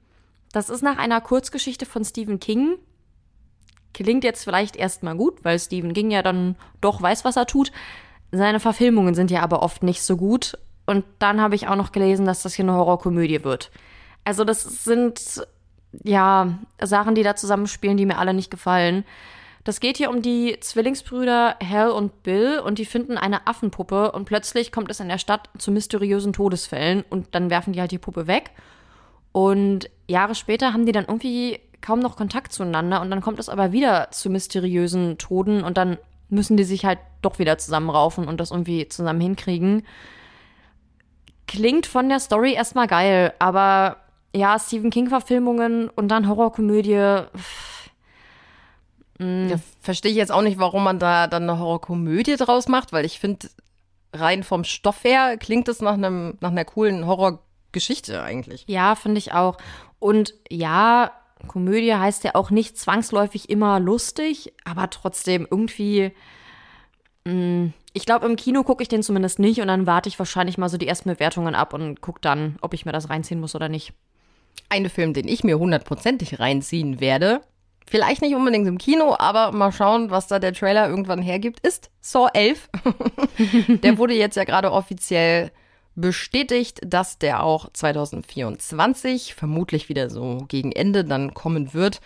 Das 0.53 0.69
ist 0.69 0.83
nach 0.83 0.99
einer 0.99 1.21
Kurzgeschichte 1.21 1.87
von 1.87 2.05
Stephen 2.05 2.41
King. 2.41 2.77
Klingt 3.95 4.25
jetzt 4.25 4.45
vielleicht 4.45 4.77
erstmal 4.77 5.17
gut, 5.17 5.45
weil 5.45 5.59
Stephen 5.59 5.93
King 5.93 6.11
ja 6.11 6.23
dann 6.23 6.57
doch 6.81 7.01
weiß, 7.03 7.25
was 7.25 7.37
er 7.37 7.47
tut. 7.47 7.73
Seine 8.31 8.61
Verfilmungen 8.61 9.15
sind 9.15 9.31
ja 9.31 9.43
aber 9.43 9.63
oft 9.63 9.83
nicht 9.83 10.03
so 10.03 10.17
gut. 10.17 10.59
Und 10.87 11.05
dann 11.19 11.41
habe 11.41 11.55
ich 11.55 11.69
auch 11.69 11.77
noch 11.77 11.93
gelesen, 11.93 12.27
dass 12.27 12.43
das 12.43 12.55
hier 12.55 12.65
eine 12.65 12.75
Horrorkomödie 12.75 13.45
wird. 13.45 13.71
Also 14.25 14.45
das 14.45 14.85
sind 14.85 15.47
ja 16.05 16.59
Sachen, 16.83 17.15
die 17.15 17.23
da 17.23 17.37
zusammenspielen, 17.37 17.97
die 17.97 18.07
mir 18.07 18.19
alle 18.19 18.35
nicht 18.35 18.51
gefallen. 18.51 19.05
Das 19.65 19.81
geht 19.81 19.99
hier 19.99 20.09
um 20.09 20.23
die 20.23 20.59
Zwillingsbrüder 20.61 21.57
Hal 21.63 21.91
und 21.91 22.23
Bill 22.23 22.59
und 22.59 22.79
die 22.79 22.87
finden 22.87 23.19
eine 23.19 23.47
Affenpuppe 23.47 24.13
und 24.13 24.25
plötzlich 24.25 24.73
kommt 24.73 24.91
es 24.91 25.01
in 25.01 25.09
der 25.09 25.19
Stadt 25.19 25.51
zu 25.59 25.71
mysteriösen 25.71 26.33
Todesfällen 26.33 27.05
und 27.11 27.35
dann 27.35 27.51
werfen 27.51 27.75
die 27.75 27.81
halt 27.81 27.91
die 27.91 27.99
Puppe 27.99 28.27
weg. 28.27 28.53
Und 29.33 29.91
Jahre 30.07 30.35
später 30.35 30.73
haben 30.73 30.87
die 30.87 30.93
dann 30.93 31.05
irgendwie 31.05 31.61
kaum 31.81 32.01
noch 32.01 32.17
Kontakt 32.17 32.53
zueinander 32.53 33.01
und 33.01 33.11
dann 33.11 33.21
kommt 33.21 33.39
es 33.39 33.49
aber 33.49 33.73
wieder 33.73 34.11
zu 34.11 34.31
mysteriösen 34.31 35.19
Toden 35.19 35.63
und 35.63 35.77
dann 35.77 35.99
müssen 36.29 36.57
die 36.57 36.65
sich 36.65 36.85
halt 36.85 36.99
doch 37.23 37.39
wieder 37.39 37.59
zusammenraufen 37.59 38.29
und 38.29 38.39
das 38.39 38.51
irgendwie 38.51 38.89
zusammen 38.89 39.21
hinkriegen. 39.21 39.87
Klingt 41.47 41.87
von 41.87 42.09
der 42.09 42.21
Story 42.21 42.53
erstmal 42.53 42.87
geil, 42.87 43.33
aber 43.39 43.97
ja, 44.35 44.59
Stephen 44.59 44.91
King-Verfilmungen 44.91 45.89
und 45.89 46.09
dann 46.09 46.29
Horrorkomödie. 46.29 47.23
Ja, 49.21 49.57
Verstehe 49.81 50.13
ich 50.13 50.17
jetzt 50.17 50.31
auch 50.31 50.43
nicht, 50.43 50.59
warum 50.59 50.85
man 50.85 50.99
da 50.99 51.27
dann 51.27 51.45
eine 51.45 51.59
Horrorkomödie 51.59 52.37
draus 52.37 52.69
macht, 52.69 52.93
weil 52.93 53.05
ich 53.05 53.19
finde, 53.19 53.49
rein 54.13 54.43
vom 54.43 54.65
Stoff 54.65 55.03
her 55.05 55.37
klingt 55.39 55.69
es 55.69 55.81
nach 55.81 55.95
einem 55.95 56.37
nach 56.41 56.51
einer 56.51 56.65
coolen 56.65 57.07
Horrorgeschichte 57.07 58.23
eigentlich. 58.23 58.65
Ja, 58.69 58.95
finde 58.95 59.19
ich 59.19 59.33
auch. 59.33 59.57
Und 59.99 60.35
ja, 60.49 61.11
Komödie 61.47 61.95
heißt 61.95 62.25
ja 62.25 62.35
auch 62.35 62.51
nicht 62.51 62.79
zwangsläufig 62.79 63.49
immer 63.49 63.81
lustig, 63.81 64.53
aber 64.65 64.91
trotzdem 64.91 65.47
irgendwie. 65.51 66.13
Mh, 67.25 67.71
ich 67.93 68.07
glaube, 68.07 68.27
im 68.27 68.37
Kino 68.37 68.63
gucke 68.63 68.83
ich 68.83 68.89
den 68.89 69.03
zumindest 69.03 69.39
nicht 69.39 69.61
und 69.61 69.69
dann 69.69 69.87
warte 69.87 70.09
ich 70.09 70.19
wahrscheinlich 70.19 70.57
mal 70.59 70.69
so 70.69 70.77
die 70.77 70.87
ersten 70.87 71.11
Bewertungen 71.11 71.55
ab 71.55 71.75
und 71.75 72.01
gucke 72.01 72.21
dann, 72.21 72.57
ob 72.61 72.75
ich 72.75 72.85
mir 72.87 72.93
das 72.93 73.11
reinziehen 73.11 73.41
muss 73.41 73.55
oder 73.55 73.69
nicht. 73.69 73.93
Ein 74.69 74.89
Film, 74.89 75.15
den 75.15 75.27
ich 75.27 75.45
mir 75.45 75.59
hundertprozentig 75.59 76.39
reinziehen 76.39 77.01
werde, 77.01 77.41
vielleicht 77.89 78.23
nicht 78.23 78.35
unbedingt 78.35 78.69
im 78.69 78.79
Kino, 78.79 79.17
aber 79.19 79.53
mal 79.53 79.73
schauen, 79.73 80.11
was 80.11 80.27
da 80.27 80.39
der 80.39 80.53
Trailer 80.53 80.89
irgendwann 80.89 81.23
hergibt, 81.23 81.67
ist 81.67 81.91
Saw 82.01 82.29
11. 82.33 82.69
der 83.83 83.99
wurde 83.99 84.15
jetzt 84.15 84.37
ja 84.37 84.45
gerade 84.45 84.71
offiziell 84.71 85.51
bestätigt, 86.01 86.81
dass 86.87 87.19
der 87.19 87.43
auch 87.43 87.73
2024 87.73 89.35
vermutlich 89.35 89.89
wieder 89.89 90.11
so 90.11 90.45
gegen 90.49 90.73
Ende 90.73 91.05
dann 91.05 91.35
kommen 91.35 91.75
wird. 91.75 92.01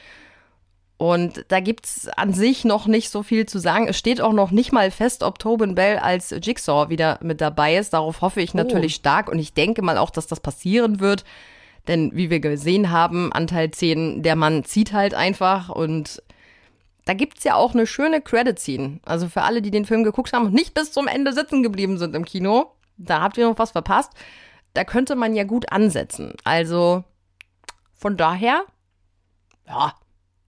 Und 0.96 1.44
da 1.48 1.58
gibt 1.58 1.86
es 1.86 2.08
an 2.08 2.32
sich 2.32 2.64
noch 2.64 2.86
nicht 2.86 3.10
so 3.10 3.22
viel 3.22 3.46
zu 3.46 3.58
sagen. 3.58 3.88
Es 3.88 3.98
steht 3.98 4.20
auch 4.20 4.32
noch 4.32 4.52
nicht 4.52 4.72
mal 4.72 4.90
fest, 4.90 5.24
ob 5.24 5.38
Tobin 5.38 5.74
Bell 5.74 5.98
als 5.98 6.30
Jigsaw 6.30 6.90
wieder 6.90 7.18
mit 7.22 7.40
dabei 7.40 7.76
ist. 7.76 7.92
Darauf 7.92 8.20
hoffe 8.20 8.40
ich 8.40 8.54
natürlich 8.54 8.94
oh. 8.94 9.00
stark 9.00 9.28
und 9.28 9.38
ich 9.40 9.52
denke 9.52 9.82
mal 9.82 9.98
auch, 9.98 10.10
dass 10.10 10.28
das 10.28 10.40
passieren 10.40 11.00
wird. 11.00 11.24
Denn 11.88 12.12
wie 12.14 12.30
wir 12.30 12.38
gesehen 12.38 12.90
haben, 12.90 13.32
Anteil 13.32 13.72
10, 13.72 14.22
der 14.22 14.36
Mann 14.36 14.64
zieht 14.64 14.92
halt 14.92 15.14
einfach 15.14 15.68
und 15.68 16.22
da 17.04 17.14
gibt's 17.14 17.42
ja 17.42 17.56
auch 17.56 17.74
eine 17.74 17.88
schöne 17.88 18.20
Credit-Scene. 18.20 19.00
Also 19.04 19.28
für 19.28 19.42
alle, 19.42 19.60
die 19.60 19.72
den 19.72 19.84
Film 19.84 20.04
geguckt 20.04 20.32
haben 20.32 20.46
und 20.46 20.54
nicht 20.54 20.72
bis 20.72 20.92
zum 20.92 21.08
Ende 21.08 21.32
sitzen 21.32 21.64
geblieben 21.64 21.98
sind 21.98 22.14
im 22.14 22.24
Kino, 22.24 22.70
da 22.96 23.20
habt 23.20 23.36
ihr 23.38 23.48
noch 23.48 23.58
was 23.58 23.72
verpasst. 23.72 24.12
Da 24.74 24.84
könnte 24.84 25.16
man 25.16 25.34
ja 25.34 25.44
gut 25.44 25.70
ansetzen. 25.70 26.34
Also 26.44 27.04
von 27.94 28.16
daher, 28.16 28.64
ja, 29.66 29.94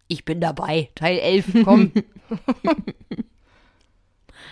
ich 0.09 0.25
bin 0.25 0.41
dabei. 0.41 0.91
Teil 0.95 1.19
11, 1.19 1.65
komm. 1.65 1.93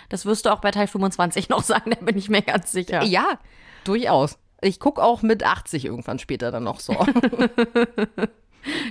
das 0.09 0.25
wirst 0.25 0.45
du 0.45 0.51
auch 0.51 0.61
bei 0.61 0.71
Teil 0.71 0.87
25 0.87 1.49
noch 1.49 1.63
sagen, 1.63 1.91
da 1.91 2.05
bin 2.05 2.17
ich 2.17 2.29
mir 2.29 2.41
ganz 2.41 2.71
sicher. 2.71 3.03
Ja, 3.03 3.39
durchaus. 3.83 4.37
Ich 4.61 4.79
gucke 4.79 5.03
auch 5.03 5.21
mit 5.21 5.43
80 5.43 5.85
irgendwann 5.85 6.19
später 6.19 6.51
dann 6.51 6.63
noch 6.63 6.79
so. 6.79 6.93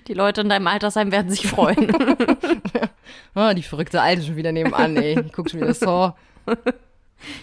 Die 0.07 0.15
Leute 0.15 0.43
in 0.43 0.51
deinem 0.51 0.67
Altersheim 0.67 1.13
werden 1.13 1.31
sich 1.31 1.47
freuen. 1.47 1.91
oh, 3.35 3.53
die 3.55 3.63
verrückte 3.63 4.03
Alte 4.03 4.23
schon 4.23 4.37
wieder 4.37 4.53
nebenan, 4.53 4.97
ey. 4.99 5.19
Ich 5.19 5.33
guck 5.33 5.49
schon 5.49 5.61
wieder 5.61 5.73
so. 5.73 6.13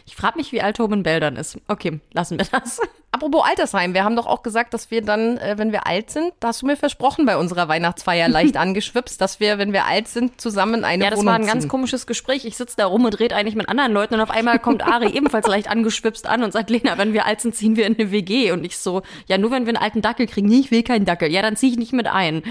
Ich 0.05 0.15
frage 0.15 0.37
mich, 0.37 0.51
wie 0.51 0.61
alt 0.61 0.77
Tobin 0.77 1.03
Bell 1.03 1.19
dann 1.19 1.35
ist. 1.35 1.57
Okay, 1.67 1.99
lassen 2.13 2.37
wir 2.37 2.45
das. 2.51 2.79
Apropos 3.11 3.43
Altersheim, 3.43 3.93
wir 3.95 4.03
haben 4.03 4.15
doch 4.15 4.27
auch 4.27 4.43
gesagt, 4.43 4.73
dass 4.73 4.91
wir 4.91 5.01
dann, 5.01 5.37
äh, 5.37 5.55
wenn 5.57 5.71
wir 5.71 5.87
alt 5.87 6.11
sind, 6.11 6.31
da 6.39 6.49
hast 6.49 6.61
du 6.61 6.67
mir 6.67 6.77
versprochen 6.77 7.25
bei 7.25 7.37
unserer 7.37 7.67
Weihnachtsfeier 7.67 8.27
leicht 8.29 8.55
angeschwipst, 8.55 9.19
dass 9.19 9.39
wir, 9.39 9.57
wenn 9.57 9.73
wir 9.73 9.85
alt 9.85 10.07
sind, 10.07 10.39
zusammen 10.39 10.83
eine 10.85 11.03
Ja, 11.03 11.09
das 11.09 11.19
Wohnung 11.19 11.33
war 11.33 11.39
ein 11.39 11.47
ganz 11.47 11.63
ziehen. 11.63 11.69
komisches 11.69 12.05
Gespräch. 12.05 12.45
Ich 12.45 12.55
sitze 12.55 12.75
da 12.77 12.85
rum 12.85 13.05
und 13.05 13.19
rede 13.19 13.35
eigentlich 13.35 13.55
mit 13.55 13.67
anderen 13.67 13.93
Leuten 13.93 14.13
und 14.13 14.21
auf 14.21 14.29
einmal 14.29 14.59
kommt 14.59 14.85
Ari 14.85 15.09
ebenfalls 15.15 15.47
leicht 15.47 15.69
angeschwipst 15.69 16.27
an 16.27 16.43
und 16.43 16.53
sagt, 16.53 16.69
Lena, 16.69 16.97
wenn 16.97 17.13
wir 17.13 17.25
alt 17.25 17.41
sind, 17.41 17.55
ziehen 17.55 17.75
wir 17.75 17.87
in 17.87 17.97
eine 17.97 18.11
WG. 18.11 18.51
Und 18.51 18.63
ich 18.63 18.77
so, 18.77 19.01
ja, 19.25 19.37
nur 19.37 19.49
wenn 19.51 19.65
wir 19.65 19.69
einen 19.73 19.83
alten 19.83 20.01
Dackel 20.01 20.27
kriegen. 20.27 20.47
Nee, 20.47 20.59
ich 20.59 20.71
will 20.71 20.83
keinen 20.83 21.05
Dackel. 21.05 21.31
Ja, 21.31 21.41
dann 21.41 21.55
ziehe 21.55 21.71
ich 21.71 21.79
nicht 21.79 21.93
mit 21.93 22.07
ein. 22.07 22.43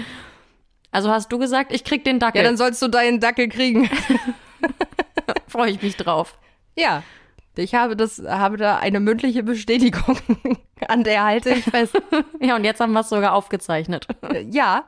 Also 0.91 1.09
hast 1.09 1.31
du 1.31 1.37
gesagt, 1.37 1.71
ich 1.71 1.83
krieg 1.83 2.03
den 2.03 2.19
Dackel. 2.19 2.41
Ja, 2.41 2.47
dann 2.47 2.57
sollst 2.57 2.81
du 2.81 2.87
deinen 2.87 3.19
Dackel 3.19 3.47
kriegen. 3.47 3.89
Freue 5.47 5.71
ich 5.71 5.81
mich 5.81 5.95
drauf. 5.95 6.37
Ja. 6.77 7.03
Ich 7.55 7.75
habe 7.75 7.97
das, 7.97 8.19
habe 8.19 8.55
da 8.55 8.77
eine 8.77 9.01
mündliche 9.01 9.43
Bestätigung, 9.43 10.17
an 10.87 11.03
der 11.03 11.25
halte 11.25 11.49
ich 11.49 11.65
fest. 11.65 11.93
ja, 12.39 12.55
und 12.55 12.63
jetzt 12.63 12.79
haben 12.79 12.93
wir 12.93 13.01
es 13.01 13.09
sogar 13.09 13.33
aufgezeichnet. 13.33 14.07
Ja, 14.49 14.85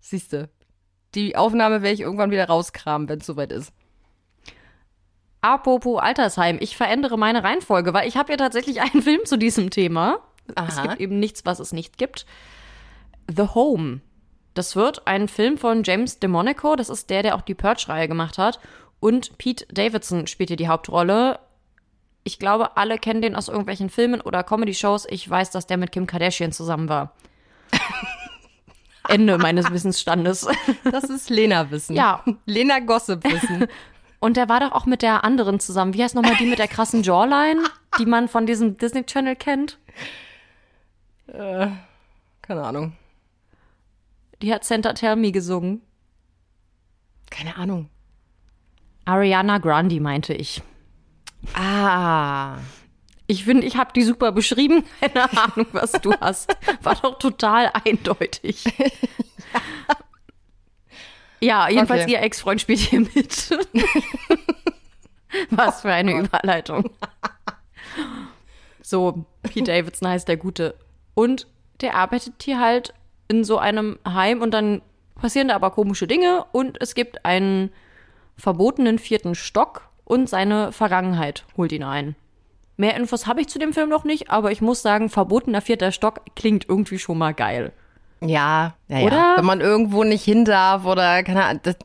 siehste. 0.00 0.48
Die 1.14 1.36
Aufnahme 1.36 1.82
werde 1.82 1.94
ich 1.94 2.00
irgendwann 2.00 2.30
wieder 2.30 2.46
rauskramen, 2.46 3.08
wenn 3.08 3.20
es 3.20 3.26
soweit 3.26 3.52
ist. 3.52 3.72
Apropos 5.40 6.00
Altersheim, 6.00 6.58
ich 6.60 6.76
verändere 6.76 7.16
meine 7.16 7.42
Reihenfolge, 7.42 7.94
weil 7.94 8.08
ich 8.08 8.16
habe 8.16 8.32
ja 8.32 8.36
tatsächlich 8.36 8.80
einen 8.82 9.02
Film 9.02 9.20
zu 9.24 9.36
diesem 9.36 9.70
Thema. 9.70 10.18
Aha. 10.54 10.66
Es 10.68 10.82
gibt 10.82 11.00
eben 11.00 11.18
nichts, 11.18 11.46
was 11.46 11.60
es 11.60 11.72
nicht 11.72 11.96
gibt. 11.96 12.26
The 13.28 13.48
Home. 13.54 14.00
Das 14.54 14.74
wird 14.74 15.06
ein 15.06 15.28
Film 15.28 15.58
von 15.58 15.84
James 15.84 16.18
DeMonico, 16.18 16.74
das 16.74 16.90
ist 16.90 17.08
der, 17.08 17.22
der 17.22 17.36
auch 17.36 17.42
die 17.42 17.54
Purge-Reihe 17.54 18.08
gemacht 18.08 18.36
hat. 18.36 18.58
Und 19.00 19.38
Pete 19.38 19.66
Davidson 19.72 20.26
spielt 20.26 20.50
hier 20.50 20.56
die 20.56 20.68
Hauptrolle 20.68 21.40
Ich 22.22 22.38
glaube, 22.38 22.76
alle 22.76 22.98
kennen 22.98 23.22
den 23.22 23.34
aus 23.34 23.48
irgendwelchen 23.48 23.88
Filmen 23.88 24.20
oder 24.20 24.44
Comedy-Shows. 24.44 25.06
Ich 25.08 25.28
weiß, 25.28 25.50
dass 25.50 25.66
der 25.66 25.78
mit 25.78 25.90
Kim 25.90 26.06
Kardashian 26.06 26.52
zusammen 26.52 26.88
war. 26.88 27.14
Ende 29.08 29.38
meines 29.38 29.70
Wissensstandes. 29.70 30.46
Das 30.84 31.04
ist 31.04 31.30
Lena-Wissen. 31.30 31.96
Ja. 31.96 32.22
Lena 32.44 32.78
Gossip-Wissen. 32.80 33.66
Und 34.20 34.36
der 34.36 34.50
war 34.50 34.60
doch 34.60 34.72
auch 34.72 34.84
mit 34.84 35.00
der 35.00 35.24
anderen 35.24 35.60
zusammen. 35.60 35.94
Wie 35.94 36.02
heißt 36.02 36.14
nochmal 36.14 36.36
die 36.36 36.44
mit 36.44 36.58
der 36.58 36.68
krassen 36.68 37.02
Jawline, 37.02 37.62
die 37.98 38.04
man 38.04 38.28
von 38.28 38.44
diesem 38.44 38.76
Disney 38.76 39.04
Channel 39.04 39.34
kennt? 39.34 39.78
Äh, 41.26 41.68
keine 42.42 42.62
Ahnung. 42.62 42.92
Die 44.42 44.52
hat 44.52 44.64
Santa 44.64 44.92
Tell 44.92 45.16
Me 45.16 45.32
gesungen. 45.32 45.80
Keine 47.30 47.56
Ahnung. 47.56 47.88
Ariana 49.04 49.58
Grande 49.58 50.00
meinte 50.00 50.34
ich. 50.34 50.62
Ah. 51.54 52.58
Ich 53.26 53.44
finde, 53.44 53.66
ich 53.66 53.76
habe 53.76 53.92
die 53.94 54.02
super 54.02 54.32
beschrieben. 54.32 54.84
Keine 55.00 55.30
Ahnung, 55.32 55.66
was 55.72 55.92
du 55.92 56.12
hast. 56.20 56.54
War 56.82 56.96
doch 56.96 57.18
total 57.18 57.70
eindeutig. 57.84 58.64
ja, 61.40 61.68
jedenfalls 61.68 62.02
Okay. 62.02 62.12
ihr 62.12 62.22
Ex-Freund 62.22 62.60
spielt 62.60 62.80
hier 62.80 63.00
mit. 63.00 63.10
was 65.50 65.82
für 65.82 65.92
eine 65.92 66.12
Überleitung. 66.12 66.90
So, 68.82 69.24
Pete 69.42 69.64
Davidson 69.64 70.08
heißt 70.08 70.26
der 70.26 70.36
Gute. 70.36 70.74
Und 71.14 71.46
der 71.80 71.94
arbeitet 71.94 72.42
hier 72.42 72.58
halt 72.58 72.92
in 73.28 73.44
so 73.44 73.58
einem 73.58 73.98
Heim 74.06 74.42
und 74.42 74.50
dann 74.50 74.82
passieren 75.14 75.48
da 75.48 75.54
aber 75.54 75.70
komische 75.70 76.08
Dinge 76.08 76.44
und 76.50 76.78
es 76.80 76.94
gibt 76.94 77.24
einen 77.24 77.70
verbotenen 78.40 78.98
vierten 78.98 79.34
Stock 79.34 79.82
und 80.04 80.28
seine 80.28 80.72
Vergangenheit 80.72 81.44
holt 81.56 81.72
ihn 81.72 81.84
ein. 81.84 82.16
Mehr 82.76 82.96
Infos 82.96 83.26
habe 83.26 83.40
ich 83.42 83.48
zu 83.48 83.58
dem 83.58 83.72
Film 83.72 83.88
noch 83.90 84.04
nicht, 84.04 84.30
aber 84.30 84.50
ich 84.52 84.60
muss 84.62 84.82
sagen, 84.82 85.08
verbotener 85.10 85.60
vierter 85.60 85.92
Stock 85.92 86.22
klingt 86.34 86.66
irgendwie 86.68 86.98
schon 86.98 87.18
mal 87.18 87.34
geil. 87.34 87.72
Ja, 88.22 88.74
ja, 88.88 88.98
ja. 88.98 89.06
Oder? 89.06 89.32
Wenn 89.36 89.44
man 89.44 89.60
irgendwo 89.60 90.02
nicht 90.04 90.24
hin 90.24 90.44
darf 90.44 90.84
oder 90.86 91.22
keine 91.22 91.44
Ahnung, 91.44 91.60
das, 91.62 91.76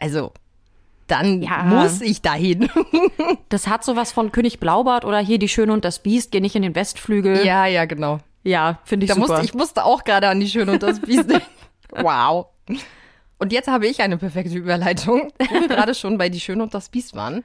also 0.00 0.32
dann 1.08 1.42
Ja. 1.42 1.62
muss 1.64 2.00
ich 2.00 2.22
dahin. 2.22 2.68
Das 3.48 3.66
hat 3.68 3.84
sowas 3.84 4.12
von 4.12 4.32
König 4.32 4.58
Blaubart 4.60 5.04
oder 5.04 5.18
hier 5.18 5.38
die 5.38 5.48
Schöne 5.48 5.72
und 5.72 5.84
das 5.84 6.00
Biest, 6.00 6.30
geh 6.32 6.40
nicht 6.40 6.54
in 6.56 6.62
den 6.62 6.74
Westflügel. 6.74 7.44
ja, 7.44 7.66
ja, 7.66 7.84
genau. 7.84 8.18
Ja, 8.44 8.78
finde 8.84 9.04
ich 9.04 9.08
Da 9.10 9.14
super. 9.16 9.28
musste, 9.28 9.44
ich 9.44 9.54
musste 9.54 9.84
auch 9.84 10.04
gerade 10.04 10.28
an 10.28 10.38
die 10.40 10.48
Schöne 10.48 10.72
und 10.72 10.82
das 10.82 11.00
Biest. 11.00 11.28
denken. 11.30 11.46
wow. 11.90 12.46
Und 13.38 13.52
jetzt 13.52 13.68
habe 13.68 13.86
ich 13.86 14.00
eine 14.00 14.16
perfekte 14.16 14.56
Überleitung, 14.56 15.32
wo 15.38 15.60
wir 15.60 15.68
gerade 15.68 15.94
schon 15.94 16.18
bei 16.18 16.28
Die 16.28 16.40
Schöne 16.40 16.62
und 16.62 16.74
das 16.74 16.88
Biest 16.88 17.14
waren. 17.14 17.44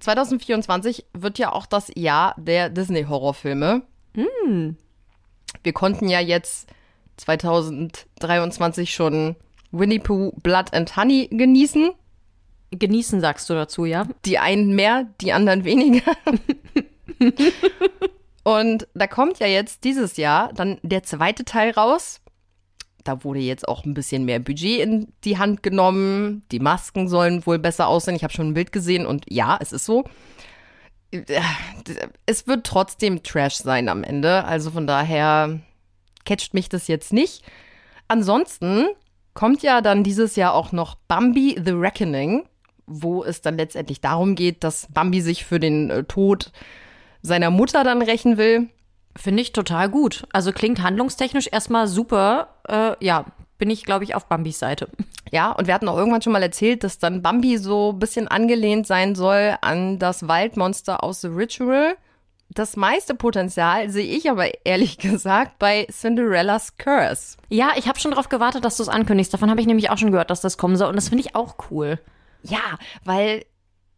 2024 0.00 1.06
wird 1.12 1.38
ja 1.38 1.52
auch 1.52 1.66
das 1.66 1.90
Jahr 1.94 2.34
der 2.36 2.68
Disney-Horrorfilme. 2.68 3.82
Wir 5.62 5.72
konnten 5.72 6.08
ja 6.08 6.20
jetzt 6.20 6.68
2023 7.16 8.92
schon 8.92 9.36
Winnie 9.72 9.98
Pooh 9.98 10.32
Blood 10.42 10.74
and 10.74 10.96
Honey 10.96 11.28
genießen. 11.30 11.90
Genießen 12.70 13.20
sagst 13.20 13.48
du 13.48 13.54
dazu, 13.54 13.84
ja? 13.84 14.06
Die 14.24 14.38
einen 14.38 14.74
mehr, 14.74 15.06
die 15.20 15.32
anderen 15.32 15.64
weniger. 15.64 16.12
Und 18.44 18.86
da 18.94 19.06
kommt 19.06 19.38
ja 19.38 19.46
jetzt 19.46 19.84
dieses 19.84 20.16
Jahr 20.16 20.52
dann 20.52 20.78
der 20.82 21.02
zweite 21.02 21.44
Teil 21.44 21.70
raus. 21.70 22.20
Da 23.04 23.22
wurde 23.22 23.40
jetzt 23.40 23.68
auch 23.68 23.84
ein 23.84 23.94
bisschen 23.94 24.24
mehr 24.24 24.40
Budget 24.40 24.80
in 24.80 25.12
die 25.24 25.38
Hand 25.38 25.62
genommen. 25.62 26.42
Die 26.50 26.58
Masken 26.58 27.08
sollen 27.08 27.44
wohl 27.46 27.58
besser 27.58 27.86
aussehen. 27.86 28.16
Ich 28.16 28.24
habe 28.24 28.32
schon 28.32 28.48
ein 28.48 28.54
Bild 28.54 28.72
gesehen 28.72 29.06
und 29.06 29.24
ja, 29.28 29.58
es 29.60 29.72
ist 29.72 29.84
so. 29.84 30.04
Es 32.26 32.46
wird 32.46 32.66
trotzdem 32.66 33.22
Trash 33.22 33.56
sein 33.56 33.88
am 33.88 34.02
Ende. 34.02 34.44
Also 34.44 34.70
von 34.70 34.86
daher 34.86 35.60
catcht 36.24 36.54
mich 36.54 36.68
das 36.68 36.88
jetzt 36.88 37.12
nicht. 37.12 37.44
Ansonsten 38.08 38.86
kommt 39.34 39.62
ja 39.62 39.80
dann 39.80 40.02
dieses 40.02 40.36
Jahr 40.36 40.54
auch 40.54 40.72
noch 40.72 40.94
Bambi 41.06 41.60
The 41.62 41.72
Reckoning, 41.72 42.44
wo 42.86 43.22
es 43.24 43.42
dann 43.42 43.56
letztendlich 43.56 44.00
darum 44.00 44.34
geht, 44.34 44.64
dass 44.64 44.88
Bambi 44.92 45.20
sich 45.20 45.44
für 45.44 45.60
den 45.60 45.90
äh, 45.90 46.04
Tod 46.04 46.52
seiner 47.22 47.50
Mutter 47.50 47.84
dann 47.84 48.02
rächen 48.02 48.36
will. 48.36 48.68
Finde 49.16 49.42
ich 49.42 49.52
total 49.52 49.88
gut. 49.88 50.24
Also 50.32 50.52
klingt 50.52 50.82
handlungstechnisch 50.82 51.48
erstmal 51.50 51.86
super. 51.86 52.48
Äh, 52.68 52.96
ja, 53.04 53.26
bin 53.58 53.70
ich, 53.70 53.84
glaube 53.84 54.04
ich, 54.04 54.14
auf 54.14 54.26
Bambis 54.26 54.58
Seite. 54.58 54.88
Ja, 55.30 55.52
und 55.52 55.66
wir 55.66 55.74
hatten 55.74 55.88
auch 55.88 55.96
irgendwann 55.96 56.22
schon 56.22 56.32
mal 56.32 56.42
erzählt, 56.42 56.84
dass 56.84 56.98
dann 56.98 57.22
Bambi 57.22 57.58
so 57.58 57.92
ein 57.92 57.98
bisschen 57.98 58.28
angelehnt 58.28 58.86
sein 58.86 59.14
soll 59.14 59.56
an 59.60 59.98
das 59.98 60.28
Waldmonster 60.28 61.02
aus 61.02 61.20
The 61.20 61.28
Ritual. 61.28 61.96
Das 62.50 62.76
meiste 62.76 63.14
Potenzial 63.14 63.90
sehe 63.90 64.06
ich 64.06 64.30
aber 64.30 64.64
ehrlich 64.64 64.98
gesagt 64.98 65.58
bei 65.58 65.86
Cinderella's 65.90 66.76
Curse. 66.76 67.36
Ja, 67.48 67.72
ich 67.76 67.88
habe 67.88 67.98
schon 67.98 68.10
darauf 68.10 68.28
gewartet, 68.28 68.64
dass 68.64 68.76
du 68.76 68.82
es 68.82 68.88
ankündigst. 68.88 69.32
Davon 69.32 69.50
habe 69.50 69.60
ich 69.60 69.66
nämlich 69.66 69.90
auch 69.90 69.98
schon 69.98 70.12
gehört, 70.12 70.30
dass 70.30 70.40
das 70.40 70.58
kommen 70.58 70.76
soll. 70.76 70.88
Und 70.88 70.96
das 70.96 71.08
finde 71.08 71.24
ich 71.24 71.34
auch 71.34 71.56
cool. 71.70 71.98
Ja, 72.42 72.78
weil 73.04 73.44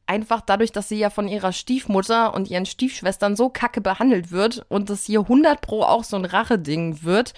einfach 0.06 0.40
dadurch, 0.40 0.72
dass 0.72 0.88
sie 0.88 0.98
ja 0.98 1.10
von 1.10 1.28
ihrer 1.28 1.52
Stiefmutter 1.52 2.34
und 2.34 2.48
ihren 2.48 2.66
Stiefschwestern 2.66 3.36
so 3.36 3.48
kacke 3.48 3.80
behandelt 3.80 4.30
wird 4.30 4.64
und 4.68 4.90
das 4.90 5.04
hier 5.04 5.20
100 5.20 5.60
pro 5.60 5.82
auch 5.82 6.04
so 6.04 6.16
ein 6.16 6.24
Racheding 6.24 7.02
wird. 7.02 7.34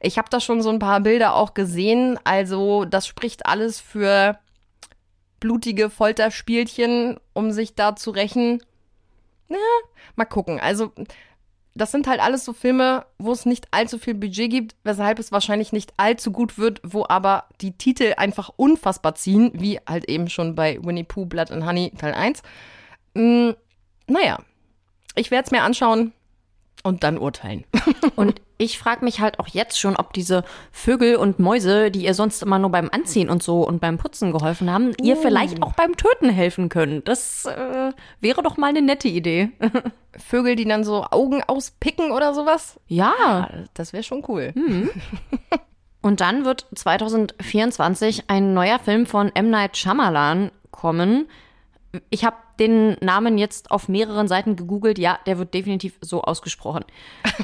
Ich 0.00 0.18
habe 0.18 0.28
da 0.30 0.40
schon 0.40 0.62
so 0.62 0.70
ein 0.70 0.78
paar 0.78 1.00
Bilder 1.00 1.34
auch 1.34 1.54
gesehen. 1.54 2.18
Also 2.24 2.84
das 2.84 3.06
spricht 3.06 3.46
alles 3.46 3.80
für 3.80 4.38
blutige 5.40 5.90
Folterspielchen, 5.90 7.18
um 7.32 7.52
sich 7.52 7.74
da 7.74 7.96
zu 7.96 8.10
rächen. 8.10 8.62
Na, 9.48 9.58
mal 10.16 10.24
gucken. 10.24 10.60
Also 10.60 10.92
das 11.74 11.92
sind 11.92 12.06
halt 12.06 12.20
alles 12.20 12.44
so 12.44 12.52
Filme, 12.52 13.06
wo 13.18 13.32
es 13.32 13.46
nicht 13.46 13.68
allzu 13.70 13.98
viel 13.98 14.14
Budget 14.14 14.50
gibt, 14.50 14.76
weshalb 14.84 15.18
es 15.18 15.32
wahrscheinlich 15.32 15.72
nicht 15.72 15.92
allzu 15.96 16.32
gut 16.32 16.58
wird, 16.58 16.80
wo 16.84 17.04
aber 17.08 17.44
die 17.60 17.72
Titel 17.72 18.14
einfach 18.16 18.50
unfassbar 18.56 19.14
ziehen, 19.14 19.52
wie 19.54 19.78
halt 19.88 20.08
eben 20.08 20.28
schon 20.28 20.54
bei 20.54 20.78
Winnie 20.82 21.04
Pooh, 21.04 21.26
Blood 21.26 21.50
and 21.50 21.64
Honey 21.64 21.92
Teil 21.96 22.14
1. 22.14 22.42
Mm, 23.14 23.50
naja, 24.06 24.38
ich 25.14 25.30
werde 25.30 25.46
es 25.46 25.50
mir 25.52 25.62
anschauen 25.62 26.12
und 26.82 27.04
dann 27.04 27.18
urteilen. 27.18 27.64
Und 28.16 28.40
ich 28.58 28.78
frage 28.78 29.04
mich 29.04 29.20
halt 29.20 29.38
auch 29.38 29.48
jetzt 29.48 29.80
schon, 29.80 29.96
ob 29.96 30.12
diese 30.12 30.44
Vögel 30.72 31.16
und 31.16 31.38
Mäuse, 31.38 31.90
die 31.90 32.04
ihr 32.04 32.12
sonst 32.12 32.42
immer 32.42 32.58
nur 32.58 32.70
beim 32.70 32.90
Anziehen 32.92 33.30
und 33.30 33.42
so 33.42 33.66
und 33.66 33.80
beim 33.80 33.96
Putzen 33.96 34.32
geholfen 34.32 34.70
haben, 34.70 34.92
ihr 35.00 35.16
vielleicht 35.16 35.62
auch 35.62 35.72
beim 35.72 35.96
Töten 35.96 36.28
helfen 36.28 36.68
können. 36.68 37.02
Das 37.04 37.46
äh, 37.46 37.92
wäre 38.20 38.42
doch 38.42 38.58
mal 38.58 38.66
eine 38.68 38.82
nette 38.82 39.08
Idee. 39.08 39.50
Vögel, 40.16 40.56
die 40.56 40.66
dann 40.66 40.84
so 40.84 41.06
Augen 41.10 41.42
auspicken 41.42 42.12
oder 42.12 42.34
sowas. 42.34 42.78
ja. 42.88 43.48
Das 43.72 43.92
wäre 43.94 44.02
schon 44.02 44.24
cool. 44.28 44.52
Und 46.02 46.20
dann 46.20 46.44
wird 46.44 46.66
2024 46.74 48.24
ein 48.28 48.52
neuer 48.54 48.78
Film 48.78 49.06
von 49.06 49.34
M. 49.34 49.50
Night 49.50 49.76
Shyamalan 49.76 50.50
kommen. 50.70 51.28
Ich 52.08 52.24
habe 52.24 52.36
den 52.58 52.96
Namen 53.00 53.36
jetzt 53.36 53.70
auf 53.70 53.88
mehreren 53.88 54.28
Seiten 54.28 54.54
gegoogelt. 54.56 54.98
Ja, 54.98 55.18
der 55.26 55.38
wird 55.38 55.54
definitiv 55.54 55.98
so 56.00 56.22
ausgesprochen. 56.22 56.84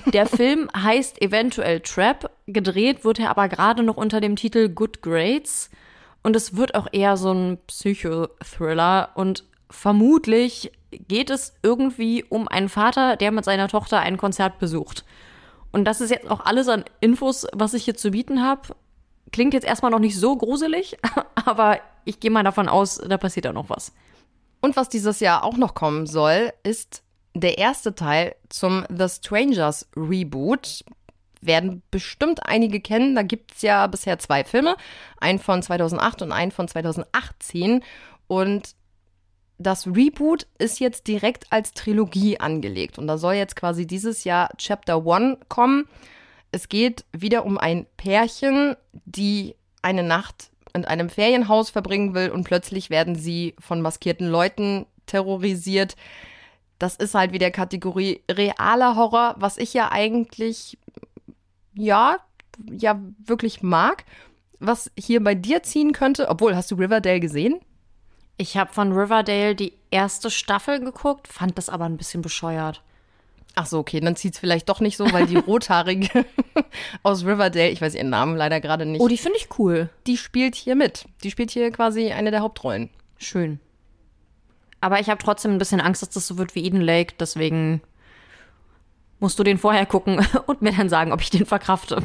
Der 0.07 0.27
Film 0.27 0.69
heißt 0.77 1.21
eventuell 1.21 1.81
Trap. 1.81 2.31
Gedreht 2.47 3.05
wird 3.05 3.19
er 3.19 3.31
aber 3.31 3.49
gerade 3.49 3.83
noch 3.83 3.97
unter 3.97 4.21
dem 4.21 4.37
Titel 4.37 4.69
Good 4.69 5.03
Grades. 5.03 5.71
Und 6.23 6.37
es 6.37 6.57
wird 6.57 6.75
auch 6.75 6.87
eher 6.93 7.17
so 7.17 7.33
ein 7.33 7.59
Psychothriller. 7.67 9.11
Und 9.15 9.45
vermutlich 9.69 10.71
geht 10.91 11.31
es 11.31 11.55
irgendwie 11.63 12.25
um 12.25 12.49
einen 12.49 12.69
Vater, 12.69 13.17
der 13.17 13.33
mit 13.33 13.45
seiner 13.45 13.69
Tochter 13.69 14.01
ein 14.01 14.17
Konzert 14.17 14.59
besucht. 14.59 15.05
Und 15.73 15.85
das 15.85 16.01
ist 16.01 16.11
jetzt 16.11 16.31
auch 16.31 16.41
alles 16.41 16.69
an 16.69 16.85
Infos, 17.01 17.47
was 17.53 17.75
ich 17.75 17.85
hier 17.85 17.97
zu 17.97 18.11
bieten 18.11 18.43
habe. 18.43 18.75
Klingt 19.33 19.55
jetzt 19.55 19.67
erstmal 19.67 19.91
noch 19.91 19.99
nicht 19.99 20.19
so 20.19 20.37
gruselig, 20.37 20.97
aber 21.45 21.79
ich 22.05 22.21
gehe 22.21 22.31
mal 22.31 22.45
davon 22.45 22.69
aus, 22.69 22.97
da 22.97 23.19
passiert 23.19 23.45
da 23.45 23.53
noch 23.53 23.69
was. 23.69 23.93
Und 24.67 24.75
was 24.75 24.89
dieses 24.89 25.21
Jahr 25.21 25.45
auch 25.45 25.57
noch 25.57 25.75
kommen 25.75 26.09
soll, 26.09 26.53
ist 26.65 27.05
der 27.35 27.57
erste 27.57 27.95
Teil 27.95 28.35
zum 28.49 28.85
The 28.89 29.09
Strangers 29.09 29.89
Reboot. 29.95 30.85
Werden 31.41 31.85
bestimmt 31.93 32.45
einige 32.45 32.81
kennen. 32.81 33.15
Da 33.15 33.23
gibt 33.23 33.55
es 33.55 33.63
ja 33.63 33.87
bisher 33.87 34.19
zwei 34.19 34.43
Filme. 34.43 34.75
Einen 35.19 35.39
von 35.39 35.63
2008 35.63 36.23
und 36.23 36.33
einen 36.33 36.51
von 36.51 36.67
2018. 36.67 37.85
Und 38.27 38.75
das 39.57 39.87
Reboot 39.87 40.49
ist 40.59 40.81
jetzt 40.81 41.07
direkt 41.07 41.53
als 41.53 41.71
Trilogie 41.71 42.41
angelegt. 42.41 42.99
Und 42.99 43.07
da 43.07 43.19
soll 43.19 43.35
jetzt 43.35 43.55
quasi 43.55 43.87
dieses 43.87 44.25
Jahr 44.25 44.49
Chapter 44.57 45.07
One 45.07 45.39
kommen. 45.49 45.89
Es 46.51 46.69
geht 46.69 47.05
wieder 47.13 47.47
um 47.47 47.57
ein 47.57 47.87
Pärchen, 47.97 48.75
die 49.05 49.55
eine 49.81 50.03
Nacht 50.03 50.51
in 50.77 50.85
einem 50.85 51.09
Ferienhaus 51.09 51.71
verbringen 51.71 52.15
will 52.15 52.31
und 52.31 52.45
plötzlich 52.45 52.91
werden 52.91 53.17
sie 53.17 53.55
von 53.59 53.81
maskierten 53.81 54.29
Leuten 54.29 54.87
terrorisiert. 55.07 55.97
Das 56.79 56.97
ist 56.97 57.15
halt 57.15 57.33
wieder 57.33 57.51
Kategorie 57.51 58.23
realer 58.31 58.97
Horror, 58.97 59.35
was 59.39 59.57
ich 59.57 59.75
ja 59.75 59.91
eigentlich 59.91 60.79
ja, 61.75 62.19
ja 62.71 63.01
wirklich 63.25 63.63
mag. 63.63 64.05
Was 64.59 64.91
hier 64.99 65.23
bei 65.23 65.35
dir 65.35 65.63
ziehen 65.63 65.93
könnte, 65.93 66.29
obwohl, 66.29 66.57
hast 66.57 66.71
du 66.71 66.77
Riverdale 66.77 67.21
gesehen? 67.21 67.61
Ich 68.39 68.57
habe 68.57 68.73
von 68.73 68.93
Riverdale 68.93 69.55
die 69.55 69.75
erste 69.91 70.31
Staffel 70.31 70.81
geguckt, 70.81 71.29
fand 71.29 71.59
das 71.59 71.69
aber 71.69 71.85
ein 71.85 71.97
bisschen 71.97 72.23
bescheuert. 72.23 72.83
Ach 73.59 73.65
so, 73.65 73.79
okay, 73.79 74.01
dann 74.01 74.17
zieht's 74.17 74.39
vielleicht 74.39 74.69
doch 74.69 74.81
nicht 74.81 74.99
so, 74.99 75.11
weil 75.13 75.27
die 75.27 75.37
Rothaarige 75.47 76.27
aus 77.03 77.25
Riverdale, 77.25 77.71
ich 77.71 77.81
weiß 77.81 77.95
ihren 77.95 78.11
Namen 78.11 78.37
leider 78.37 78.61
gerade 78.61 78.85
nicht. 78.85 79.01
Oh, 79.01 79.09
die 79.09 79.17
finde 79.17 79.39
ich 79.39 79.49
cool. 79.59 79.89
Die 80.07 80.19
spielt 80.19 80.55
hier 80.55 80.77
mit. 80.77 81.07
Die 81.25 81.31
spielt 81.31 81.51
hier 81.51 81.71
quasi 81.71 82.13
eine 82.13 82.31
der 82.31 82.41
Hauptrollen. 82.41 82.91
Schön. 83.17 83.59
Aber 84.83 85.01
ich 85.01 85.09
habe 85.09 85.23
trotzdem 85.23 85.53
ein 85.53 85.59
bisschen 85.59 85.81
Angst, 85.81 86.03
dass 86.03 86.11
das 86.11 86.27
so 86.27 86.37
wird 86.37 86.55
wie 86.55 86.67
Eden 86.67 86.83
Lake, 86.83 87.15
deswegen 87.19 87.81
musst 89.21 89.39
du 89.39 89.43
den 89.43 89.57
vorher 89.57 89.87
gucken 89.87 90.25
und 90.47 90.61
mir 90.61 90.73
dann 90.73 90.91
sagen, 90.91 91.13
ob 91.13 91.23
ich 91.23 91.31
den 91.31 91.47
verkrafte. 91.47 92.03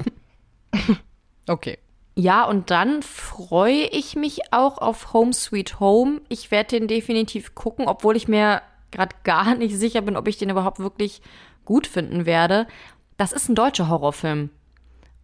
Okay. 1.49 1.77
Ja, 2.15 2.45
und 2.45 2.71
dann 2.71 3.03
freue 3.03 3.87
ich 3.87 4.15
mich 4.15 4.39
auch 4.51 4.77
auf 4.77 5.11
Home 5.11 5.33
Sweet 5.33 5.81
Home. 5.81 6.21
Ich 6.29 6.49
werde 6.49 6.79
den 6.79 6.87
definitiv 6.87 7.55
gucken, 7.55 7.89
obwohl 7.89 8.15
ich 8.15 8.29
mir 8.29 8.61
gerade 8.91 9.15
gar 9.23 9.55
nicht 9.55 9.75
sicher 9.75 10.01
bin, 10.01 10.15
ob 10.15 10.27
ich 10.27 10.37
den 10.37 10.49
überhaupt 10.49 10.79
wirklich 10.79 11.21
gut 11.65 11.87
finden 11.87 12.25
werde. 12.25 12.67
Das 13.17 13.31
ist 13.31 13.49
ein 13.49 13.55
deutscher 13.55 13.89
Horrorfilm. 13.89 14.49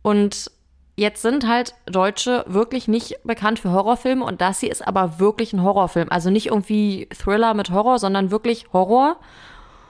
Und 0.01 0.51
jetzt 0.95 1.21
sind 1.21 1.47
halt 1.47 1.75
Deutsche 1.85 2.43
wirklich 2.47 2.87
nicht 2.87 3.23
bekannt 3.23 3.59
für 3.59 3.71
Horrorfilme 3.71 4.25
und 4.25 4.41
das 4.41 4.59
hier 4.59 4.71
ist 4.71 4.85
aber 4.87 5.19
wirklich 5.19 5.53
ein 5.53 5.63
Horrorfilm. 5.63 6.09
Also 6.09 6.29
nicht 6.29 6.47
irgendwie 6.47 7.07
Thriller 7.07 7.53
mit 7.53 7.71
Horror, 7.71 7.99
sondern 7.99 8.31
wirklich 8.31 8.71
Horror. 8.73 9.17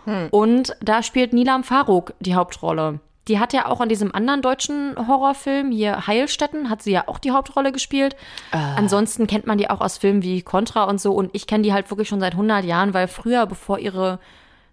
Hm. 0.05 0.27
Und 0.31 0.75
da 0.81 1.03
spielt 1.03 1.33
Nilam 1.33 1.63
Farouk 1.63 2.13
die 2.19 2.35
Hauptrolle. 2.35 2.99
Die 3.27 3.39
hat 3.39 3.53
ja 3.53 3.65
auch 3.65 3.81
an 3.81 3.89
diesem 3.89 4.13
anderen 4.13 4.41
deutschen 4.41 4.95
Horrorfilm 4.95 5.71
hier 5.71 6.07
Heilstätten, 6.07 6.69
hat 6.69 6.81
sie 6.81 6.91
ja 6.91 7.07
auch 7.07 7.19
die 7.19 7.31
Hauptrolle 7.31 7.71
gespielt. 7.71 8.15
Äh. 8.51 8.57
Ansonsten 8.57 9.27
kennt 9.27 9.47
man 9.47 9.57
die 9.57 9.69
auch 9.69 9.81
aus 9.81 9.97
Filmen 9.97 10.23
wie 10.23 10.41
Contra 10.41 10.83
und 10.83 11.01
so. 11.01 11.13
Und 11.13 11.31
ich 11.33 11.47
kenne 11.47 11.63
die 11.63 11.73
halt 11.73 11.89
wirklich 11.89 12.07
schon 12.07 12.19
seit 12.19 12.33
100 12.33 12.63
Jahren, 12.63 12.93
weil 12.93 13.07
früher, 13.07 13.45
bevor 13.45 13.79
ihre 13.79 14.19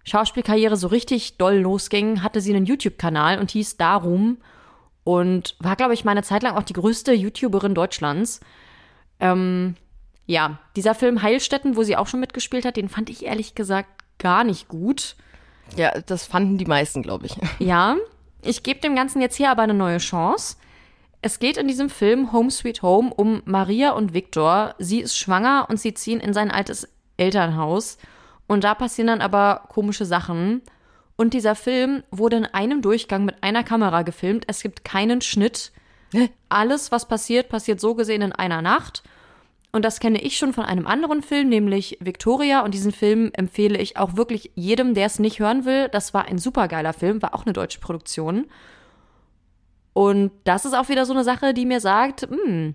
Schauspielkarriere 0.03 0.77
so 0.77 0.87
richtig 0.87 1.37
doll 1.37 1.57
losging, 1.57 2.23
hatte 2.23 2.39
sie 2.39 2.55
einen 2.55 2.65
YouTube-Kanal 2.65 3.39
und 3.39 3.51
hieß 3.51 3.77
Darum. 3.77 4.37
Und 5.03 5.55
war, 5.59 5.75
glaube 5.75 5.93
ich, 5.93 6.05
meine 6.05 6.23
Zeit 6.23 6.41
lang 6.41 6.55
auch 6.55 6.63
die 6.63 6.73
größte 6.73 7.13
YouTuberin 7.13 7.75
Deutschlands. 7.75 8.39
Ähm, 9.19 9.75
ja, 10.25 10.59
dieser 10.75 10.95
Film 10.95 11.21
Heilstätten, 11.21 11.75
wo 11.75 11.83
sie 11.83 11.95
auch 11.95 12.07
schon 12.07 12.19
mitgespielt 12.19 12.65
hat, 12.65 12.77
den 12.77 12.89
fand 12.89 13.09
ich 13.09 13.25
ehrlich 13.25 13.53
gesagt 13.53 13.89
gar 14.17 14.43
nicht 14.43 14.67
gut. 14.67 15.15
Ja, 15.75 15.99
das 16.01 16.25
fanden 16.25 16.57
die 16.57 16.65
meisten, 16.65 17.01
glaube 17.01 17.25
ich. 17.25 17.35
Ja, 17.59 17.97
ich 18.45 18.63
gebe 18.63 18.79
dem 18.79 18.95
Ganzen 18.95 19.21
jetzt 19.21 19.35
hier 19.35 19.51
aber 19.51 19.63
eine 19.63 19.73
neue 19.73 19.97
Chance. 19.97 20.57
Es 21.21 21.39
geht 21.39 21.57
in 21.57 21.67
diesem 21.67 21.89
Film 21.89 22.31
Home 22.31 22.51
Sweet 22.51 22.81
Home 22.81 23.13
um 23.13 23.41
Maria 23.45 23.91
und 23.91 24.13
Victor. 24.13 24.75
Sie 24.77 24.99
ist 24.99 25.17
schwanger 25.17 25.65
und 25.69 25.79
sie 25.79 25.93
ziehen 25.93 26.19
in 26.19 26.33
sein 26.33 26.51
altes 26.51 26.87
Elternhaus. 27.17 27.97
Und 28.47 28.63
da 28.63 28.75
passieren 28.75 29.07
dann 29.07 29.21
aber 29.21 29.63
komische 29.69 30.05
Sachen. 30.05 30.61
Und 31.15 31.33
dieser 31.33 31.55
Film 31.55 32.03
wurde 32.11 32.37
in 32.37 32.45
einem 32.45 32.81
Durchgang 32.81 33.25
mit 33.25 33.41
einer 33.41 33.63
Kamera 33.63 34.03
gefilmt. 34.03 34.45
Es 34.47 34.61
gibt 34.61 34.83
keinen 34.83 35.21
Schnitt. 35.21 35.71
Alles, 36.49 36.91
was 36.91 37.07
passiert, 37.07 37.49
passiert 37.49 37.79
so 37.79 37.95
gesehen 37.95 38.21
in 38.21 38.31
einer 38.31 38.61
Nacht. 38.61 39.03
Und 39.75 39.83
das 39.83 39.99
kenne 39.99 40.21
ich 40.21 40.37
schon 40.37 40.53
von 40.53 40.63
einem 40.63 40.87
anderen 40.87 41.21
Film, 41.21 41.49
nämlich 41.49 41.97
Victoria. 41.99 42.61
Und 42.63 42.73
diesen 42.73 42.93
Film 42.93 43.31
empfehle 43.33 43.77
ich 43.77 43.97
auch 43.97 44.15
wirklich 44.15 44.51
jedem, 44.55 44.93
der 44.93 45.07
es 45.07 45.19
nicht 45.19 45.39
hören 45.39 45.65
will. 45.65 45.89
Das 45.89 46.13
war 46.13 46.23
ein 46.23 46.37
supergeiler 46.37 46.93
Film, 46.93 47.21
war 47.21 47.35
auch 47.35 47.45
eine 47.45 47.51
deutsche 47.51 47.81
Produktion. 47.81 48.45
Und 49.91 50.31
das 50.45 50.63
ist 50.63 50.73
auch 50.73 50.87
wieder 50.87 51.05
so 51.05 51.11
eine 51.11 51.25
Sache, 51.25 51.53
die 51.53 51.65
mir 51.65 51.81
sagt, 51.81 52.21
hm, 52.21 52.73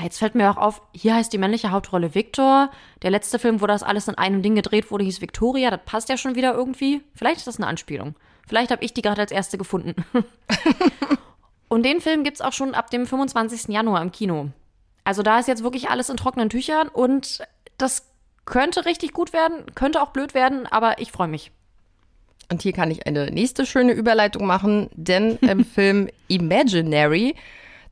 Jetzt 0.00 0.18
fällt 0.18 0.34
mir 0.34 0.50
auch 0.50 0.56
auf, 0.56 0.80
hier 0.94 1.14
heißt 1.14 1.30
die 1.30 1.36
männliche 1.36 1.70
Hauptrolle 1.70 2.14
Victor. 2.14 2.70
Der 3.02 3.10
letzte 3.10 3.38
Film, 3.38 3.60
wo 3.60 3.66
das 3.66 3.82
alles 3.82 4.08
in 4.08 4.14
einem 4.14 4.40
Ding 4.40 4.54
gedreht 4.54 4.90
wurde, 4.90 5.04
hieß 5.04 5.20
Victoria. 5.20 5.70
Das 5.70 5.80
passt 5.84 6.08
ja 6.08 6.16
schon 6.16 6.36
wieder 6.36 6.54
irgendwie. 6.54 7.02
Vielleicht 7.14 7.36
ist 7.36 7.48
das 7.48 7.58
eine 7.58 7.66
Anspielung. 7.66 8.14
Vielleicht 8.48 8.70
habe 8.70 8.82
ich 8.82 8.94
die 8.94 9.02
gerade 9.02 9.20
als 9.20 9.30
erste 9.30 9.58
gefunden. 9.58 9.94
Und 11.68 11.84
den 11.84 12.00
Film 12.00 12.24
gibt 12.24 12.36
es 12.36 12.40
auch 12.40 12.54
schon 12.54 12.74
ab 12.74 12.90
dem 12.90 13.06
25. 13.06 13.68
Januar 13.68 14.00
im 14.00 14.10
Kino. 14.10 14.48
Also 15.06 15.22
da 15.22 15.38
ist 15.38 15.46
jetzt 15.46 15.62
wirklich 15.62 15.88
alles 15.88 16.08
in 16.08 16.16
trockenen 16.16 16.50
Tüchern 16.50 16.88
und 16.88 17.46
das 17.78 18.08
könnte 18.44 18.86
richtig 18.86 19.12
gut 19.12 19.32
werden, 19.32 19.64
könnte 19.76 20.02
auch 20.02 20.08
blöd 20.08 20.34
werden, 20.34 20.66
aber 20.66 20.98
ich 20.98 21.12
freue 21.12 21.28
mich. 21.28 21.52
Und 22.50 22.62
hier 22.62 22.72
kann 22.72 22.90
ich 22.90 23.06
eine 23.06 23.30
nächste 23.30 23.66
schöne 23.66 23.92
Überleitung 23.92 24.46
machen, 24.46 24.90
denn 24.94 25.36
im 25.36 25.64
Film 25.64 26.08
Imaginary, 26.26 27.36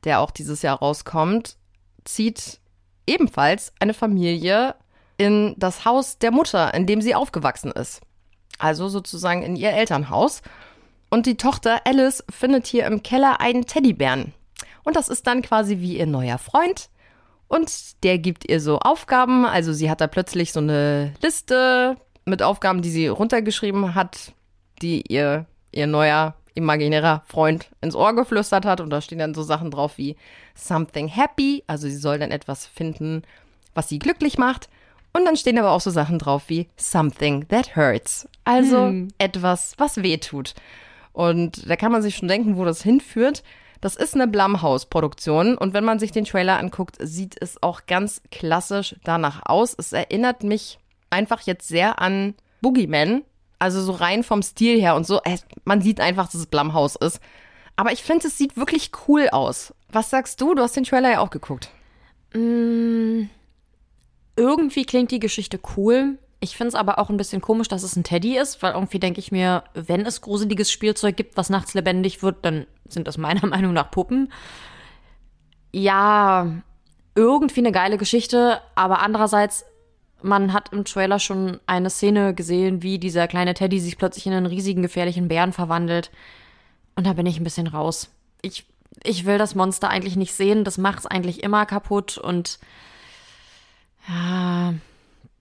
der 0.03 0.19
auch 0.19 0.29
dieses 0.29 0.61
Jahr 0.61 0.79
rauskommt, 0.79 1.55
zieht 2.03 2.59
ebenfalls 3.07 3.71
eine 3.79 3.93
Familie 3.93 4.75
in 5.15 5.55
das 5.57 5.85
Haus 5.85 6.17
der 6.17 6.31
Mutter, 6.31 6.73
in 6.73 6.85
dem 6.85 7.01
sie 7.01 7.15
aufgewachsen 7.15 7.71
ist. 7.71 8.01
Also 8.59 8.89
sozusagen 8.89 9.41
in 9.41 9.55
ihr 9.55 9.71
Elternhaus. 9.71 10.41
Und 11.09 11.27
die 11.27 11.37
Tochter 11.37 11.79
Alice 11.85 12.25
findet 12.29 12.67
hier 12.67 12.85
im 12.87 13.03
Keller 13.03 13.39
einen 13.39 13.65
Teddybären. 13.65 14.33
Und 14.83 14.97
das 14.97 15.07
ist 15.07 15.27
dann 15.27 15.41
quasi 15.41 15.79
wie 15.79 15.97
ihr 15.97 16.07
neuer 16.07 16.39
Freund. 16.39 16.89
Und 17.47 18.03
der 18.03 18.17
gibt 18.17 18.49
ihr 18.49 18.59
so 18.59 18.79
Aufgaben. 18.79 19.45
Also 19.45 19.73
sie 19.73 19.89
hat 19.89 20.01
da 20.01 20.07
plötzlich 20.07 20.51
so 20.51 20.59
eine 20.59 21.13
Liste 21.21 21.97
mit 22.25 22.41
Aufgaben, 22.41 22.81
die 22.81 22.89
sie 22.89 23.07
runtergeschrieben 23.07 23.95
hat, 23.95 24.33
die 24.81 25.03
ihr, 25.07 25.45
ihr 25.71 25.87
neuer 25.87 26.35
imaginärer 26.55 27.23
Freund 27.27 27.69
ins 27.81 27.95
Ohr 27.95 28.15
geflüstert 28.15 28.65
hat. 28.65 28.81
Und 28.81 28.89
da 28.89 29.01
stehen 29.01 29.19
dann 29.19 29.33
so 29.33 29.43
Sachen 29.43 29.71
drauf 29.71 29.97
wie 29.97 30.15
something 30.55 31.07
happy. 31.07 31.63
Also 31.67 31.87
sie 31.87 31.97
soll 31.97 32.17
dann 32.17 32.31
etwas 32.31 32.65
finden, 32.65 33.23
was 33.73 33.89
sie 33.89 33.99
glücklich 33.99 34.37
macht. 34.37 34.69
Und 35.13 35.25
dann 35.25 35.37
stehen 35.37 35.59
aber 35.59 35.71
auch 35.71 35.81
so 35.81 35.91
Sachen 35.91 36.19
drauf 36.19 36.43
wie 36.47 36.67
something 36.75 37.47
that 37.47 37.75
hurts. 37.75 38.27
Also 38.43 38.87
hm. 38.87 39.07
etwas, 39.17 39.75
was 39.77 39.97
weh 39.97 40.17
tut. 40.17 40.55
Und 41.13 41.69
da 41.69 41.77
kann 41.77 41.91
man 41.91 42.01
sich 42.01 42.17
schon 42.17 42.27
denken, 42.27 42.57
wo 42.57 42.65
das 42.65 42.81
hinführt. 42.81 43.43
Das 43.81 43.95
ist 43.95 44.15
eine 44.15 44.27
Blumhouse-Produktion 44.27 45.57
und 45.57 45.73
wenn 45.73 45.83
man 45.83 45.99
sich 45.99 46.11
den 46.11 46.25
Trailer 46.25 46.57
anguckt, 46.57 46.97
sieht 46.99 47.35
es 47.39 47.61
auch 47.61 47.85
ganz 47.85 48.21
klassisch 48.31 48.95
danach 49.03 49.41
aus. 49.45 49.75
Es 49.77 49.93
erinnert 49.93 50.43
mich 50.43 50.79
einfach 51.09 51.41
jetzt 51.41 51.67
sehr 51.67 51.99
an 52.01 52.35
Boogeyman, 52.61 53.23
also 53.59 53.81
so 53.81 53.91
rein 53.91 54.23
vom 54.23 54.41
Stil 54.41 54.79
her 54.79 54.95
und 54.95 55.05
so. 55.05 55.21
Man 55.63 55.81
sieht 55.81 55.99
einfach, 55.99 56.25
dass 56.25 56.35
es 56.35 56.47
Blumhouse 56.47 56.95
ist. 56.95 57.19
Aber 57.75 57.91
ich 57.91 58.03
finde, 58.03 58.27
es 58.27 58.37
sieht 58.37 58.57
wirklich 58.57 58.91
cool 59.07 59.29
aus. 59.29 59.73
Was 59.89 60.09
sagst 60.09 60.39
du? 60.41 60.55
Du 60.55 60.61
hast 60.61 60.75
den 60.75 60.83
Trailer 60.83 61.11
ja 61.11 61.19
auch 61.19 61.29
geguckt. 61.29 61.69
Mm, 62.33 63.23
irgendwie 64.35 64.85
klingt 64.85 65.11
die 65.11 65.19
Geschichte 65.19 65.59
cool. 65.75 66.17
Ich 66.39 66.57
finde 66.57 66.69
es 66.69 66.75
aber 66.75 66.99
auch 66.99 67.09
ein 67.09 67.17
bisschen 67.17 67.41
komisch, 67.41 67.67
dass 67.67 67.83
es 67.83 67.95
ein 67.95 68.03
Teddy 68.03 68.37
ist, 68.37 68.61
weil 68.61 68.73
irgendwie 68.73 68.99
denke 68.99 69.19
ich 69.19 69.31
mir, 69.31 69.63
wenn 69.73 70.05
es 70.05 70.21
gruseliges 70.21 70.71
Spielzeug 70.71 71.15
gibt, 71.15 71.37
was 71.37 71.49
nachts 71.49 71.73
lebendig 71.73 72.23
wird, 72.23 72.45
dann 72.45 72.67
sind 72.87 73.07
das 73.07 73.17
meiner 73.17 73.45
Meinung 73.47 73.73
nach 73.73 73.91
Puppen. 73.91 74.31
Ja, 75.71 76.51
irgendwie 77.15 77.59
eine 77.59 77.71
geile 77.71 77.97
Geschichte, 77.97 78.61
aber 78.75 79.01
andererseits, 79.01 79.65
man 80.21 80.53
hat 80.53 80.71
im 80.71 80.85
Trailer 80.85 81.19
schon 81.19 81.59
eine 81.65 81.89
Szene 81.89 82.33
gesehen, 82.33 82.81
wie 82.81 82.99
dieser 82.99 83.27
kleine 83.27 83.53
Teddy 83.53 83.79
sich 83.79 83.97
plötzlich 83.97 84.25
in 84.25 84.33
einen 84.33 84.45
riesigen, 84.45 84.81
gefährlichen 84.81 85.27
Bären 85.27 85.53
verwandelt. 85.53 86.11
Und 86.95 87.05
da 87.05 87.13
bin 87.13 87.25
ich 87.25 87.39
ein 87.39 87.43
bisschen 87.43 87.67
raus. 87.67 88.09
Ich, 88.41 88.65
ich 89.03 89.25
will 89.25 89.37
das 89.37 89.55
Monster 89.55 89.89
eigentlich 89.89 90.15
nicht 90.15 90.33
sehen, 90.33 90.63
das 90.63 90.77
macht 90.77 90.99
es 90.99 91.05
eigentlich 91.05 91.43
immer 91.43 91.65
kaputt 91.65 92.17
und 92.17 92.59
ja 94.07 94.73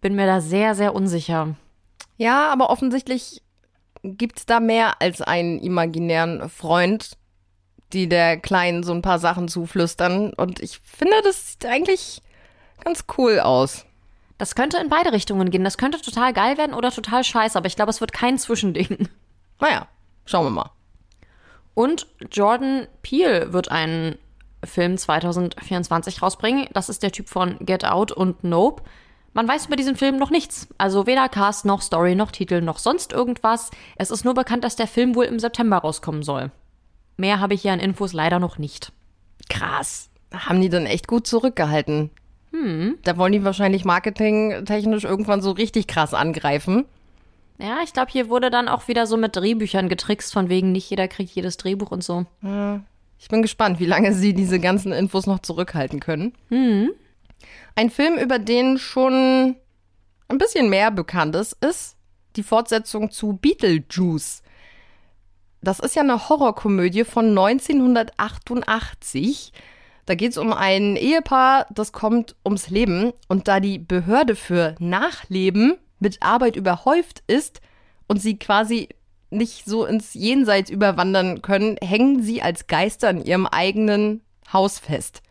bin 0.05 0.17
mir 0.17 0.27
da 0.27 0.43
sehr, 0.43 0.75
sehr 0.75 0.95
unsicher. 0.95 1.57
Ja, 2.19 2.53
aber 2.53 2.69
offensichtlich 2.69 3.41
gibt 4.03 4.39
es 4.39 4.45
da 4.45 4.61
mehr 4.61 5.01
als 5.01 5.23
einen 5.23 5.59
imaginären 5.61 6.51
Freund, 6.51 7.13
die 7.95 8.09
der 8.09 8.37
Kleinen 8.37 8.83
so 8.83 8.93
ein 8.93 9.03
paar 9.03 9.19
Sachen 9.19 9.49
zuflüstern. 9.49 10.33
Und 10.35 10.61
ich 10.61 10.81
finde, 10.81 11.15
das 11.23 11.53
sieht 11.53 11.67
eigentlich 11.67 12.21
ganz 12.85 13.05
cool 13.17 13.41
aus. 13.41 13.87
Das 14.39 14.55
könnte 14.55 14.79
in 14.79 14.89
beide 14.89 15.13
Richtungen 15.13 15.51
gehen. 15.51 15.65
Das 15.65 15.79
könnte 15.79 16.01
total 16.01 16.33
geil 16.33 16.59
werden 16.59 16.75
oder 16.75 16.91
total 16.91 17.25
scheiße, 17.25 17.57
aber 17.57 17.67
ich 17.67 17.77
glaube, 17.77 17.91
es 17.91 18.01
wird 18.01 18.13
kein 18.13 18.39
Zwischending. 18.39 19.09
Naja, 19.61 19.87
schauen 20.27 20.47
wir 20.47 20.51
mal. 20.51 20.71
Und 21.75 22.09
Jordan 22.31 22.89
Peele 23.03 23.53
wird 23.53 23.71
einen 23.71 24.19
Film 24.65 24.99
2024 24.99 26.21
rausbringen. 26.21 26.69
Das 26.73 26.89
ist 26.89 27.05
der 27.05 27.13
Typ 27.13 27.29
von 27.29 27.57
Get 27.61 27.85
Out 27.85 28.11
und 28.11 28.43
Nope. 28.43 28.83
Man 29.33 29.49
weiß 29.49 29.67
über 29.67 29.77
diesen 29.77 29.97
Film 29.97 30.17
noch 30.17 30.31
nichts. 30.31 30.69
Also 30.77 31.07
weder 31.07 31.29
Cast 31.29 31.65
noch 31.65 31.83
Story 31.83 32.15
noch 32.15 32.33
Titel 32.33 32.61
noch 32.61 32.79
sonst 32.79 33.13
irgendwas. 33.13 33.71
Es 33.97 34.11
ist 34.11 34.25
nur 34.25 34.35
bekannt, 34.35 34.65
dass 34.65 34.77
der 34.77 34.89
Film 34.89 35.15
wohl 35.15 35.25
im 35.25 35.39
September 35.39 35.79
rauskommen 35.79 36.25
soll. 36.25 36.51
Mehr 37.17 37.41
habe 37.41 37.55
ich 37.55 37.63
hier 37.63 37.73
an 37.73 37.81
Infos 37.81 38.13
leider 38.13 38.39
noch 38.39 38.59
nicht. 38.59 38.93
Krass. 39.49 40.11
Haben 40.33 40.61
die 40.61 40.69
dann 40.69 40.87
echt 40.87 41.07
gut 41.07 41.27
zurückgehalten? 41.27 42.11
Hm. 42.51 42.99
Da 43.03 43.17
wollen 43.17 43.33
die 43.33 43.45
wahrscheinlich 43.45 43.85
marketingtechnisch 43.85 45.05
irgendwann 45.05 45.43
so 45.43 45.51
richtig 45.51 45.87
krass 45.87 46.15
angreifen. 46.15 46.85
Ja, 47.59 47.79
ich 47.85 47.93
glaube, 47.93 48.11
hier 48.11 48.29
wurde 48.29 48.51
dann 48.51 48.69
auch 48.69 48.89
wieder 48.89 49.07
so 49.07 49.17
mit 49.17 49.37
Drehbüchern 49.37 49.89
getrickst, 49.89 50.33
von 50.33 50.49
wegen 50.49 50.73
nicht 50.73 50.91
jeder 50.91 51.09
kriegt 51.09 51.31
jedes 51.35 51.57
Drehbuch 51.57 51.91
und 51.91 52.03
so. 52.03 52.27
Ja. 52.43 52.81
Ich 53.19 53.29
bin 53.29 53.43
gespannt, 53.43 53.81
wie 53.81 53.87
lange 53.87 54.13
sie 54.13 54.35
diese 54.35 54.61
ganzen 54.61 54.93
Infos 54.93 55.27
noch 55.27 55.39
zurückhalten 55.39 56.01
können. 56.01 56.33
Hm. 56.49 56.91
Ein 57.75 57.91
Film, 57.91 58.19
über 58.19 58.39
den 58.39 58.79
schon 58.79 59.57
ein 60.29 60.39
bisschen 60.39 60.69
mehr 60.69 60.91
bekannt 60.91 61.35
ist, 61.37 61.53
ist 61.65 61.97
die 62.37 62.43
Fortsetzung 62.43 63.11
zu 63.11 63.35
Beetlejuice. 63.35 64.43
Das 65.65 65.79
ist 65.79 65.97
ja 65.97 66.03
eine 66.03 66.29
Horrorkomödie 66.29 67.05
von 67.05 67.31
1988. 67.31 69.55
Da 70.05 70.15
geht 70.15 70.33
es 70.33 70.39
um 70.39 70.53
ein 70.53 70.97
Ehepaar, 70.97 71.67
das 71.71 71.93
kommt 71.93 72.37
ums 72.45 72.69
Leben. 72.69 73.15
Und 73.29 73.49
da 73.49 73.61
die 73.61 73.79
Behörde 73.79 74.37
für 74.37 74.75
Nachleben 74.79 75.79
mit 76.01 76.23
Arbeit 76.23 76.57
überhäuft 76.57 77.23
ist 77.27 77.63
und 78.07 78.21
sie 78.21 78.39
quasi 78.39 78.91
nicht 79.31 79.65
so 79.65 79.87
ins 79.87 80.13
Jenseits 80.13 80.69
überwandern 80.69 81.41
können, 81.41 81.79
hängen 81.83 82.23
sie 82.23 82.43
als 82.43 82.67
Geister 82.67 83.09
in 83.09 83.25
ihrem 83.25 83.47
eigenen 83.47 84.21
Haus 84.53 84.79
fest. 84.79 85.23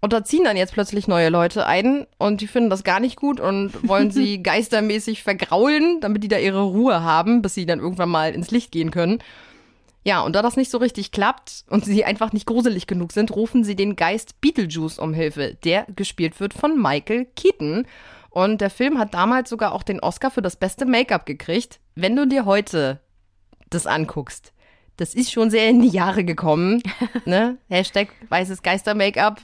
Und 0.00 0.12
da 0.12 0.22
ziehen 0.22 0.44
dann 0.44 0.56
jetzt 0.56 0.74
plötzlich 0.74 1.08
neue 1.08 1.28
Leute 1.28 1.66
ein 1.66 2.06
und 2.18 2.40
die 2.40 2.46
finden 2.46 2.70
das 2.70 2.84
gar 2.84 3.00
nicht 3.00 3.16
gut 3.16 3.40
und 3.40 3.88
wollen 3.88 4.10
sie 4.12 4.42
geistermäßig 4.42 5.24
vergraulen, 5.24 6.00
damit 6.00 6.22
die 6.22 6.28
da 6.28 6.38
ihre 6.38 6.62
Ruhe 6.62 7.02
haben, 7.02 7.42
bis 7.42 7.54
sie 7.54 7.66
dann 7.66 7.80
irgendwann 7.80 8.08
mal 8.08 8.32
ins 8.32 8.52
Licht 8.52 8.70
gehen 8.70 8.92
können. 8.92 9.18
Ja, 10.04 10.20
und 10.20 10.36
da 10.36 10.42
das 10.42 10.56
nicht 10.56 10.70
so 10.70 10.78
richtig 10.78 11.10
klappt 11.10 11.64
und 11.68 11.84
sie 11.84 12.04
einfach 12.04 12.32
nicht 12.32 12.46
gruselig 12.46 12.86
genug 12.86 13.12
sind, 13.12 13.34
rufen 13.34 13.64
sie 13.64 13.74
den 13.74 13.96
Geist 13.96 14.40
Beetlejuice 14.40 15.00
um 15.00 15.12
Hilfe, 15.12 15.58
der 15.64 15.86
gespielt 15.96 16.38
wird 16.38 16.54
von 16.54 16.80
Michael 16.80 17.26
Keaton. 17.36 17.86
Und 18.30 18.60
der 18.60 18.70
Film 18.70 18.98
hat 18.98 19.14
damals 19.14 19.50
sogar 19.50 19.72
auch 19.72 19.82
den 19.82 20.00
Oscar 20.00 20.30
für 20.30 20.42
das 20.42 20.56
beste 20.56 20.86
Make-up 20.86 21.26
gekriegt. 21.26 21.80
Wenn 21.96 22.14
du 22.14 22.26
dir 22.26 22.44
heute 22.44 23.00
das 23.68 23.86
anguckst, 23.86 24.52
das 24.96 25.14
ist 25.14 25.32
schon 25.32 25.50
sehr 25.50 25.68
in 25.68 25.82
die 25.82 25.88
Jahre 25.88 26.24
gekommen. 26.24 26.82
ne? 27.24 27.58
Hashtag 27.68 28.08
weißes 28.28 28.62
Geister-Make-up. 28.62 29.40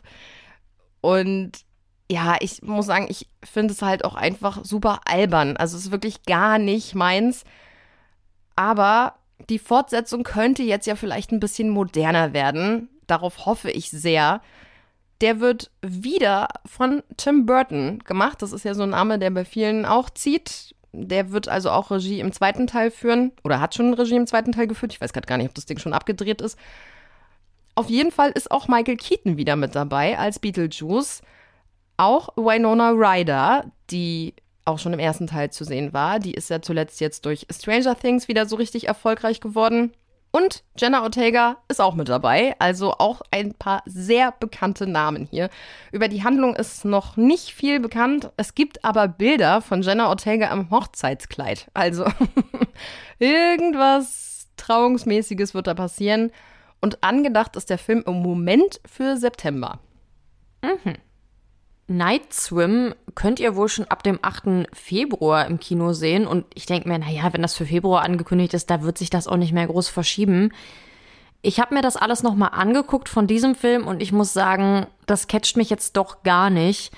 Und 1.05 1.67
ja, 2.11 2.37
ich 2.41 2.63
muss 2.63 2.87
sagen, 2.87 3.09
ich 3.11 3.29
finde 3.43 3.75
es 3.75 3.83
halt 3.83 4.07
auch 4.07 4.15
einfach 4.15 4.65
super 4.65 5.01
albern. 5.05 5.55
Also 5.59 5.77
es 5.77 5.85
ist 5.85 5.93
wirklich 5.93 6.23
gar 6.23 6.59
nicht 6.59 6.95
meins. 6.95 7.45
Aber 8.57 9.17
die 9.51 9.59
Fortsetzung 9.59 10.23
könnte 10.23 10.63
jetzt 10.63 10.87
ja 10.87 10.97
vielleicht 10.97 11.31
ein 11.31 11.41
bisschen 11.41 11.69
moderner 11.69 12.33
werden. 12.33 12.89
Darauf 13.07 13.45
hoffe 13.45 13.71
ich 13.71 13.91
sehr. 13.91 14.41
Der 15.21 15.41
wird 15.41 15.71
wieder 15.83 16.49
von 16.65 17.03
Tim 17.19 17.45
Burton 17.45 17.99
gemacht. 17.99 18.41
Das 18.41 18.53
ist 18.53 18.65
ja 18.65 18.73
so 18.73 18.85
ein 18.85 18.91
Name, 18.91 19.19
der 19.19 19.29
bei 19.29 19.45
vielen 19.45 19.85
auch 19.85 20.09
zieht. 20.09 20.75
Der 20.93 21.33
wird 21.33 21.49
also 21.49 21.71
auch 21.71 21.91
Regie 21.91 22.21
im 22.21 22.33
zweiten 22.33 22.67
Teil 22.67 22.91
führen 22.91 23.33
oder 23.45 23.61
hat 23.61 23.75
schon 23.75 23.93
Regie 23.93 24.17
im 24.17 24.27
zweiten 24.27 24.53
Teil 24.53 24.69
geführt. 24.69 24.95
Ich 24.95 25.03
weiß 25.03 25.13
gerade 25.13 25.27
gar 25.27 25.37
nicht, 25.37 25.49
ob 25.49 25.55
das 25.55 25.67
Ding 25.67 25.79
schon 25.79 25.93
abgedreht 25.93 26.41
ist. 26.41 26.59
Auf 27.75 27.91
jeden 27.91 28.13
Fall 28.13 28.31
ist 28.31 28.51
auch 28.51 28.69
Michael 28.69 28.97
Keaton 28.97 29.37
wieder 29.37 29.57
mit 29.57 29.75
dabei 29.75 30.19
als 30.19 30.39
Beetlejuice. 30.39 31.23
Auch 31.97 32.29
Winona 32.37 32.91
Ryder, 32.91 33.67
die 33.91 34.35
auch 34.65 34.79
schon 34.79 34.93
im 34.93 34.99
ersten 34.99 35.27
Teil 35.27 35.51
zu 35.51 35.65
sehen 35.65 35.93
war. 35.93 36.19
Die 36.19 36.35
ist 36.35 36.51
ja 36.51 36.63
zuletzt 36.63 37.01
jetzt 37.01 37.27
durch 37.27 37.47
Stranger 37.51 37.99
Things 37.99 38.29
wieder 38.29 38.47
so 38.47 38.57
richtig 38.57 38.89
erfolgreich 38.89 39.41
geworden. 39.41 39.93
Und 40.31 40.65
Jenna 40.77 41.05
Ortega 41.05 41.59
ist 41.69 41.81
auch 41.81 41.95
mit 41.95 42.09
dabei, 42.09 42.57
also 42.59 42.95
auch 42.95 43.23
ein 43.31 43.55
paar 43.55 43.85
sehr 43.87 44.33
bekannte 44.33 44.85
Namen 44.85 45.29
hier. 45.31 45.49
Über 45.93 46.09
die 46.09 46.25
Handlung 46.25 46.57
ist 46.57 46.85
noch 46.85 47.17
nicht 47.17 47.55
viel 47.55 47.79
bekannt. 47.79 48.33
Es 48.37 48.57
gibt 48.57 48.85
aber 48.85 49.07
Bilder 49.07 49.61
von 49.61 49.83
Jenna 49.83 50.09
Ortega 50.09 50.53
im 50.53 50.71
Hochzeitskleid. 50.71 51.69
Also 51.73 52.05
irgendwas 53.21 54.49
Trauungsmäßiges 54.57 55.55
wird 55.55 55.69
da 55.69 55.75
passieren. 55.75 56.33
Und 56.85 57.03
angedacht 57.03 57.57
ist 57.57 57.71
der 57.71 57.79
Film 57.79 58.05
im 58.07 58.21
Moment 58.21 58.79
für 58.85 59.17
September. 59.17 59.79
Mhm. 60.61 60.97
Night 61.87 62.35
Swim 62.35 62.95
könnt 63.15 63.41
ihr 63.41 63.57
wohl 63.57 63.71
schon 63.71 63.87
ab 63.87 64.03
dem 64.03 64.19
8. 64.21 64.69
Februar 64.75 65.47
im 65.47 65.59
Kino 65.59 65.95
sehen. 65.95 66.27
Und 66.27 66.45
ich 66.53 66.67
denke 66.67 66.87
mir, 66.87 66.99
naja, 66.99 67.33
wenn 67.33 67.41
das 67.41 67.55
für 67.55 67.65
Februar 67.65 68.03
angekündigt 68.03 68.53
ist, 68.53 68.69
da 68.69 68.83
wird 68.83 68.99
sich 68.99 69.09
das 69.09 69.27
auch 69.27 69.39
nicht 69.39 69.55
mehr 69.55 69.67
groß 69.67 69.89
verschieben. 69.89 70.53
Ich 71.41 71.59
habe 71.59 71.75
mir 71.75 71.81
das 71.81 71.97
alles 71.97 72.23
nochmal 72.23 72.51
angeguckt 72.53 73.09
von 73.09 73.27
diesem 73.27 73.55
Film 73.55 73.87
und 73.87 74.03
ich 74.03 74.13
muss 74.13 74.35
sagen, 74.35 74.87
das 75.07 75.27
catcht 75.27 75.57
mich 75.57 75.71
jetzt 75.71 75.97
doch 75.97 76.23
gar 76.23 76.51
nicht. 76.51 76.93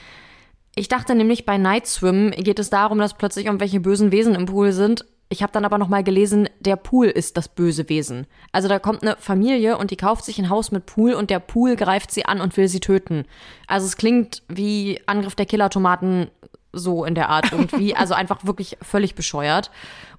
Ich 0.75 0.89
dachte 0.89 1.15
nämlich, 1.15 1.47
bei 1.47 1.59
Night 1.59 1.87
Swim 1.87 2.33
geht 2.33 2.59
es 2.59 2.71
darum, 2.71 2.99
dass 2.99 3.15
plötzlich 3.15 3.47
irgendwelche 3.47 3.79
bösen 3.79 4.11
Wesen 4.11 4.35
im 4.35 4.47
Pool 4.47 4.73
sind 4.73 5.05
ich 5.29 5.43
habe 5.43 5.53
dann 5.53 5.65
aber 5.65 5.79
noch 5.79 5.89
mal 5.89 6.05
gelesen, 6.05 6.49
der 6.61 6.77
Pool 6.77 7.07
ist 7.07 7.37
das 7.37 7.49
böse 7.49 7.89
Wesen. 7.89 8.27
Also 8.53 8.69
da 8.69 8.79
kommt 8.79 9.03
eine 9.03 9.17
Familie 9.19 9.77
und 9.77 9.91
die 9.91 9.97
kauft 9.97 10.25
sich 10.25 10.39
ein 10.39 10.51
Haus 10.51 10.71
mit 10.71 10.87
Pool 10.87 11.15
und 11.15 11.31
der 11.31 11.41
Pool 11.41 11.75
greift 11.75 12.13
sie 12.13 12.27
an 12.27 12.41
und 12.41 12.57
will 12.57 12.69
sie 12.69 12.81
töten. 12.81 13.25
Also 13.67 13.87
es 13.87 13.97
klingt 13.97 14.43
wie 14.49 15.01
Angriff 15.07 15.35
der 15.35 15.47
Killertomaten 15.47 16.29
so 16.73 17.05
in 17.05 17.15
der 17.15 17.29
Art 17.29 17.51
irgendwie, 17.51 17.97
also 17.97 18.15
einfach 18.15 18.45
wirklich 18.45 18.79
völlig 18.83 19.15
bescheuert. 19.15 19.71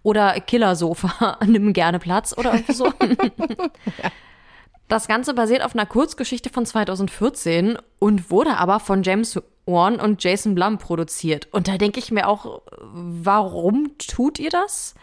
Oder 0.03 0.39
Killersofa, 0.41 1.37
nimm 1.45 1.71
gerne 1.71 1.99
Platz 1.99 2.37
oder 2.37 2.53
irgendwie 2.53 2.73
so. 2.73 2.91
Das 4.89 5.07
Ganze 5.07 5.33
basiert 5.33 5.63
auf 5.63 5.73
einer 5.73 5.85
Kurzgeschichte 5.85 6.49
von 6.49 6.65
2014 6.65 7.77
und 7.99 8.31
wurde 8.31 8.57
aber 8.57 8.79
von 8.79 9.03
James 9.03 9.41
Wan 9.67 9.99
und 9.99 10.23
Jason 10.23 10.55
Blum 10.55 10.77
produziert. 10.77 11.47
Und 11.51 11.67
da 11.67 11.77
denke 11.77 11.99
ich 11.99 12.11
mir 12.11 12.27
auch, 12.27 12.61
warum 12.81 13.91
tut 13.97 14.39
ihr 14.39 14.49
das? 14.49 14.95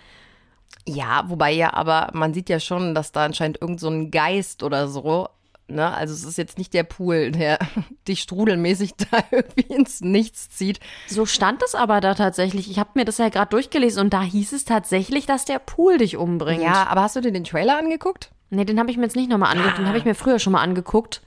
Ja, 0.86 1.24
wobei 1.28 1.52
ja, 1.52 1.72
aber 1.74 2.10
man 2.12 2.34
sieht 2.34 2.48
ja 2.48 2.60
schon, 2.60 2.94
dass 2.94 3.12
da 3.12 3.24
anscheinend 3.24 3.60
irgend 3.60 3.80
so 3.80 3.88
ein 3.88 4.10
Geist 4.10 4.62
oder 4.62 4.88
so, 4.88 5.28
ne? 5.66 5.92
Also 5.92 6.12
es 6.12 6.24
ist 6.24 6.36
jetzt 6.36 6.58
nicht 6.58 6.74
der 6.74 6.82
Pool, 6.82 7.30
der 7.30 7.58
dich 8.08 8.20
strudelmäßig 8.20 8.94
da 9.10 9.24
irgendwie 9.30 9.72
ins 9.72 10.00
Nichts 10.00 10.50
zieht. 10.50 10.80
So 11.08 11.24
stand 11.26 11.62
es 11.62 11.74
aber 11.74 12.00
da 12.00 12.14
tatsächlich. 12.14 12.70
Ich 12.70 12.78
habe 12.78 12.90
mir 12.94 13.04
das 13.04 13.18
ja 13.18 13.28
gerade 13.28 13.50
durchgelesen 13.50 14.02
und 14.02 14.12
da 14.12 14.22
hieß 14.22 14.52
es 14.52 14.64
tatsächlich, 14.64 15.26
dass 15.26 15.44
der 15.44 15.58
Pool 15.58 15.98
dich 15.98 16.16
umbringt. 16.16 16.62
Ja, 16.62 16.86
aber 16.86 17.02
hast 17.02 17.16
du 17.16 17.20
dir 17.20 17.32
den 17.32 17.44
Trailer 17.44 17.78
angeguckt? 17.78 18.30
Nee, 18.50 18.64
den 18.64 18.78
habe 18.78 18.90
ich 18.90 18.96
mir 18.96 19.04
jetzt 19.04 19.16
nicht 19.16 19.30
nochmal 19.30 19.52
angeguckt. 19.52 19.78
Den 19.78 19.88
habe 19.88 19.98
ich 19.98 20.04
mir 20.04 20.14
früher 20.14 20.38
schon 20.38 20.52
mal 20.52 20.62
angeguckt. 20.62 21.22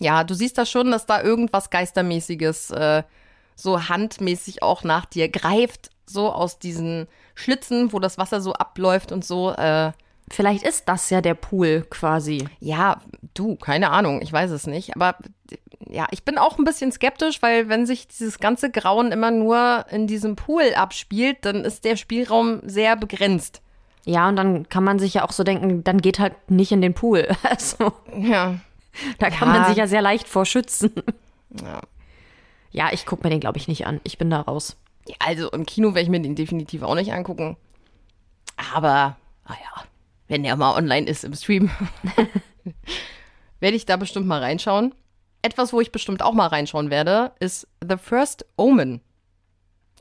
Ja, 0.00 0.24
du 0.24 0.34
siehst 0.34 0.58
da 0.58 0.66
schon, 0.66 0.90
dass 0.90 1.06
da 1.06 1.22
irgendwas 1.22 1.70
Geistermäßiges, 1.70 2.70
äh, 2.70 3.02
so 3.54 3.88
handmäßig 3.88 4.62
auch 4.62 4.84
nach 4.84 5.06
dir 5.06 5.28
greift, 5.28 5.90
so 6.04 6.30
aus 6.30 6.58
diesen 6.58 7.08
Schlitzen, 7.34 7.92
wo 7.92 7.98
das 7.98 8.18
Wasser 8.18 8.40
so 8.40 8.52
abläuft 8.52 9.12
und 9.12 9.24
so. 9.24 9.52
Äh, 9.52 9.92
Vielleicht 10.30 10.64
ist 10.64 10.88
das 10.88 11.08
ja 11.10 11.20
der 11.20 11.34
Pool 11.34 11.86
quasi. 11.88 12.48
Ja, 12.58 13.00
du, 13.34 13.54
keine 13.56 13.90
Ahnung, 13.90 14.20
ich 14.22 14.32
weiß 14.32 14.50
es 14.50 14.66
nicht. 14.66 14.96
Aber 14.96 15.16
ja, 15.88 16.06
ich 16.10 16.24
bin 16.24 16.36
auch 16.36 16.58
ein 16.58 16.64
bisschen 16.64 16.90
skeptisch, 16.90 17.42
weil 17.42 17.68
wenn 17.68 17.86
sich 17.86 18.08
dieses 18.08 18.40
ganze 18.40 18.70
Grauen 18.70 19.12
immer 19.12 19.30
nur 19.30 19.86
in 19.90 20.06
diesem 20.08 20.34
Pool 20.34 20.74
abspielt, 20.74 21.38
dann 21.42 21.64
ist 21.64 21.84
der 21.84 21.96
Spielraum 21.96 22.60
sehr 22.64 22.96
begrenzt. 22.96 23.62
Ja, 24.04 24.28
und 24.28 24.36
dann 24.36 24.68
kann 24.68 24.84
man 24.84 24.98
sich 24.98 25.14
ja 25.14 25.24
auch 25.24 25.32
so 25.32 25.44
denken, 25.44 25.84
dann 25.84 26.00
geht 26.00 26.18
halt 26.18 26.50
nicht 26.50 26.72
in 26.72 26.80
den 26.80 26.94
Pool. 26.94 27.28
Also, 27.42 27.92
ja. 28.16 28.56
Da 29.18 29.30
kann 29.30 29.48
Ja. 29.48 29.58
man 29.60 29.68
sich 29.68 29.76
ja 29.76 29.86
sehr 29.86 30.02
leicht 30.02 30.28
vor 30.28 30.44
schützen. 30.46 30.92
Ja. 31.62 31.80
Ja, 32.70 32.92
ich 32.92 33.06
gucke 33.06 33.24
mir 33.24 33.30
den, 33.30 33.40
glaube 33.40 33.58
ich, 33.58 33.68
nicht 33.68 33.86
an. 33.86 34.00
Ich 34.04 34.18
bin 34.18 34.28
da 34.30 34.40
raus. 34.40 34.76
Ja, 35.08 35.14
Also 35.20 35.50
im 35.50 35.64
Kino 35.64 35.88
werde 35.88 36.00
ich 36.02 36.08
mir 36.08 36.20
den 36.20 36.34
definitiv 36.34 36.82
auch 36.82 36.94
nicht 36.94 37.12
angucken. 37.12 37.56
Aber, 38.74 39.16
naja, 39.48 39.84
wenn 40.28 40.42
der 40.42 40.56
mal 40.56 40.74
online 40.76 41.06
ist 41.06 41.24
im 41.24 41.34
Stream, 41.34 41.70
werde 43.60 43.76
ich 43.76 43.86
da 43.86 43.96
bestimmt 43.96 44.26
mal 44.26 44.40
reinschauen. 44.42 44.94
Etwas, 45.42 45.72
wo 45.72 45.80
ich 45.80 45.92
bestimmt 45.92 46.22
auch 46.22 46.32
mal 46.32 46.48
reinschauen 46.48 46.90
werde, 46.90 47.32
ist 47.38 47.68
The 47.86 47.96
First 47.96 48.44
Omen. 48.56 49.00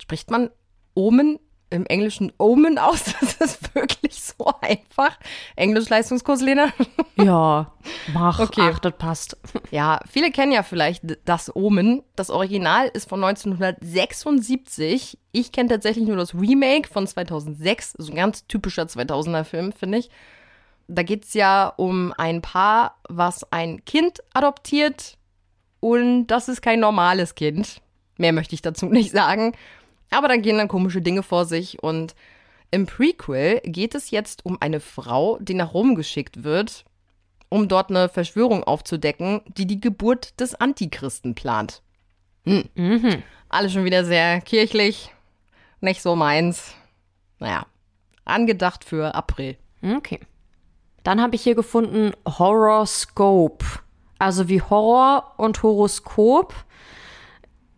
Spricht 0.01 0.31
man 0.31 0.49
Omen 0.95 1.39
im 1.69 1.85
Englischen 1.85 2.31
Omen 2.37 2.77
aus? 2.77 3.03
Das 3.19 3.35
ist 3.53 3.75
wirklich 3.75 4.21
so 4.21 4.51
einfach. 4.61 5.17
Englisch-Leistungskurs, 5.55 6.41
Lena? 6.41 6.71
Ja, 7.17 7.71
mach. 8.13 8.39
Okay. 8.39 8.69
Ach, 8.73 8.79
das 8.79 8.93
passt. 8.97 9.37
Ja, 9.71 10.01
viele 10.09 10.31
kennen 10.31 10.51
ja 10.51 10.63
vielleicht 10.63 11.03
das 11.23 11.55
Omen. 11.55 12.03
Das 12.17 12.29
Original 12.29 12.89
ist 12.89 13.07
von 13.07 13.23
1976. 13.23 15.17
Ich 15.31 15.53
kenne 15.53 15.69
tatsächlich 15.69 16.05
nur 16.05 16.17
das 16.17 16.35
Remake 16.35 16.89
von 16.89 17.07
2006. 17.07 17.93
So 17.97 18.11
ein 18.11 18.17
ganz 18.17 18.45
typischer 18.47 18.83
2000er 18.83 19.45
Film, 19.45 19.71
finde 19.71 19.99
ich. 19.99 20.09
Da 20.89 21.03
geht 21.03 21.23
es 21.23 21.33
ja 21.33 21.67
um 21.77 22.13
ein 22.17 22.41
Paar, 22.41 22.97
was 23.07 23.49
ein 23.51 23.85
Kind 23.85 24.19
adoptiert. 24.33 25.17
Und 25.79 26.27
das 26.27 26.49
ist 26.49 26.61
kein 26.61 26.81
normales 26.81 27.35
Kind. 27.35 27.81
Mehr 28.17 28.33
möchte 28.33 28.55
ich 28.55 28.61
dazu 28.61 28.87
nicht 28.87 29.11
sagen. 29.11 29.53
Aber 30.09 30.27
dann 30.27 30.41
gehen 30.41 30.57
dann 30.57 30.67
komische 30.67 31.01
Dinge 31.01 31.23
vor 31.23 31.45
sich. 31.45 31.81
Und 31.81 32.15
im 32.71 32.85
Prequel 32.85 33.61
geht 33.63 33.95
es 33.95 34.11
jetzt 34.11 34.45
um 34.45 34.61
eine 34.61 34.79
Frau, 34.79 35.37
die 35.39 35.53
nach 35.53 35.73
Rom 35.73 35.95
geschickt 35.95 36.43
wird, 36.43 36.85
um 37.49 37.67
dort 37.67 37.89
eine 37.89 38.09
Verschwörung 38.09 38.63
aufzudecken, 38.63 39.41
die 39.47 39.65
die 39.65 39.79
Geburt 39.79 40.39
des 40.39 40.55
Antichristen 40.55 41.35
plant. 41.35 41.81
Hm. 42.45 42.65
Mhm. 42.75 43.23
Alles 43.49 43.73
schon 43.73 43.85
wieder 43.85 44.05
sehr 44.05 44.41
kirchlich, 44.41 45.11
nicht 45.81 46.01
so 46.01 46.15
meins. 46.15 46.73
Naja, 47.39 47.65
angedacht 48.23 48.83
für 48.83 49.15
April. 49.15 49.57
Okay. 49.81 50.19
Dann 51.03 51.21
habe 51.21 51.35
ich 51.35 51.43
hier 51.43 51.55
gefunden 51.55 52.13
Horoscope. 52.27 53.65
Also 54.17 54.47
wie 54.47 54.61
Horror 54.61 55.33
und 55.37 55.61
Horoskop. 55.61 56.53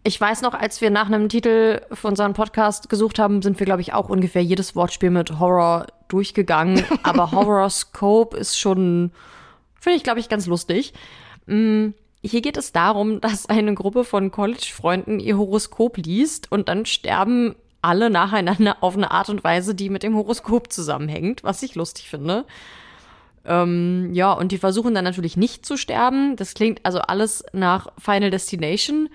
Ich 0.08 0.22
weiß 0.22 0.42
noch, 0.42 0.54
als 0.54 0.80
wir 0.80 0.90
nach 0.90 1.08
einem 1.08 1.28
Titel 1.28 1.82
für 1.92 2.08
unseren 2.08 2.32
Podcast 2.32 2.88
gesucht 2.88 3.20
haben, 3.20 3.42
sind 3.42 3.60
wir, 3.60 3.66
glaube 3.66 3.82
ich, 3.82 3.92
auch 3.92 4.08
ungefähr 4.08 4.42
jedes 4.42 4.74
Wortspiel 4.74 5.10
mit 5.10 5.38
Horror 5.38 5.88
durchgegangen. 6.08 6.82
Aber 7.04 7.34
Horoscope 7.34 8.38
ist 8.38 8.58
schon, 8.58 9.12
finde 9.78 9.98
ich, 9.98 10.04
glaube 10.06 10.22
ich, 10.22 10.30
ganz 10.30 10.46
lustig. 10.46 10.94
Mm, 11.46 11.88
Hier 12.22 12.40
geht 12.40 12.56
es 12.56 12.72
darum, 12.72 13.20
dass 13.20 13.50
eine 13.50 13.74
Gruppe 13.74 14.06
von 14.06 14.32
College-Freunden 14.32 15.20
ihr 15.20 15.38
Horoskop 15.38 15.98
liest 15.98 16.50
und 16.54 16.70
dann 16.70 16.86
sterben 16.86 17.58
alle 17.82 18.10
nacheinander 18.10 18.78
auf 18.80 18.96
eine 18.96 19.12
Art 19.12 19.28
und 19.28 19.44
Weise, 19.44 19.76
die 19.76 19.90
mit 19.90 20.04
dem 20.04 20.16
Horoskop 20.16 20.72
zusammenhängt, 20.72 21.44
was 21.44 21.62
ich 21.64 21.76
lustig 21.76 22.10
finde. 22.10 22.46
Ähm, 23.44 24.14
ja, 24.14 24.32
und 24.32 24.54
die 24.54 24.58
versuchen 24.58 24.94
dann 24.94 25.04
natürlich 25.04 25.36
nicht 25.36 25.66
zu 25.66 25.76
sterben. 25.76 26.38
Das 26.38 26.54
klingt 26.54 26.86
also 26.86 27.00
alles 27.00 27.44
nach 27.52 27.90
Final 28.00 28.30
Destination. 28.30 29.10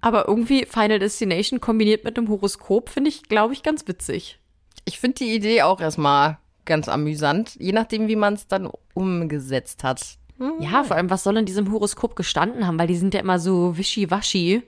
Aber 0.00 0.28
irgendwie 0.28 0.64
Final 0.64 0.98
Destination 0.98 1.60
kombiniert 1.60 2.04
mit 2.04 2.16
einem 2.16 2.28
Horoskop 2.28 2.88
finde 2.88 3.08
ich, 3.08 3.24
glaube 3.24 3.52
ich, 3.52 3.62
ganz 3.62 3.86
witzig. 3.88 4.38
Ich 4.84 5.00
finde 5.00 5.16
die 5.16 5.34
Idee 5.34 5.62
auch 5.62 5.80
erstmal 5.80 6.38
ganz 6.64 6.88
amüsant, 6.88 7.56
je 7.58 7.72
nachdem, 7.72 8.08
wie 8.08 8.16
man 8.16 8.34
es 8.34 8.46
dann 8.46 8.70
umgesetzt 8.94 9.82
hat. 9.84 10.18
Ja, 10.60 10.84
vor 10.84 10.96
allem, 10.96 11.10
was 11.10 11.24
soll 11.24 11.36
in 11.36 11.46
diesem 11.46 11.72
Horoskop 11.72 12.14
gestanden 12.14 12.66
haben? 12.66 12.78
Weil 12.78 12.86
die 12.86 12.96
sind 12.96 13.12
ja 13.12 13.20
immer 13.20 13.40
so 13.40 13.76
wischiwaschi. 13.76 14.62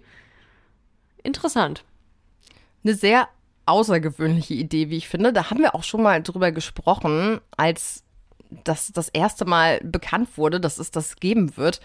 Interessant. 1.23 1.85
Eine 2.83 2.95
sehr 2.95 3.29
außergewöhnliche 3.67 4.55
Idee, 4.55 4.91
wie 4.91 4.97
ich 4.97 5.09
finde. 5.09 5.33
Da 5.33 5.49
haben 5.49 5.61
wir 5.61 5.77
auch 5.77 5.85
schon 5.85 6.03
mal 6.03 6.23
drüber 6.23 6.51
gesprochen, 6.51 7.41
als 7.57 8.03
das 8.65 8.91
das 8.93 9.09
erste 9.11 9.45
Mal 9.45 9.81
bekannt 9.85 10.37
wurde, 10.37 10.61
dass 10.61 10.79
es 10.79 10.91
das 10.91 11.17
geben 11.17 11.57
wird, 11.57 11.81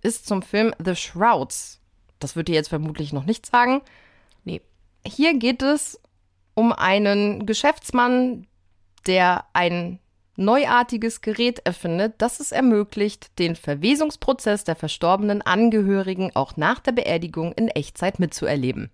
ist 0.00 0.26
zum 0.26 0.40
Film 0.40 0.72
The 0.82 0.96
Shrouds. 0.96 1.77
Das 2.18 2.36
wird 2.36 2.48
dir 2.48 2.54
jetzt 2.54 2.68
vermutlich 2.68 3.12
noch 3.12 3.24
nicht 3.24 3.46
sagen. 3.46 3.82
Nee. 4.44 4.60
Hier 5.06 5.38
geht 5.38 5.62
es 5.62 6.00
um 6.54 6.72
einen 6.72 7.46
Geschäftsmann, 7.46 8.46
der 9.06 9.44
ein 9.52 10.00
neuartiges 10.36 11.20
Gerät 11.20 11.60
erfindet, 11.64 12.14
das 12.18 12.40
es 12.40 12.52
ermöglicht, 12.52 13.38
den 13.38 13.56
Verwesungsprozess 13.56 14.64
der 14.64 14.76
verstorbenen 14.76 15.42
Angehörigen 15.42 16.30
auch 16.34 16.56
nach 16.56 16.78
der 16.78 16.92
Beerdigung 16.92 17.52
in 17.52 17.68
Echtzeit 17.68 18.18
mitzuerleben. 18.20 18.90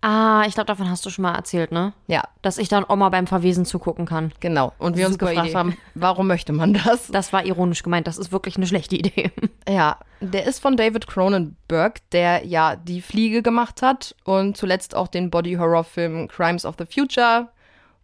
Ah, 0.00 0.44
ich 0.46 0.54
glaube, 0.54 0.66
davon 0.66 0.88
hast 0.88 1.04
du 1.04 1.10
schon 1.10 1.22
mal 1.22 1.34
erzählt, 1.34 1.72
ne? 1.72 1.92
Ja. 2.06 2.22
Dass 2.42 2.58
ich 2.58 2.68
dann 2.68 2.84
Oma 2.88 3.10
beim 3.10 3.26
Verwesen 3.26 3.64
zugucken 3.64 4.06
kann. 4.06 4.32
Genau. 4.40 4.72
Und 4.78 4.96
wir 4.96 5.06
uns 5.06 5.18
gefragt 5.18 5.48
Idee. 5.48 5.56
haben, 5.56 5.76
warum 5.94 6.26
möchte 6.26 6.52
man 6.52 6.74
das? 6.74 7.08
Das 7.08 7.32
war 7.32 7.44
ironisch 7.44 7.82
gemeint, 7.82 8.06
das 8.06 8.16
ist 8.18 8.32
wirklich 8.32 8.56
eine 8.56 8.66
schlechte 8.66 8.96
Idee. 8.96 9.30
Ja, 9.68 9.98
der 10.20 10.46
ist 10.46 10.58
von 10.58 10.76
David 10.76 11.06
Cronenberg, 11.06 12.00
der 12.10 12.44
ja 12.44 12.74
die 12.74 13.02
Fliege 13.02 13.40
gemacht 13.40 13.82
hat 13.82 14.16
und 14.24 14.56
zuletzt 14.56 14.96
auch 14.96 15.06
den 15.06 15.30
Body-Horror-Film 15.30 16.26
Crimes 16.26 16.64
of 16.64 16.74
the 16.78 16.86
Future, 16.86 17.48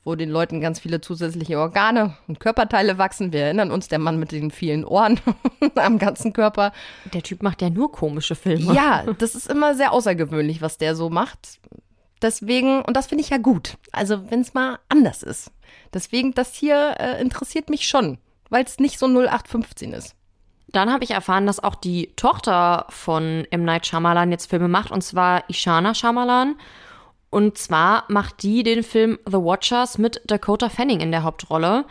wo 0.07 0.15
den 0.15 0.31
Leuten 0.31 0.61
ganz 0.61 0.79
viele 0.79 1.01
zusätzliche 1.01 1.59
Organe 1.59 2.17
und 2.29 2.39
Körperteile 2.39 2.97
wachsen. 2.97 3.33
Wir 3.33 3.41
erinnern 3.41 3.73
uns, 3.73 3.89
der 3.89 3.99
Mann 3.99 4.21
mit 4.21 4.31
den 4.31 4.53
vielen 4.53 4.85
Ohren 4.85 5.21
am 5.75 5.99
ganzen 5.99 6.33
Körper. 6.33 6.73
Der 7.13 7.25
Typ 7.25 7.43
macht 7.43 7.61
ja 7.61 7.71
nur 7.71 7.91
komische 7.91 8.37
Filme. 8.37 8.73
Ja, 8.73 9.03
das 9.19 9.35
ist 9.35 9.51
immer 9.51 9.75
sehr 9.75 9.93
außergewöhnlich, 9.93 10.63
was 10.63 10.79
der 10.79 10.95
so 10.95 11.11
macht. 11.11 11.59
Deswegen, 12.23 12.83
und 12.83 12.97
das 12.97 13.09
finde 13.09 13.25
ich 13.25 13.31
ja 13.31 13.39
gut. 13.39 13.79
Also, 13.91 14.31
wenn 14.31 14.41
es 14.41 14.55
mal 14.55 14.79
anders 14.89 15.25
ist. 15.25 15.51
Deswegen, 15.93 16.33
das 16.35 16.55
hier 16.55 16.95
äh, 17.01 17.21
interessiert 17.21 17.69
mich 17.69 17.89
schon, 17.89 18.19
weil 18.49 18.65
es 18.65 18.79
nicht 18.79 19.01
so 19.01 19.07
0815 19.07 19.93
ist. 19.93 20.15
Dann 20.69 20.93
habe 20.93 21.03
ich 21.03 21.11
erfahren, 21.11 21.47
dass 21.47 21.63
auch 21.63 21.75
die 21.75 22.13
Tochter 22.15 22.87
von 22.91 23.45
M. 23.51 23.65
Night 23.65 23.87
Shyamalan 23.87 24.31
jetzt 24.31 24.49
Filme 24.49 24.69
macht, 24.69 24.93
und 24.93 25.03
zwar 25.03 25.51
Ishana 25.51 25.95
Shyamalan. 25.95 26.55
Und 27.31 27.59
zwar 27.59 28.05
macht 28.09 28.43
die 28.43 28.63
den 28.63 28.83
Film 28.83 29.19
The 29.27 29.39
Watchers 29.39 29.99
mit 29.99 30.23
Dakota 30.27 30.69
Fanning 30.69 31.01
in 31.01 31.11
der 31.11 31.23
Hauptrolle. 31.23 31.85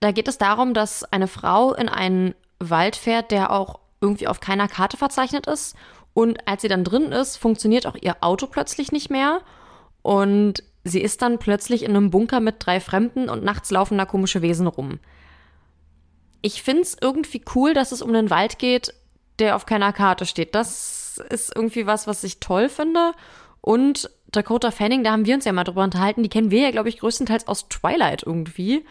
Da 0.00 0.12
geht 0.12 0.28
es 0.28 0.38
darum, 0.38 0.74
dass 0.74 1.04
eine 1.04 1.28
Frau 1.28 1.74
in 1.74 1.88
einen 1.88 2.34
Wald 2.58 2.96
fährt, 2.96 3.30
der 3.30 3.52
auch 3.52 3.80
irgendwie 4.00 4.28
auf 4.28 4.40
keiner 4.40 4.68
Karte 4.68 4.96
verzeichnet 4.96 5.46
ist. 5.46 5.76
Und 6.14 6.48
als 6.48 6.62
sie 6.62 6.68
dann 6.68 6.84
drin 6.84 7.12
ist, 7.12 7.36
funktioniert 7.36 7.86
auch 7.86 7.96
ihr 8.00 8.16
Auto 8.20 8.46
plötzlich 8.46 8.92
nicht 8.92 9.10
mehr. 9.10 9.40
Und 10.02 10.62
sie 10.84 11.00
ist 11.00 11.22
dann 11.22 11.38
plötzlich 11.38 11.82
in 11.82 11.90
einem 11.90 12.10
Bunker 12.10 12.40
mit 12.40 12.56
drei 12.58 12.80
Fremden 12.80 13.28
und 13.28 13.44
nachts 13.44 13.70
laufen 13.70 13.98
da 13.98 14.06
komische 14.06 14.42
Wesen 14.42 14.66
rum. 14.66 14.98
Ich 16.42 16.62
finde 16.62 16.82
es 16.82 16.96
irgendwie 17.00 17.42
cool, 17.54 17.74
dass 17.74 17.92
es 17.92 18.00
um 18.00 18.08
einen 18.08 18.30
Wald 18.30 18.58
geht, 18.58 18.94
der 19.38 19.56
auf 19.56 19.66
keiner 19.66 19.92
Karte 19.92 20.24
steht. 20.24 20.54
Das 20.54 21.18
ist 21.28 21.54
irgendwie 21.54 21.86
was, 21.86 22.06
was 22.06 22.24
ich 22.24 22.40
toll 22.40 22.68
finde. 22.68 23.12
Und 23.60 24.10
Dakota 24.32 24.70
Fanning, 24.70 25.04
da 25.04 25.12
haben 25.12 25.26
wir 25.26 25.34
uns 25.34 25.44
ja 25.44 25.52
mal 25.52 25.64
drüber 25.64 25.84
unterhalten, 25.84 26.22
die 26.22 26.28
kennen 26.28 26.50
wir 26.50 26.62
ja, 26.62 26.70
glaube 26.70 26.88
ich, 26.88 26.98
größtenteils 26.98 27.48
aus 27.48 27.68
Twilight 27.68 28.22
irgendwie. 28.24 28.84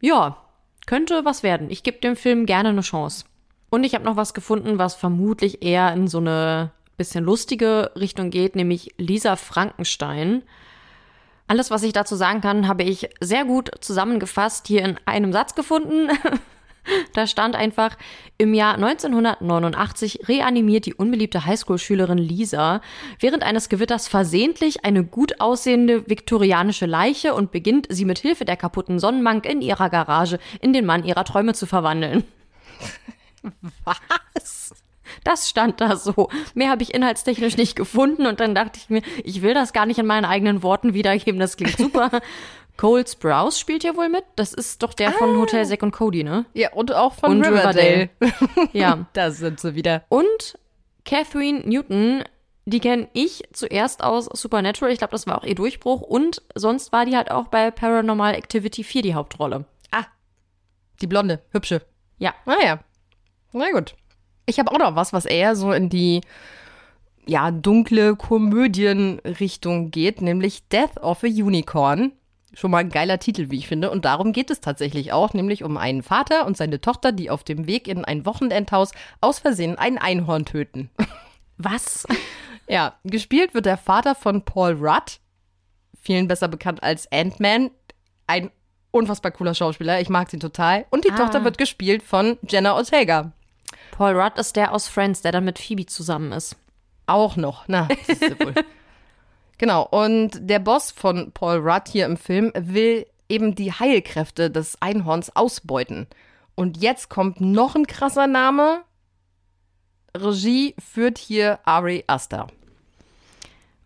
Ja, 0.00 0.38
könnte 0.86 1.24
was 1.24 1.42
werden. 1.42 1.70
Ich 1.70 1.82
gebe 1.82 1.98
dem 1.98 2.16
Film 2.16 2.46
gerne 2.46 2.70
eine 2.70 2.80
Chance. 2.80 3.24
Und 3.70 3.84
ich 3.84 3.94
habe 3.94 4.04
noch 4.04 4.16
was 4.16 4.34
gefunden, 4.34 4.78
was 4.78 4.94
vermutlich 4.94 5.62
eher 5.62 5.92
in 5.92 6.08
so 6.08 6.18
eine 6.18 6.72
bisschen 6.96 7.24
lustige 7.24 7.92
Richtung 7.96 8.30
geht, 8.30 8.56
nämlich 8.56 8.94
Lisa 8.98 9.36
Frankenstein. 9.36 10.42
Alles, 11.46 11.70
was 11.70 11.82
ich 11.82 11.92
dazu 11.92 12.14
sagen 12.14 12.40
kann, 12.40 12.68
habe 12.68 12.82
ich 12.82 13.08
sehr 13.20 13.44
gut 13.44 13.70
zusammengefasst 13.80 14.66
hier 14.66 14.84
in 14.84 14.98
einem 15.06 15.32
Satz 15.32 15.54
gefunden. 15.54 16.10
Da 17.12 17.26
stand 17.26 17.56
einfach, 17.56 17.96
im 18.38 18.54
Jahr 18.54 18.74
1989 18.74 20.28
reanimiert 20.28 20.86
die 20.86 20.94
unbeliebte 20.94 21.44
Highschool-Schülerin 21.44 22.18
Lisa 22.18 22.80
während 23.18 23.42
eines 23.42 23.68
Gewitters 23.68 24.08
versehentlich 24.08 24.84
eine 24.84 25.04
gut 25.04 25.40
aussehende 25.40 26.08
viktorianische 26.08 26.86
Leiche 26.86 27.34
und 27.34 27.52
beginnt, 27.52 27.86
sie 27.90 28.04
mit 28.04 28.18
Hilfe 28.18 28.44
der 28.44 28.56
kaputten 28.56 28.98
Sonnenbank 28.98 29.46
in 29.46 29.60
ihrer 29.60 29.90
Garage 29.90 30.38
in 30.60 30.72
den 30.72 30.86
Mann 30.86 31.04
ihrer 31.04 31.24
Träume 31.24 31.54
zu 31.54 31.66
verwandeln. 31.66 32.24
Was? 33.84 34.74
Das 35.24 35.48
stand 35.48 35.80
da 35.80 35.96
so. 35.96 36.28
Mehr 36.54 36.70
habe 36.70 36.82
ich 36.82 36.94
inhaltstechnisch 36.94 37.56
nicht 37.56 37.76
gefunden 37.76 38.26
und 38.26 38.40
dann 38.40 38.54
dachte 38.54 38.78
ich 38.78 38.88
mir, 38.90 39.02
ich 39.24 39.42
will 39.42 39.54
das 39.54 39.72
gar 39.72 39.86
nicht 39.86 39.98
in 39.98 40.06
meinen 40.06 40.24
eigenen 40.24 40.62
Worten 40.62 40.94
wiedergeben, 40.94 41.40
das 41.40 41.56
klingt 41.56 41.76
super. 41.76 42.10
Cole 42.80 43.06
Sprouse 43.06 43.60
spielt 43.60 43.84
ja 43.84 43.94
wohl 43.94 44.08
mit. 44.08 44.24
Das 44.36 44.54
ist 44.54 44.82
doch 44.82 44.94
der 44.94 45.12
von 45.12 45.36
Hotel 45.36 45.66
Zack 45.66 45.82
und 45.82 45.90
Cody, 45.90 46.24
ne? 46.24 46.46
Ja, 46.54 46.72
und 46.72 46.90
auch 46.94 47.12
von 47.12 47.32
Und 47.32 47.44
Riverdale. 47.44 48.08
ja. 48.72 49.06
Da 49.12 49.30
sind 49.30 49.60
sie 49.60 49.74
wieder. 49.74 50.04
Und 50.08 50.58
Catherine 51.04 51.60
Newton, 51.68 52.24
die 52.64 52.80
kenne 52.80 53.08
ich 53.12 53.42
zuerst 53.52 54.02
aus 54.02 54.30
Supernatural. 54.32 54.90
Ich 54.90 54.98
glaube, 54.98 55.10
das 55.10 55.26
war 55.26 55.36
auch 55.36 55.44
ihr 55.44 55.54
Durchbruch. 55.54 56.00
Und 56.00 56.40
sonst 56.54 56.90
war 56.90 57.04
die 57.04 57.18
halt 57.18 57.30
auch 57.30 57.48
bei 57.48 57.70
Paranormal 57.70 58.34
Activity 58.34 58.82
4 58.82 59.02
die 59.02 59.14
Hauptrolle. 59.14 59.66
Ah, 59.90 60.06
die 61.02 61.06
blonde, 61.06 61.42
hübsche. 61.50 61.82
Ja. 62.16 62.32
Naja, 62.46 62.80
na 63.52 63.70
gut. 63.72 63.94
Ich 64.46 64.58
habe 64.58 64.72
auch 64.72 64.78
noch 64.78 64.96
was, 64.96 65.12
was 65.12 65.26
eher 65.26 65.54
so 65.54 65.72
in 65.72 65.90
die 65.90 66.22
ja, 67.26 67.50
dunkle 67.50 68.16
Komödienrichtung 68.16 69.90
geht, 69.90 70.22
nämlich 70.22 70.66
Death 70.68 70.96
of 71.02 71.24
a 71.24 71.26
Unicorn. 71.26 72.12
Schon 72.52 72.70
mal 72.72 72.78
ein 72.78 72.90
geiler 72.90 73.18
Titel, 73.18 73.50
wie 73.50 73.58
ich 73.58 73.68
finde. 73.68 73.90
Und 73.90 74.04
darum 74.04 74.32
geht 74.32 74.50
es 74.50 74.60
tatsächlich 74.60 75.12
auch, 75.12 75.34
nämlich 75.34 75.62
um 75.62 75.76
einen 75.76 76.02
Vater 76.02 76.46
und 76.46 76.56
seine 76.56 76.80
Tochter, 76.80 77.12
die 77.12 77.30
auf 77.30 77.44
dem 77.44 77.66
Weg 77.66 77.86
in 77.86 78.04
ein 78.04 78.26
Wochenendhaus 78.26 78.90
aus 79.20 79.38
Versehen 79.38 79.78
ein 79.78 79.98
Einhorn 79.98 80.44
töten. 80.44 80.90
Was? 81.58 82.06
Ja, 82.68 82.94
gespielt 83.04 83.54
wird 83.54 83.66
der 83.66 83.76
Vater 83.76 84.14
von 84.14 84.44
Paul 84.44 84.72
Rudd, 84.74 85.20
vielen 86.00 86.26
besser 86.28 86.48
bekannt 86.48 86.82
als 86.82 87.10
Ant-Man. 87.12 87.70
Ein 88.26 88.50
unfassbar 88.92 89.30
cooler 89.32 89.54
Schauspieler, 89.54 90.00
ich 90.00 90.08
mag 90.08 90.30
sie 90.30 90.38
total. 90.38 90.86
Und 90.90 91.04
die 91.04 91.12
Ah. 91.12 91.16
Tochter 91.16 91.44
wird 91.44 91.58
gespielt 91.58 92.02
von 92.02 92.38
Jenna 92.48 92.74
Ortega. 92.74 93.32
Paul 93.92 94.18
Rudd 94.20 94.38
ist 94.38 94.56
der 94.56 94.72
aus 94.72 94.88
Friends, 94.88 95.20
der 95.22 95.32
dann 95.32 95.44
mit 95.44 95.58
Phoebe 95.58 95.86
zusammen 95.86 96.32
ist. 96.32 96.56
Auch 97.06 97.36
noch, 97.36 97.64
na, 97.68 97.86
siehst 98.06 98.22
du 98.22 98.38
wohl. 98.40 98.54
genau, 99.60 99.86
und 99.86 100.32
der 100.40 100.58
Boss 100.58 100.90
von 100.90 101.30
Paul 101.32 101.58
Rudd 101.58 101.84
hier 101.88 102.06
im 102.06 102.16
Film 102.16 102.50
will 102.58 103.06
eben 103.28 103.54
die 103.54 103.72
Heilkräfte 103.72 104.50
des 104.50 104.80
Einhorns 104.82 105.36
ausbeuten. 105.36 106.08
Und 106.56 106.78
jetzt 106.82 107.08
kommt 107.08 107.40
noch 107.40 107.76
ein 107.76 107.86
krasser 107.86 108.26
Name. 108.26 108.82
Regie 110.16 110.74
führt 110.78 111.18
hier 111.18 111.60
Ari 111.64 112.02
Aster. 112.08 112.48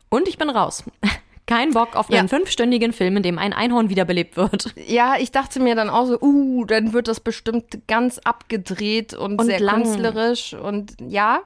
Und 0.09 0.27
ich 0.29 0.39
bin 0.39 0.49
raus. 0.49 0.85
Kein 1.47 1.73
Bock 1.73 1.95
auf 1.95 2.09
Ja. 2.09 2.21
einen 2.21 2.31
fünfstündigen 2.31 2.95
Film, 2.95 3.19
in 3.19 3.23
dem 3.23 3.39
ein 3.39 3.53
Einhorn 3.53 3.91
wiederbelebt 3.91 4.39
wird. 4.39 4.75
Ja, 4.87 5.17
ich 5.19 5.31
dachte 5.31 5.61
mir 5.61 5.75
dann 5.75 5.91
auch 5.91 6.07
so, 6.07 6.19
uh, 6.19 6.65
dann 6.65 6.95
wird 6.95 7.07
das 7.07 7.21
bestimmt 7.21 7.87
ganz 7.87 8.19
abgedreht 8.19 9.13
und, 9.13 9.39
Und 9.39 9.45
sehr 9.47 9.61
lang. 9.61 9.83
künstlerisch 9.83 10.55
und 10.55 10.95
ja. 11.07 11.43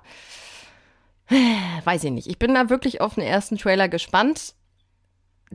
Weiß 1.84 2.04
ich 2.04 2.10
nicht. 2.10 2.26
Ich 2.26 2.38
bin 2.38 2.54
da 2.54 2.70
wirklich 2.70 3.00
auf 3.00 3.14
den 3.14 3.24
ersten 3.24 3.58
Trailer 3.58 3.88
gespannt. 3.88 4.54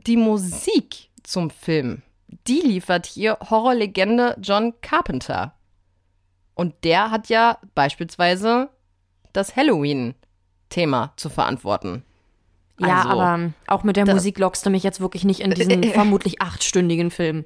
Die 0.06 0.16
Musik 0.16 1.08
zum 1.22 1.50
Film, 1.50 2.02
die 2.46 2.60
liefert 2.60 3.06
hier 3.06 3.38
Horrorlegende 3.48 4.36
John 4.40 4.74
Carpenter. 4.80 5.54
Und 6.54 6.74
der 6.84 7.10
hat 7.10 7.28
ja 7.28 7.58
beispielsweise 7.74 8.68
das 9.32 9.56
Halloween-Thema 9.56 11.12
zu 11.16 11.28
verantworten. 11.28 12.04
Ja, 12.80 12.98
Also, 13.02 13.08
aber 13.20 13.52
auch 13.66 13.82
mit 13.84 13.96
der 13.96 14.04
da- 14.04 14.14
Musik 14.14 14.38
lockst 14.38 14.64
du 14.66 14.70
mich 14.70 14.82
jetzt 14.82 15.00
wirklich 15.00 15.24
nicht 15.24 15.40
in 15.40 15.50
diesen 15.52 15.82
vermutlich 15.92 16.40
achtstündigen 16.42 17.10
Film. 17.10 17.44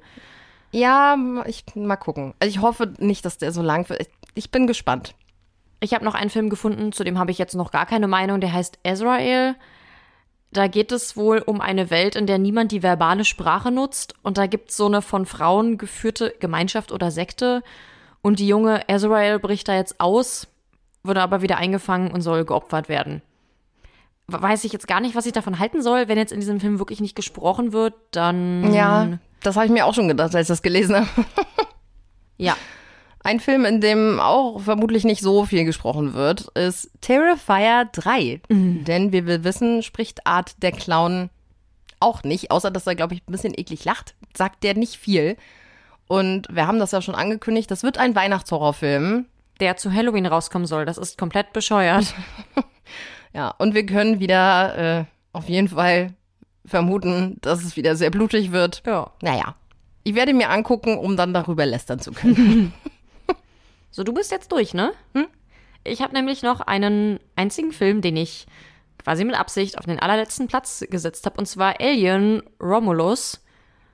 Ja, 0.71 1.17
ich 1.47 1.63
mal 1.75 1.95
gucken. 1.97 2.33
Also 2.39 2.49
ich 2.49 2.61
hoffe 2.61 2.93
nicht, 2.99 3.25
dass 3.25 3.37
der 3.39 3.51
so 3.51 3.61
lang 3.63 3.87
wird. 3.89 4.01
Ich, 4.01 4.09
ich 4.35 4.51
bin 4.51 4.67
gespannt. 4.67 5.15
Ich 5.79 5.93
habe 5.93 6.05
noch 6.05 6.15
einen 6.15 6.29
Film 6.29 6.49
gefunden, 6.49 6.91
zu 6.91 7.03
dem 7.03 7.17
habe 7.17 7.31
ich 7.31 7.37
jetzt 7.37 7.55
noch 7.55 7.71
gar 7.71 7.85
keine 7.85 8.07
Meinung, 8.07 8.41
der 8.41 8.53
heißt 8.53 8.79
Azrael. 8.85 9.55
Da 10.51 10.67
geht 10.67 10.91
es 10.91 11.15
wohl 11.15 11.39
um 11.39 11.61
eine 11.61 11.89
Welt, 11.89 12.15
in 12.15 12.25
der 12.25 12.39
niemand 12.39 12.71
die 12.71 12.83
verbale 12.83 13.23
Sprache 13.23 13.71
nutzt. 13.71 14.15
Und 14.23 14.37
da 14.37 14.47
gibt 14.47 14.71
es 14.71 14.77
so 14.77 14.87
eine 14.87 15.01
von 15.01 15.25
Frauen 15.25 15.77
geführte 15.77 16.33
Gemeinschaft 16.39 16.91
oder 16.91 17.11
Sekte. 17.11 17.63
Und 18.21 18.39
die 18.39 18.47
junge 18.47 18.87
Azrael 18.89 19.39
bricht 19.39 19.67
da 19.67 19.75
jetzt 19.75 19.99
aus, 19.99 20.47
wird 21.03 21.17
aber 21.17 21.41
wieder 21.41 21.57
eingefangen 21.57 22.11
und 22.11 22.21
soll 22.21 22.45
geopfert 22.45 22.89
werden. 22.89 23.21
Weiß 24.27 24.63
ich 24.63 24.73
jetzt 24.73 24.87
gar 24.87 24.99
nicht, 24.99 25.15
was 25.15 25.25
ich 25.25 25.33
davon 25.33 25.59
halten 25.59 25.81
soll. 25.81 26.07
Wenn 26.07 26.17
jetzt 26.17 26.31
in 26.31 26.39
diesem 26.39 26.59
Film 26.59 26.79
wirklich 26.79 26.99
nicht 26.99 27.15
gesprochen 27.15 27.71
wird, 27.71 27.93
dann. 28.11 28.73
Ja, 28.73 29.19
das 29.41 29.55
habe 29.55 29.65
ich 29.65 29.71
mir 29.71 29.85
auch 29.85 29.93
schon 29.93 30.07
gedacht, 30.07 30.35
als 30.35 30.43
ich 30.43 30.53
das 30.53 30.61
gelesen 30.61 30.95
habe. 30.95 31.07
Ja. 32.37 32.55
Ein 33.21 33.39
Film, 33.39 33.65
in 33.65 33.81
dem 33.81 34.19
auch 34.19 34.61
vermutlich 34.61 35.03
nicht 35.03 35.21
so 35.21 35.45
viel 35.45 35.65
gesprochen 35.65 36.13
wird, 36.13 36.47
ist 36.55 36.89
Terrifier 37.01 37.89
3. 37.91 38.41
Denn 38.49 39.11
wie 39.11 39.27
wir 39.27 39.43
wissen, 39.43 39.83
spricht 39.83 40.25
Art 40.25 40.61
der 40.63 40.71
Clown 40.71 41.29
auch 41.99 42.23
nicht, 42.23 42.49
außer 42.49 42.71
dass 42.71 42.87
er, 42.87 42.95
glaube 42.95 43.13
ich, 43.13 43.21
ein 43.27 43.31
bisschen 43.31 43.53
eklig 43.57 43.83
lacht, 43.83 44.15
sagt 44.35 44.63
der 44.63 44.75
nicht 44.75 44.95
viel. 44.95 45.35
Und 46.07 46.47
wir 46.49 46.65
haben 46.65 46.79
das 46.79 46.91
ja 46.91 47.01
schon 47.01 47.13
angekündigt, 47.15 47.69
das 47.69 47.83
wird 47.83 47.97
ein 47.97 48.15
Weihnachtshorrorfilm. 48.15 49.25
Der 49.59 49.75
zu 49.75 49.93
Halloween 49.93 50.25
rauskommen 50.25 50.65
soll. 50.65 50.85
Das 50.85 50.97
ist 50.97 51.17
komplett 51.17 51.51
bescheuert. 51.51 52.13
Ja, 53.33 53.53
und 53.57 53.73
wir 53.75 53.85
können 53.85 54.19
wieder 54.19 54.99
äh, 54.99 55.05
auf 55.33 55.49
jeden 55.49 55.67
Fall 55.67 56.13
vermuten, 56.65 57.37
dass 57.41 57.63
es 57.63 57.75
wieder 57.75 57.95
sehr 57.95 58.09
blutig 58.11 58.51
wird. 58.51 58.81
Ja. 58.85 59.11
Naja, 59.21 59.55
ich 60.03 60.15
werde 60.15 60.33
mir 60.33 60.49
angucken, 60.49 60.97
um 60.97 61.15
dann 61.17 61.33
darüber 61.33 61.65
lästern 61.65 61.99
zu 61.99 62.11
können. 62.11 62.73
So, 63.91 64.03
du 64.03 64.13
bist 64.13 64.31
jetzt 64.31 64.51
durch, 64.51 64.73
ne? 64.73 64.93
Hm? 65.13 65.27
Ich 65.83 66.01
habe 66.01 66.13
nämlich 66.13 66.43
noch 66.43 66.61
einen 66.61 67.19
einzigen 67.35 67.71
Film, 67.71 68.01
den 68.01 68.17
ich 68.17 68.45
quasi 69.03 69.23
mit 69.23 69.35
Absicht 69.35 69.77
auf 69.77 69.85
den 69.85 69.99
allerletzten 69.99 70.47
Platz 70.47 70.85
gesetzt 70.89 71.25
habe, 71.25 71.37
und 71.37 71.45
zwar 71.45 71.79
Alien 71.79 72.43
Romulus. 72.61 73.43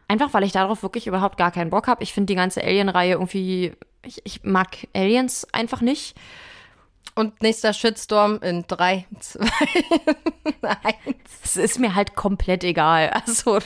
Einfach 0.08 0.34
weil 0.34 0.43
ich 0.43 0.52
darauf 0.52 0.84
wirklich 0.84 1.08
überhaupt 1.08 1.38
gar 1.38 1.52
keinen 1.52 1.72
Bock 1.72 1.88
habe. 1.88 2.04
Ich 2.04 2.14
finde 2.14 2.32
die 2.32 2.36
ganze 2.36 2.64
Alien-Reihe 2.64 3.14
irgendwie. 3.14 3.74
Ich, 4.04 4.22
ich 4.24 4.43
mag 4.43 4.88
Aliens 4.93 5.48
einfach 5.52 5.82
nicht. 5.82 6.16
Und 7.16 7.41
nächster 7.41 7.74
Shitstorm 7.74 8.39
in 8.41 8.66
3, 8.68 9.06
2, 9.20 9.39
1. 10.62 10.96
Es 11.43 11.56
ist 11.56 11.80
mir 11.80 11.96
halt 11.96 12.16
komplett 12.16 12.64
egal. 12.64 13.10
Also, 13.10 13.60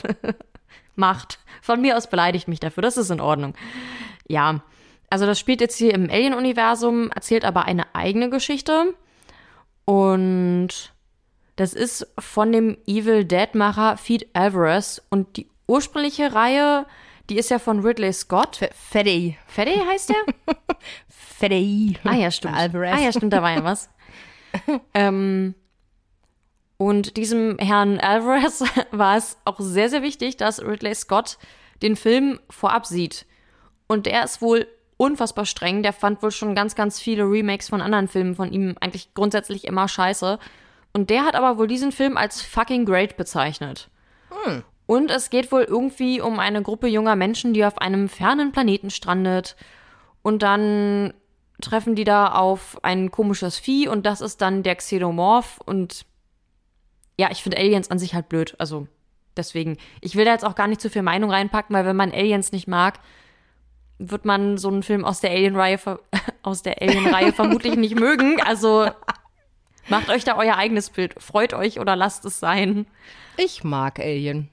macht. 0.94 1.40
Von 1.60 1.82
mir 1.82 1.96
aus 1.96 2.08
beleidigt 2.08 2.48
mich 2.48 2.60
dafür. 2.60 2.82
Das 2.82 2.96
ist 2.96 3.10
in 3.10 3.20
Ordnung. 3.20 3.54
Ja. 4.28 4.62
Also, 5.10 5.26
das 5.26 5.38
spielt 5.38 5.60
jetzt 5.60 5.76
hier 5.76 5.92
im 5.92 6.08
Alien-Universum, 6.08 7.10
erzählt 7.10 7.44
aber 7.44 7.64
eine 7.64 7.94
eigene 7.94 8.30
Geschichte. 8.30 8.94
Und 9.84 10.92
das 11.56 11.74
ist 11.74 12.06
von 12.18 12.52
dem 12.52 12.78
Evil 12.86 13.24
Dead-Macher 13.24 13.96
Feed 13.96 14.28
Alvarez. 14.32 15.02
Und 15.10 15.36
die 15.36 15.50
ursprüngliche 15.66 16.34
Reihe, 16.34 16.86
die 17.28 17.36
ist 17.36 17.50
ja 17.50 17.58
von 17.58 17.80
Ridley 17.80 18.12
Scott. 18.12 18.60
Freddy. 18.74 19.36
Freddy 19.46 19.76
heißt 19.76 20.10
der? 20.10 20.56
Freddy. 21.08 21.98
Ah 22.04 22.14
ja, 22.14 22.30
stimmt. 22.30 22.56
Alvarez. 22.56 22.94
Ah 22.94 23.00
ja, 23.00 23.12
stimmt, 23.12 23.32
da 23.32 23.42
war 23.42 23.52
ja 23.52 23.64
was. 23.64 23.90
ähm, 24.94 25.54
und 26.76 27.18
diesem 27.18 27.58
Herrn 27.58 28.00
Alvarez 28.00 28.64
war 28.90 29.16
es 29.16 29.36
auch 29.44 29.60
sehr, 29.60 29.90
sehr 29.90 30.02
wichtig, 30.02 30.38
dass 30.38 30.62
Ridley 30.62 30.94
Scott 30.94 31.36
den 31.82 31.94
Film 31.94 32.40
vorab 32.48 32.86
sieht. 32.86 33.26
Und 33.86 34.06
der 34.06 34.24
ist 34.24 34.40
wohl 34.40 34.66
unfassbar 35.00 35.46
streng. 35.46 35.82
Der 35.82 35.94
fand 35.94 36.22
wohl 36.22 36.30
schon 36.30 36.54
ganz, 36.54 36.74
ganz 36.74 37.00
viele 37.00 37.24
Remakes 37.24 37.70
von 37.70 37.80
anderen 37.80 38.06
Filmen 38.06 38.34
von 38.34 38.52
ihm 38.52 38.76
eigentlich 38.80 39.14
grundsätzlich 39.14 39.66
immer 39.66 39.88
scheiße. 39.88 40.38
Und 40.92 41.08
der 41.08 41.24
hat 41.24 41.34
aber 41.34 41.56
wohl 41.56 41.66
diesen 41.66 41.90
Film 41.90 42.16
als 42.18 42.42
fucking 42.42 42.84
great 42.84 43.16
bezeichnet. 43.16 43.88
Hm. 44.44 44.62
Und 44.86 45.10
es 45.10 45.30
geht 45.30 45.50
wohl 45.52 45.62
irgendwie 45.62 46.20
um 46.20 46.38
eine 46.38 46.62
Gruppe 46.62 46.86
junger 46.86 47.16
Menschen, 47.16 47.54
die 47.54 47.64
auf 47.64 47.78
einem 47.78 48.08
fernen 48.08 48.52
Planeten 48.52 48.90
strandet. 48.90 49.56
Und 50.20 50.42
dann 50.42 51.14
treffen 51.62 51.94
die 51.94 52.04
da 52.04 52.32
auf 52.32 52.82
ein 52.82 53.10
komisches 53.10 53.58
Vieh 53.58 53.88
und 53.88 54.04
das 54.04 54.20
ist 54.20 54.42
dann 54.42 54.62
der 54.62 54.76
Xenomorph. 54.76 55.60
Und 55.64 56.04
ja, 57.18 57.30
ich 57.30 57.42
finde 57.42 57.56
Aliens 57.56 57.90
an 57.90 57.98
sich 57.98 58.14
halt 58.14 58.28
blöd. 58.28 58.54
Also 58.58 58.86
deswegen, 59.36 59.78
ich 60.02 60.16
will 60.16 60.26
da 60.26 60.32
jetzt 60.32 60.44
auch 60.44 60.54
gar 60.54 60.66
nicht 60.66 60.80
zu 60.82 60.90
viel 60.90 61.02
Meinung 61.02 61.30
reinpacken, 61.30 61.74
weil 61.74 61.86
wenn 61.86 61.96
man 61.96 62.12
Aliens 62.12 62.52
nicht 62.52 62.68
mag, 62.68 62.98
wird 64.00 64.24
man 64.24 64.58
so 64.58 64.68
einen 64.68 64.82
Film 64.82 65.04
aus 65.04 65.20
der 65.20 65.30
Alien-Reihe 65.30 65.78
ver- 65.78 66.00
aus 66.42 66.62
der 66.62 66.80
Alien-Reihe 66.80 67.32
vermutlich 67.32 67.76
nicht 67.76 67.98
mögen. 67.98 68.40
Also 68.42 68.88
macht 69.88 70.08
euch 70.08 70.24
da 70.24 70.36
euer 70.36 70.56
eigenes 70.56 70.90
Bild. 70.90 71.14
Freut 71.22 71.54
euch 71.54 71.78
oder 71.78 71.96
lasst 71.96 72.24
es 72.24 72.40
sein. 72.40 72.86
Ich 73.36 73.62
mag 73.62 74.00
Alien. 74.00 74.48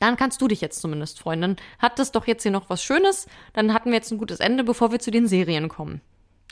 Dann 0.00 0.16
kannst 0.16 0.40
du 0.40 0.48
dich 0.48 0.60
jetzt 0.60 0.80
zumindest 0.80 1.20
freuen. 1.20 1.40
Dann 1.40 1.56
hat 1.78 1.98
das 1.98 2.10
doch 2.10 2.26
jetzt 2.26 2.42
hier 2.42 2.52
noch 2.52 2.68
was 2.70 2.82
Schönes. 2.82 3.26
Dann 3.52 3.74
hatten 3.74 3.90
wir 3.90 3.96
jetzt 3.96 4.10
ein 4.10 4.18
gutes 4.18 4.40
Ende, 4.40 4.64
bevor 4.64 4.92
wir 4.92 4.98
zu 4.98 5.10
den 5.10 5.26
Serien 5.28 5.68
kommen. 5.68 6.00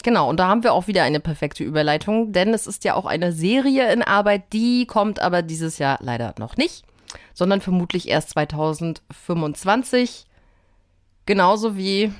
Genau, 0.05 0.28
und 0.28 0.39
da 0.39 0.47
haben 0.47 0.62
wir 0.62 0.74
auch 0.74 0.86
wieder 0.86 1.03
eine 1.03 1.18
perfekte 1.18 1.64
Überleitung, 1.64 2.32
denn 2.32 2.55
es 2.55 2.68
ist 2.68 2.84
ja 2.84 2.95
auch 2.95 3.05
eine 3.05 3.32
Serie 3.32 3.93
in 3.93 4.03
Arbeit, 4.03 4.53
die 4.53 4.86
kommt 4.86 5.18
aber 5.18 5.43
dieses 5.43 5.78
Jahr 5.78 5.99
leider 6.01 6.36
noch 6.39 6.57
nicht, 6.57 6.84
sondern 7.34 7.61
vermutlich 7.61 8.07
erst 8.07 8.30
2025. 8.30 10.26
Genauso 11.26 11.76
wie 11.76 12.12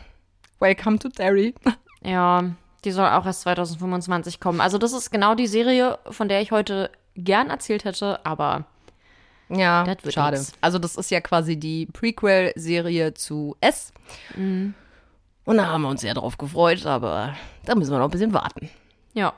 Welcome 0.61 0.98
to 0.98 1.09
Derry. 1.09 1.54
Ja, 2.02 2.44
die 2.84 2.90
soll 2.92 3.06
auch 3.09 3.26
erst 3.26 3.42
2025 3.42 4.40
kommen. 4.40 4.61
Also 4.61 4.78
das 4.78 4.92
ist 4.92 5.11
genau 5.11 5.34
die 5.34 5.46
Serie, 5.46 5.98
von 6.11 6.28
der 6.28 6.40
ich 6.40 6.50
heute 6.52 6.90
gern 7.16 7.50
erzählt 7.50 7.84
hätte, 7.84 8.24
aber 8.24 8.64
Ja, 9.48 9.84
schade. 10.09 10.36
nix. 10.38 10.52
Also 10.61 10.78
das 10.78 10.96
ist 10.96 11.11
ja 11.11 11.20
quasi 11.20 11.56
die 11.56 11.86
Prequel-Serie 11.86 13.14
zu 13.14 13.56
S. 13.61 13.92
Mhm. 14.36 14.74
Und 15.44 15.56
da 15.56 15.66
haben 15.66 15.82
wir 15.82 15.88
uns 15.88 16.02
sehr 16.02 16.14
drauf 16.14 16.36
gefreut, 16.38 16.84
aber 16.86 17.34
da 17.64 17.74
müssen 17.74 17.90
wir 17.92 17.98
noch 17.98 18.06
ein 18.09 18.11
bisschen 18.11 18.32
warten. 18.34 18.70
ja. 19.14 19.32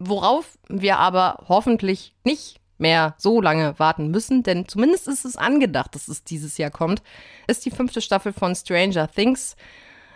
Worauf 0.00 0.56
wir 0.68 0.98
aber 1.00 1.42
hoffentlich 1.48 2.14
nicht 2.22 2.60
mehr 2.78 3.14
so 3.18 3.40
lange 3.40 3.76
warten 3.80 4.12
müssen, 4.12 4.44
denn 4.44 4.68
zumindest 4.68 5.08
ist 5.08 5.24
es 5.24 5.36
angedacht, 5.36 5.92
dass 5.96 6.06
es 6.06 6.22
dieses 6.22 6.56
Jahr 6.56 6.70
kommt, 6.70 7.02
ist 7.48 7.66
die 7.66 7.72
fünfte 7.72 8.00
Staffel 8.00 8.32
von 8.32 8.54
Stranger 8.54 9.10
Things. 9.10 9.56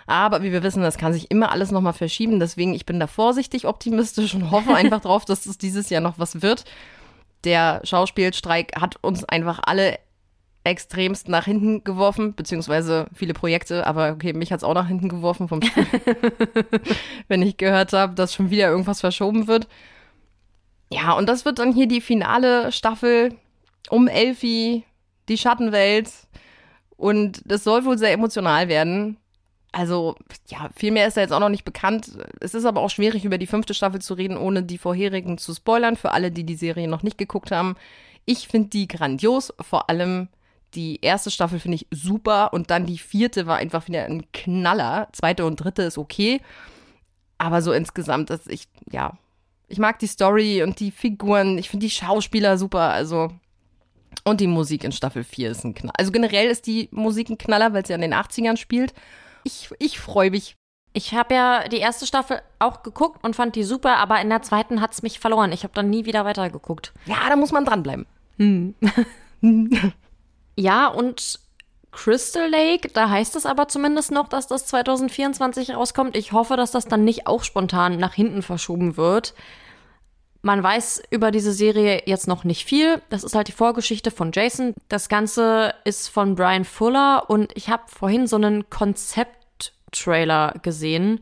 Aber 0.07 0.43
wie 0.43 0.53
wir 0.53 0.63
wissen, 0.63 0.83
das 0.83 0.99
kann 0.99 1.13
sich 1.13 1.31
immer 1.31 1.53
alles 1.53 1.71
nochmal 1.71 1.93
verschieben. 1.93 2.41
Deswegen, 2.41 2.75
ich 2.75 2.87
bin 2.87 3.01
da 3.01 3.07
vorsichtig 3.07 3.67
optimistisch 3.67 4.35
und 4.35 4.51
hoffe 4.51 4.75
einfach 4.75 5.01
drauf, 5.03 5.25
dass 5.25 5.47
es 5.47 5.59
dieses 5.59 5.91
Jahr 5.91 6.01
noch 6.01 6.19
was 6.19 6.43
wird. 6.43 6.65
Der 7.45 7.81
Schauspielstreik 7.85 8.81
hat 8.81 8.97
uns 9.03 9.25
einfach 9.25 9.61
alle 9.65 9.99
extremst 10.65 11.29
nach 11.29 11.45
hinten 11.45 11.83
geworfen, 11.83 12.35
beziehungsweise 12.35 13.07
viele 13.13 13.35
Projekte, 13.35 13.85
aber 13.85 14.13
okay, 14.13 14.33
mich 14.33 14.53
hat 14.53 14.59
es 14.59 14.65
auch 14.65 14.75
nach 14.75 14.87
hinten 14.87 15.09
geworfen 15.09 15.49
vom 15.49 15.61
Stuhl, 15.61 15.87
wenn 17.29 17.43
ich 17.43 17.57
gehört 17.57 17.93
habe, 17.93 18.15
dass 18.15 18.33
schon 18.33 18.51
wieder 18.51 18.69
irgendwas 18.69 19.01
verschoben 19.01 19.49
wird. 19.49 19.67
Ja, 20.93 21.15
und 21.15 21.29
das 21.29 21.45
wird 21.45 21.59
dann 21.59 21.73
hier 21.73 21.89
die 21.89 22.01
finale 22.01 22.71
Staffel 22.71 23.35
um 23.89 24.09
Elfie, 24.09 24.85
die 25.29 25.39
Schattenwelt. 25.39 26.11
Und 26.97 27.43
das 27.45 27.65
soll 27.65 27.85
wohl 27.85 27.99
sehr 27.99 28.13
emotional 28.13 28.69
werden. 28.69 29.17
Also, 29.73 30.17
ja, 30.49 30.69
viel 30.77 30.93
mehr 30.93 31.09
ist 31.09 31.17
da 31.17 31.23
jetzt 31.23 31.33
auch 31.33 31.41
noch 31.41 31.49
nicht 31.49 31.65
bekannt. 31.65 32.13
Es 32.41 32.53
ist 32.53 32.67
aber 32.67 32.83
auch 32.83 32.91
schwierig, 32.91 33.25
über 33.25 33.39
die 33.39 33.47
fünfte 33.47 33.73
Staffel 33.73 34.03
zu 34.03 34.13
reden, 34.15 34.37
ohne 34.37 34.63
die 34.63 34.77
vorherigen 34.77 35.39
zu 35.39 35.55
spoilern, 35.55 35.97
für 35.97 36.13
alle, 36.13 36.31
die 36.31 36.45
die 36.45 36.57
Serie 36.57 36.89
noch 36.89 37.03
nicht 37.03 37.17
geguckt 37.17 37.51
haben. 37.51 37.77
Ich 38.27 38.49
finde 38.49 38.69
die 38.69 38.87
grandios, 38.87 39.53
vor 39.61 39.89
allem 39.89 40.29
die 40.75 41.01
erste 41.03 41.31
Staffel 41.31 41.59
finde 41.59 41.77
ich 41.77 41.87
super 41.91 42.53
und 42.53 42.71
dann 42.71 42.87
die 42.87 42.99
vierte 42.99 43.47
war 43.47 43.57
einfach 43.57 43.89
wieder 43.89 44.05
ein 44.05 44.31
Knaller. 44.33 45.09
Zweite 45.13 45.45
und 45.45 45.57
dritte 45.57 45.83
ist 45.83 45.99
okay. 45.99 46.41
Aber 47.39 47.63
so 47.63 47.73
insgesamt, 47.73 48.31
dass 48.31 48.47
ich, 48.47 48.69
ja, 48.91 49.19
ich 49.69 49.79
mag 49.79 49.99
die 49.99 50.07
Story 50.07 50.63
und 50.63 50.81
die 50.81 50.91
Figuren. 50.91 51.59
Ich 51.59 51.71
finde 51.71 51.87
die 51.87 51.91
Schauspieler 51.91 52.57
super. 52.59 52.91
Also, 52.93 53.31
und 54.25 54.41
die 54.41 54.47
Musik 54.47 54.85
in 54.85 54.93
Staffel 54.93 55.25
4 55.25 55.51
ist 55.51 55.65
ein 55.65 55.75
Knaller. 55.75 55.95
Also 55.97 56.13
generell 56.13 56.49
ist 56.49 56.67
die 56.67 56.89
Musik 56.93 57.31
ein 57.31 57.39
Knaller, 57.39 57.73
weil 57.73 57.85
sie 57.85 57.95
an 57.95 58.03
den 58.03 58.15
80ern 58.15 58.57
spielt. 58.57 58.95
Ich, 59.45 59.71
ich 59.79 59.99
freue 59.99 60.31
mich. 60.31 60.57
Ich 60.95 61.15
habe 61.15 61.35
ja 61.35 61.69
die 61.69 61.79
erste 61.79 62.07
Staffel 62.07 62.43
auch 62.59 62.83
geguckt 62.83 63.25
und 63.25 63.35
fand 63.35 63.57
die 63.57 63.65
super, 63.65 63.97
aber 63.97 64.21
in 64.21 64.29
der 64.29 64.43
zweiten 64.43 64.81
hat 64.81 64.93
es 64.93 65.03
mich 65.03 65.21
verloren. 65.21 65.53
Ich 65.53 65.65
habe 65.65 65.73
dann 65.75 65.89
nie 65.89 66.05
wieder 66.05 66.25
weitergeguckt. 66.25 66.93
Ja, 67.07 67.29
da 67.29 67.37
muss 67.37 67.53
man 67.53 67.65
dranbleiben. 67.65 68.07
Ja, 70.57 70.89
und 70.89 71.41
Crystal 71.93 72.49
Lake, 72.49 72.89
da 72.93 73.09
heißt 73.11 73.37
es 73.37 73.47
aber 73.47 73.69
zumindest 73.69 74.11
noch, 74.11 74.29
dass 74.29 74.47
das 74.47 74.67
2024 74.67 75.75
rauskommt. 75.75 76.17
Ich 76.17 76.33
hoffe, 76.33 76.57
dass 76.57 76.71
das 76.71 76.87
dann 76.87 77.05
nicht 77.05 77.27
auch 77.27 77.45
spontan 77.45 77.99
nach 77.99 78.15
hinten 78.15 78.43
verschoben 78.43 78.97
wird. 78.97 79.35
Man 80.45 80.61
weiß 80.61 81.05
über 81.11 81.31
diese 81.31 81.53
Serie 81.53 82.03
jetzt 82.07 82.27
noch 82.27 82.43
nicht 82.43 82.65
viel. 82.65 83.01
Das 83.11 83.23
ist 83.23 83.37
halt 83.37 83.47
die 83.47 83.53
Vorgeschichte 83.53 84.11
von 84.11 84.33
Jason. 84.33 84.75
Das 84.89 85.09
Ganze 85.09 85.73
ist 85.85 86.09
von 86.09 86.35
Brian 86.35 86.65
Fuller 86.65 87.31
und 87.31 87.53
ich 87.57 87.69
habe 87.69 87.85
vorhin 87.87 88.27
so 88.27 88.37
einen 88.37 88.69
Konzept-Trailer 88.69 90.57
gesehen. 90.63 91.21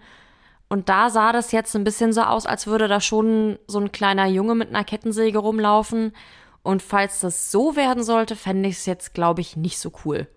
Und 0.71 0.89
da 0.89 1.11
sah 1.11 1.33
das 1.33 1.53
jetzt 1.53 1.77
ein 1.77 1.85
bisschen 1.85 2.15
so 2.15 2.23
aus, 2.23 2.47
als 2.47 2.67
würde 2.67 2.89
da 2.89 3.01
schon 3.01 3.59
so 3.67 3.79
ein 3.79 3.93
kleiner 3.93 4.27
Junge 4.27 4.55
mit 4.55 4.71
einer 4.71 4.85
Kettensäge 4.85 5.39
rumlaufen. 5.39 6.13
Und 6.63 6.81
falls 6.81 7.21
das 7.21 7.51
so 7.51 7.77
werden 7.77 8.05
sollte, 8.05 8.37
fände 8.37 8.69
ich 8.69 8.77
es 8.77 8.87
jetzt, 8.87 9.13
glaube 9.13 9.43
ich, 9.43 9.57
nicht 9.57 9.79
so 9.79 9.93
cool. 10.05 10.29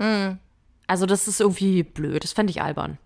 Hm. 0.00 0.38
Also, 0.86 1.06
das 1.06 1.28
ist 1.28 1.40
irgendwie 1.40 1.82
blöd. 1.82 2.24
Das 2.24 2.32
fände 2.32 2.50
ich 2.50 2.62
albern. 2.62 2.98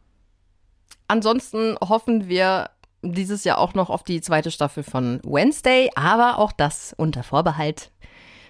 Ansonsten 1.09 1.77
hoffen 1.81 2.29
wir 2.29 2.71
dieses 3.03 3.45
Jahr 3.45 3.59
auch 3.59 3.75
noch 3.75 3.91
auf 3.91 4.03
die 4.03 4.21
zweite 4.21 4.51
Staffel 4.51 4.83
von 4.83 5.21
Wednesday, 5.25 5.91
aber 5.95 6.39
auch 6.39 6.53
das 6.53 6.95
unter 6.97 7.23
Vorbehalt. 7.23 7.91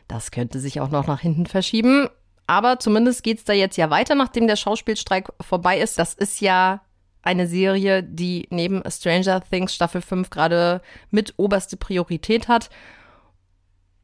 Das 0.09 0.31
könnte 0.31 0.61
sich 0.61 0.81
auch 0.81 0.91
noch 0.91 1.07
nach 1.07 1.21
hinten 1.21 1.47
verschieben. 1.47 2.09
Aber 2.47 2.79
zumindest 2.79 3.25
geht 3.25 3.39
es 3.39 3.45
da 3.45 3.53
jetzt 3.53 3.77
ja 3.77 3.91
weiter, 3.91 4.15
nachdem 4.15 4.47
der 4.47 4.57
Schauspielstreik 4.57 5.29
vorbei 5.41 5.81
ist. 5.81 5.99
Das 5.99 6.15
ist 6.15 6.41
ja 6.41 6.81
eine 7.23 7.49
Serie, 7.49 8.05
die 8.05 8.47
neben 8.51 8.83
Stranger 8.89 9.43
Things 9.43 9.75
Staffel 9.75 10.01
5 10.01 10.31
gerade 10.31 10.81
mit 11.11 11.35
oberste 11.39 11.77
Priorität 11.77 12.47
hat. 12.47 12.71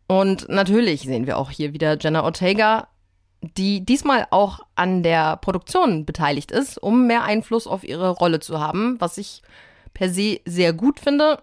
Und 0.08 0.48
natürlich 0.48 1.02
sehen 1.02 1.26
wir 1.26 1.38
auch 1.38 1.50
hier 1.50 1.72
wieder 1.72 1.96
Jenna 1.98 2.24
Ortega, 2.24 2.88
die 3.40 3.84
diesmal 3.84 4.26
auch 4.30 4.60
an 4.74 5.02
der 5.02 5.36
Produktion 5.36 6.04
beteiligt 6.04 6.50
ist, 6.50 6.78
um 6.78 7.06
mehr 7.06 7.22
Einfluss 7.22 7.66
auf 7.66 7.84
ihre 7.84 8.10
Rolle 8.10 8.40
zu 8.40 8.60
haben, 8.60 8.96
was 9.00 9.18
ich 9.18 9.42
per 9.94 10.10
se 10.10 10.40
sehr 10.44 10.72
gut 10.72 11.00
finde. 11.00 11.42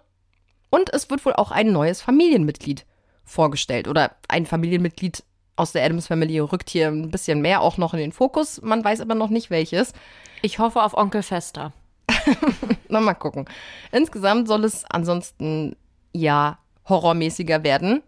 Und 0.69 0.93
es 0.93 1.09
wird 1.09 1.25
wohl 1.25 1.33
auch 1.33 1.51
ein 1.51 1.71
neues 1.71 2.01
Familienmitglied 2.01 2.85
vorgestellt 3.23 3.87
oder 3.87 4.15
ein 4.27 4.45
Familienmitglied 4.45 5.23
aus 5.55 5.73
der 5.73 5.83
Adams 5.83 6.07
Family 6.07 6.39
rückt 6.39 6.69
hier 6.69 6.87
ein 6.87 7.11
bisschen 7.11 7.41
mehr 7.41 7.61
auch 7.61 7.77
noch 7.77 7.93
in 7.93 7.99
den 7.99 8.11
Fokus. 8.13 8.61
Man 8.61 8.83
weiß 8.83 9.01
aber 9.01 9.13
noch 9.13 9.29
nicht 9.29 9.49
welches. 9.49 9.93
Ich 10.41 10.57
hoffe 10.57 10.81
auf 10.81 10.95
Onkel 10.95 11.21
Fester. 11.21 11.73
Na, 12.87 13.01
mal 13.01 13.13
gucken. 13.13 13.45
Insgesamt 13.91 14.47
soll 14.47 14.63
es 14.63 14.85
ansonsten 14.85 15.75
ja 16.13 16.59
horrormäßiger 16.87 17.63
werden 17.63 18.01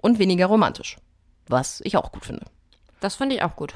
und 0.00 0.18
weniger 0.18 0.46
romantisch. 0.46 0.96
Was 1.46 1.82
ich 1.84 1.96
auch 1.98 2.10
gut 2.10 2.24
finde. 2.24 2.46
Das 3.00 3.16
finde 3.16 3.36
ich 3.36 3.42
auch 3.42 3.54
gut. 3.54 3.74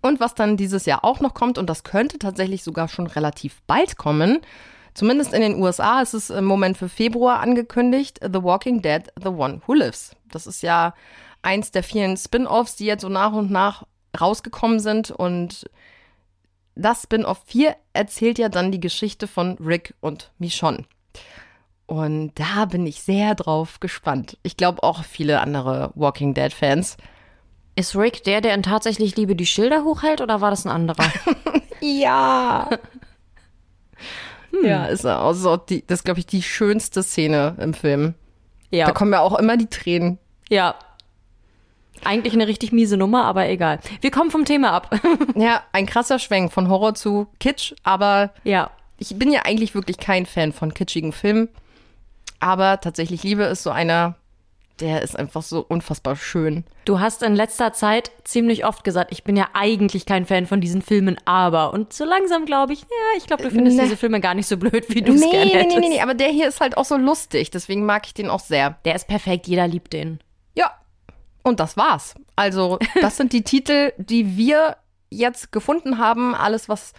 Und 0.00 0.18
was 0.18 0.34
dann 0.34 0.56
dieses 0.56 0.86
Jahr 0.86 1.04
auch 1.04 1.20
noch 1.20 1.34
kommt, 1.34 1.58
und 1.58 1.68
das 1.68 1.84
könnte 1.84 2.18
tatsächlich 2.18 2.64
sogar 2.64 2.88
schon 2.88 3.06
relativ 3.06 3.62
bald 3.66 3.96
kommen, 3.96 4.40
zumindest 4.94 5.32
in 5.32 5.40
den 5.42 5.60
USA 5.60 6.00
ist 6.00 6.14
es 6.14 6.30
im 6.30 6.44
Moment 6.44 6.76
für 6.76 6.88
Februar 6.88 7.40
angekündigt, 7.40 8.20
The 8.22 8.42
Walking 8.42 8.82
Dead, 8.82 9.02
The 9.20 9.28
One 9.28 9.60
Who 9.66 9.74
Lives. 9.74 10.16
Das 10.30 10.46
ist 10.46 10.62
ja 10.62 10.94
eins 11.42 11.70
der 11.70 11.82
vielen 11.82 12.16
Spin-offs, 12.16 12.76
die 12.76 12.86
jetzt 12.86 13.02
so 13.02 13.08
nach 13.08 13.32
und 13.32 13.50
nach 13.50 13.84
rausgekommen 14.18 14.80
sind. 14.80 15.10
Und 15.10 15.68
das 16.74 17.02
Spin-off 17.02 17.42
4 17.46 17.76
erzählt 17.92 18.38
ja 18.38 18.48
dann 18.48 18.72
die 18.72 18.80
Geschichte 18.80 19.26
von 19.26 19.56
Rick 19.58 19.94
und 20.00 20.32
Michonne. 20.38 20.84
Und 21.86 22.32
da 22.36 22.64
bin 22.64 22.86
ich 22.86 23.02
sehr 23.02 23.34
drauf 23.34 23.80
gespannt. 23.80 24.38
Ich 24.42 24.56
glaube 24.56 24.82
auch 24.82 25.04
viele 25.04 25.40
andere 25.40 25.92
Walking 25.94 26.32
Dead-Fans. 26.32 26.96
Ist 27.74 27.96
Rick 27.96 28.24
der, 28.24 28.40
der 28.40 28.54
in 28.54 28.62
tatsächlich 28.62 29.16
Liebe 29.16 29.34
die 29.34 29.46
Schilder 29.46 29.84
hochhält 29.84 30.20
oder 30.20 30.40
war 30.40 30.50
das 30.50 30.64
ein 30.64 30.70
anderer? 30.70 31.04
ja. 31.80 32.68
hm. 34.52 34.64
Ja, 34.64 34.86
ist 34.86 35.04
also 35.06 35.56
die, 35.56 35.84
das 35.86 36.04
glaube 36.04 36.20
ich 36.20 36.26
die 36.26 36.42
schönste 36.42 37.02
Szene 37.02 37.56
im 37.58 37.74
Film. 37.74 38.14
Ja. 38.70 38.86
Da 38.86 38.92
kommen 38.92 39.12
ja 39.12 39.20
auch 39.20 39.38
immer 39.38 39.56
die 39.56 39.66
Tränen. 39.66 40.18
Ja. 40.48 40.74
Eigentlich 42.04 42.32
eine 42.32 42.48
richtig 42.48 42.72
miese 42.72 42.96
Nummer, 42.96 43.24
aber 43.24 43.48
egal. 43.48 43.78
Wir 44.00 44.10
kommen 44.10 44.30
vom 44.30 44.44
Thema 44.44 44.72
ab. 44.72 44.98
ja, 45.36 45.62
ein 45.72 45.86
krasser 45.86 46.18
Schwenk 46.18 46.52
von 46.52 46.68
Horror 46.68 46.94
zu 46.94 47.28
Kitsch, 47.38 47.74
aber 47.82 48.32
ja. 48.44 48.70
Ich 48.98 49.18
bin 49.18 49.32
ja 49.32 49.42
eigentlich 49.44 49.74
wirklich 49.74 49.98
kein 49.98 50.26
Fan 50.26 50.52
von 50.52 50.74
kitschigen 50.74 51.12
Filmen, 51.12 51.48
aber 52.38 52.80
tatsächlich 52.80 53.24
Liebe 53.24 53.42
ist 53.44 53.64
so 53.64 53.70
einer, 53.70 54.16
der 54.82 55.00
ist 55.02 55.16
einfach 55.16 55.42
so 55.42 55.64
unfassbar 55.66 56.16
schön. 56.16 56.64
Du 56.84 56.98
hast 56.98 57.22
in 57.22 57.36
letzter 57.36 57.72
Zeit 57.72 58.10
ziemlich 58.24 58.66
oft 58.66 58.82
gesagt, 58.82 59.12
ich 59.12 59.22
bin 59.22 59.36
ja 59.36 59.48
eigentlich 59.54 60.06
kein 60.06 60.26
Fan 60.26 60.46
von 60.46 60.60
diesen 60.60 60.82
Filmen, 60.82 61.16
aber. 61.24 61.72
Und 61.72 61.92
so 61.92 62.04
langsam 62.04 62.44
glaube 62.44 62.72
ich, 62.72 62.80
ja, 62.80 63.16
ich 63.16 63.26
glaube, 63.26 63.44
du 63.44 63.50
findest 63.50 63.76
nee. 63.76 63.84
diese 63.84 63.96
Filme 63.96 64.20
gar 64.20 64.34
nicht 64.34 64.48
so 64.48 64.56
blöd, 64.56 64.84
wie 64.88 65.02
du 65.02 65.12
es 65.12 65.20
nee, 65.20 65.30
gerne 65.30 65.50
hättest. 65.52 65.78
Nee, 65.78 65.88
nee, 65.88 65.94
nee, 65.94 66.00
aber 66.00 66.14
der 66.14 66.28
hier 66.28 66.48
ist 66.48 66.60
halt 66.60 66.76
auch 66.76 66.84
so 66.84 66.96
lustig, 66.96 67.50
deswegen 67.50 67.86
mag 67.86 68.06
ich 68.06 68.14
den 68.14 68.28
auch 68.28 68.40
sehr. 68.40 68.78
Der 68.84 68.96
ist 68.96 69.06
perfekt, 69.06 69.46
jeder 69.46 69.68
liebt 69.68 69.92
den. 69.92 70.18
Ja. 70.54 70.72
Und 71.44 71.60
das 71.60 71.76
war's. 71.76 72.14
Also, 72.34 72.78
das 73.00 73.16
sind 73.16 73.32
die 73.32 73.42
Titel, 73.42 73.92
die 73.98 74.36
wir 74.36 74.76
jetzt 75.10 75.52
gefunden 75.52 75.98
haben. 75.98 76.34
Alles, 76.34 76.68
was 76.68 76.92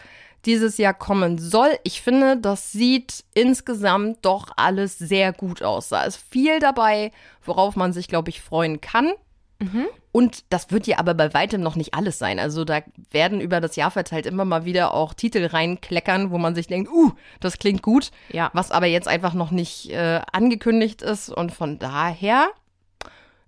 dieses 0.45 0.77
Jahr 0.77 0.93
kommen 0.93 1.37
soll. 1.37 1.69
Ich 1.83 2.01
finde, 2.01 2.37
das 2.37 2.71
sieht 2.71 3.23
insgesamt 3.33 4.19
doch 4.23 4.47
alles 4.57 4.97
sehr 4.97 5.33
gut 5.33 5.63
aus. 5.63 5.89
Da 5.89 6.03
ist 6.03 6.17
viel 6.17 6.59
dabei, 6.59 7.11
worauf 7.43 7.75
man 7.75 7.93
sich, 7.93 8.07
glaube 8.07 8.29
ich, 8.29 8.41
freuen 8.41 8.81
kann. 8.81 9.13
Mhm. 9.59 9.85
Und 10.11 10.43
das 10.49 10.69
wird 10.71 10.85
ja 10.85 10.99
aber 10.99 11.13
bei 11.13 11.33
weitem 11.33 11.61
noch 11.61 11.75
nicht 11.75 11.93
alles 11.93 12.19
sein. 12.19 12.39
Also 12.39 12.65
da 12.65 12.81
werden 13.11 13.41
über 13.41 13.61
das 13.61 13.75
Jahr 13.75 13.89
verteilt 13.89 14.25
immer 14.25 14.45
mal 14.45 14.65
wieder 14.65 14.93
auch 14.93 15.13
Titel 15.13 15.45
reinkleckern, 15.45 16.29
wo 16.29 16.37
man 16.37 16.53
sich 16.53 16.67
denkt, 16.67 16.91
uh, 16.91 17.13
das 17.39 17.57
klingt 17.57 17.81
gut. 17.81 18.11
Ja. 18.31 18.51
Was 18.53 18.71
aber 18.71 18.85
jetzt 18.85 19.07
einfach 19.07 19.33
noch 19.33 19.51
nicht 19.51 19.89
äh, 19.89 20.21
angekündigt 20.31 21.01
ist. 21.01 21.29
Und 21.29 21.51
von 21.51 21.79
daher, 21.79 22.49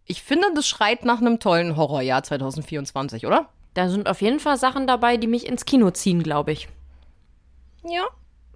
ich 0.05 0.23
finde, 0.23 0.47
das 0.55 0.67
schreit 0.67 1.05
nach 1.05 1.21
einem 1.21 1.39
tollen 1.39 1.75
Horrorjahr 1.75 2.23
2024, 2.23 3.27
oder? 3.27 3.49
Da 3.73 3.89
sind 3.89 4.07
auf 4.07 4.21
jeden 4.21 4.39
Fall 4.39 4.57
Sachen 4.57 4.87
dabei, 4.87 5.17
die 5.17 5.27
mich 5.27 5.45
ins 5.45 5.65
Kino 5.65 5.91
ziehen, 5.91 6.23
glaube 6.23 6.53
ich. 6.53 6.69
Ja. 7.88 8.07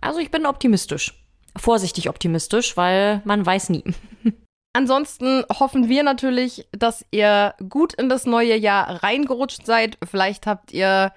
Also 0.01 0.19
ich 0.19 0.31
bin 0.31 0.45
optimistisch. 0.45 1.13
Vorsichtig 1.55 2.09
optimistisch, 2.09 2.77
weil 2.77 3.21
man 3.25 3.45
weiß 3.45 3.69
nie. 3.69 3.83
Ansonsten 4.73 5.43
hoffen 5.49 5.89
wir 5.89 6.03
natürlich, 6.03 6.67
dass 6.71 7.05
ihr 7.11 7.55
gut 7.69 7.93
in 7.93 8.07
das 8.07 8.25
neue 8.25 8.55
Jahr 8.55 9.03
reingerutscht 9.03 9.65
seid. 9.65 9.97
Vielleicht 10.09 10.45
habt 10.45 10.71
ihr 10.71 11.11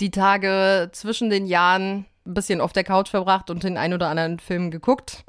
die 0.00 0.10
Tage 0.10 0.90
zwischen 0.92 1.30
den 1.30 1.46
Jahren 1.46 2.04
ein 2.26 2.34
bisschen 2.34 2.60
auf 2.60 2.72
der 2.72 2.84
Couch 2.84 3.08
verbracht 3.08 3.50
und 3.50 3.64
den 3.64 3.78
ein 3.78 3.94
oder 3.94 4.08
anderen 4.08 4.38
Film 4.38 4.70
geguckt. 4.70 5.24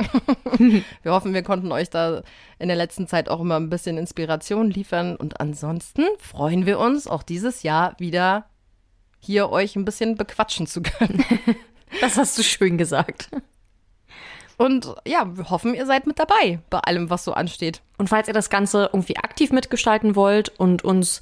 wir 0.57 1.11
hoffen, 1.11 1.33
wir 1.33 1.43
konnten 1.43 1.71
euch 1.71 1.89
da 1.89 2.21
in 2.59 2.67
der 2.67 2.77
letzten 2.77 3.07
Zeit 3.07 3.29
auch 3.29 3.39
immer 3.39 3.55
ein 3.55 3.69
bisschen 3.69 3.97
Inspiration 3.97 4.69
liefern. 4.69 5.15
Und 5.15 5.39
ansonsten 5.39 6.03
freuen 6.19 6.65
wir 6.65 6.79
uns 6.79 7.07
auch 7.07 7.23
dieses 7.23 7.63
Jahr 7.63 7.95
wieder 7.97 8.45
hier 9.19 9.49
euch 9.49 9.75
ein 9.75 9.85
bisschen 9.85 10.15
bequatschen 10.15 10.67
zu 10.67 10.81
können. 10.81 11.23
Das 12.01 12.17
hast 12.17 12.37
du 12.37 12.43
schön 12.43 12.77
gesagt. 12.77 13.29
Und 14.57 14.93
ja, 15.07 15.25
wir 15.37 15.49
hoffen, 15.49 15.73
ihr 15.73 15.85
seid 15.85 16.05
mit 16.05 16.19
dabei 16.19 16.59
bei 16.69 16.79
allem, 16.79 17.09
was 17.09 17.23
so 17.23 17.33
ansteht. 17.33 17.81
Und 17.97 18.09
falls 18.09 18.27
ihr 18.27 18.33
das 18.33 18.49
Ganze 18.49 18.89
irgendwie 18.91 19.15
aktiv 19.15 19.51
mitgestalten 19.51 20.15
wollt 20.15 20.49
und 20.59 20.83
uns 20.83 21.21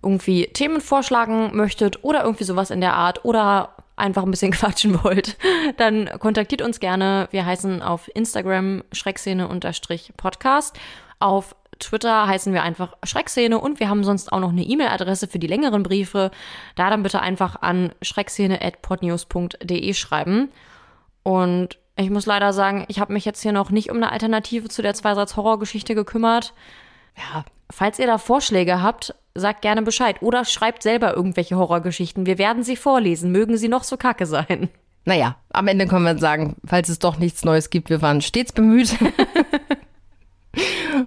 irgendwie 0.00 0.46
Themen 0.46 0.80
vorschlagen 0.80 1.56
möchtet 1.56 2.04
oder 2.04 2.22
irgendwie 2.22 2.44
sowas 2.44 2.70
in 2.70 2.80
der 2.80 2.94
Art 2.94 3.24
oder 3.24 3.74
einfach 3.96 4.22
ein 4.22 4.30
bisschen 4.30 4.52
quatschen 4.58 5.02
wollt, 5.02 5.36
dann 5.76 6.08
kontaktiert 6.20 6.62
uns 6.62 6.78
gerne. 6.78 7.26
Wir 7.32 7.44
heißen 7.44 7.82
auf 7.82 8.08
Instagram 8.14 8.84
Schreckszene-Podcast. 8.92 10.78
Auf 11.18 11.56
Twitter 11.78 12.26
heißen 12.26 12.52
wir 12.52 12.62
einfach 12.62 12.96
Schreckszene 13.02 13.58
und 13.58 13.80
wir 13.80 13.88
haben 13.88 14.04
sonst 14.04 14.32
auch 14.32 14.40
noch 14.40 14.50
eine 14.50 14.64
E-Mail-Adresse 14.64 15.28
für 15.28 15.38
die 15.38 15.46
längeren 15.46 15.82
Briefe. 15.82 16.30
Da 16.76 16.90
dann 16.90 17.02
bitte 17.02 17.20
einfach 17.20 17.62
an 17.62 17.92
schreckszene.podnews.de 18.02 19.94
schreiben. 19.94 20.50
Und 21.22 21.78
ich 21.96 22.10
muss 22.10 22.26
leider 22.26 22.52
sagen, 22.52 22.84
ich 22.88 23.00
habe 23.00 23.12
mich 23.12 23.24
jetzt 23.24 23.42
hier 23.42 23.52
noch 23.52 23.70
nicht 23.70 23.90
um 23.90 23.96
eine 23.96 24.12
Alternative 24.12 24.68
zu 24.68 24.82
der 24.82 24.94
Zweisatz-Horrorgeschichte 24.94 25.94
gekümmert. 25.94 26.54
Ja, 27.16 27.44
falls 27.70 27.98
ihr 27.98 28.06
da 28.06 28.18
Vorschläge 28.18 28.82
habt, 28.82 29.14
sagt 29.34 29.62
gerne 29.62 29.82
Bescheid 29.82 30.22
oder 30.22 30.44
schreibt 30.44 30.82
selber 30.82 31.14
irgendwelche 31.16 31.56
Horrorgeschichten. 31.56 32.26
Wir 32.26 32.38
werden 32.38 32.62
sie 32.62 32.76
vorlesen, 32.76 33.32
mögen 33.32 33.56
sie 33.56 33.68
noch 33.68 33.84
so 33.84 33.96
kacke 33.96 34.26
sein. 34.26 34.68
Naja, 35.04 35.36
am 35.50 35.68
Ende 35.68 35.86
können 35.86 36.04
wir 36.04 36.18
sagen, 36.18 36.56
falls 36.66 36.88
es 36.88 36.98
doch 36.98 37.18
nichts 37.18 37.44
Neues 37.44 37.70
gibt, 37.70 37.88
wir 37.88 38.02
waren 38.02 38.20
stets 38.20 38.52
bemüht. 38.52 38.96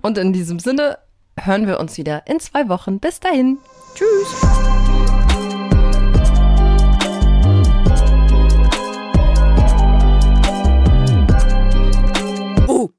Und 0.02 0.18
in 0.18 0.34
diesem 0.34 0.60
Sinne 0.60 0.98
hören 1.40 1.68
wir 1.68 1.80
uns 1.80 1.98
wieder 1.98 2.28
in 2.28 2.40
zwei 2.40 2.70
Wochen. 2.70 3.00
Bis 3.00 3.20
dahin. 3.20 3.58
Tschüss. 3.96 4.36
Oh. 12.68 12.90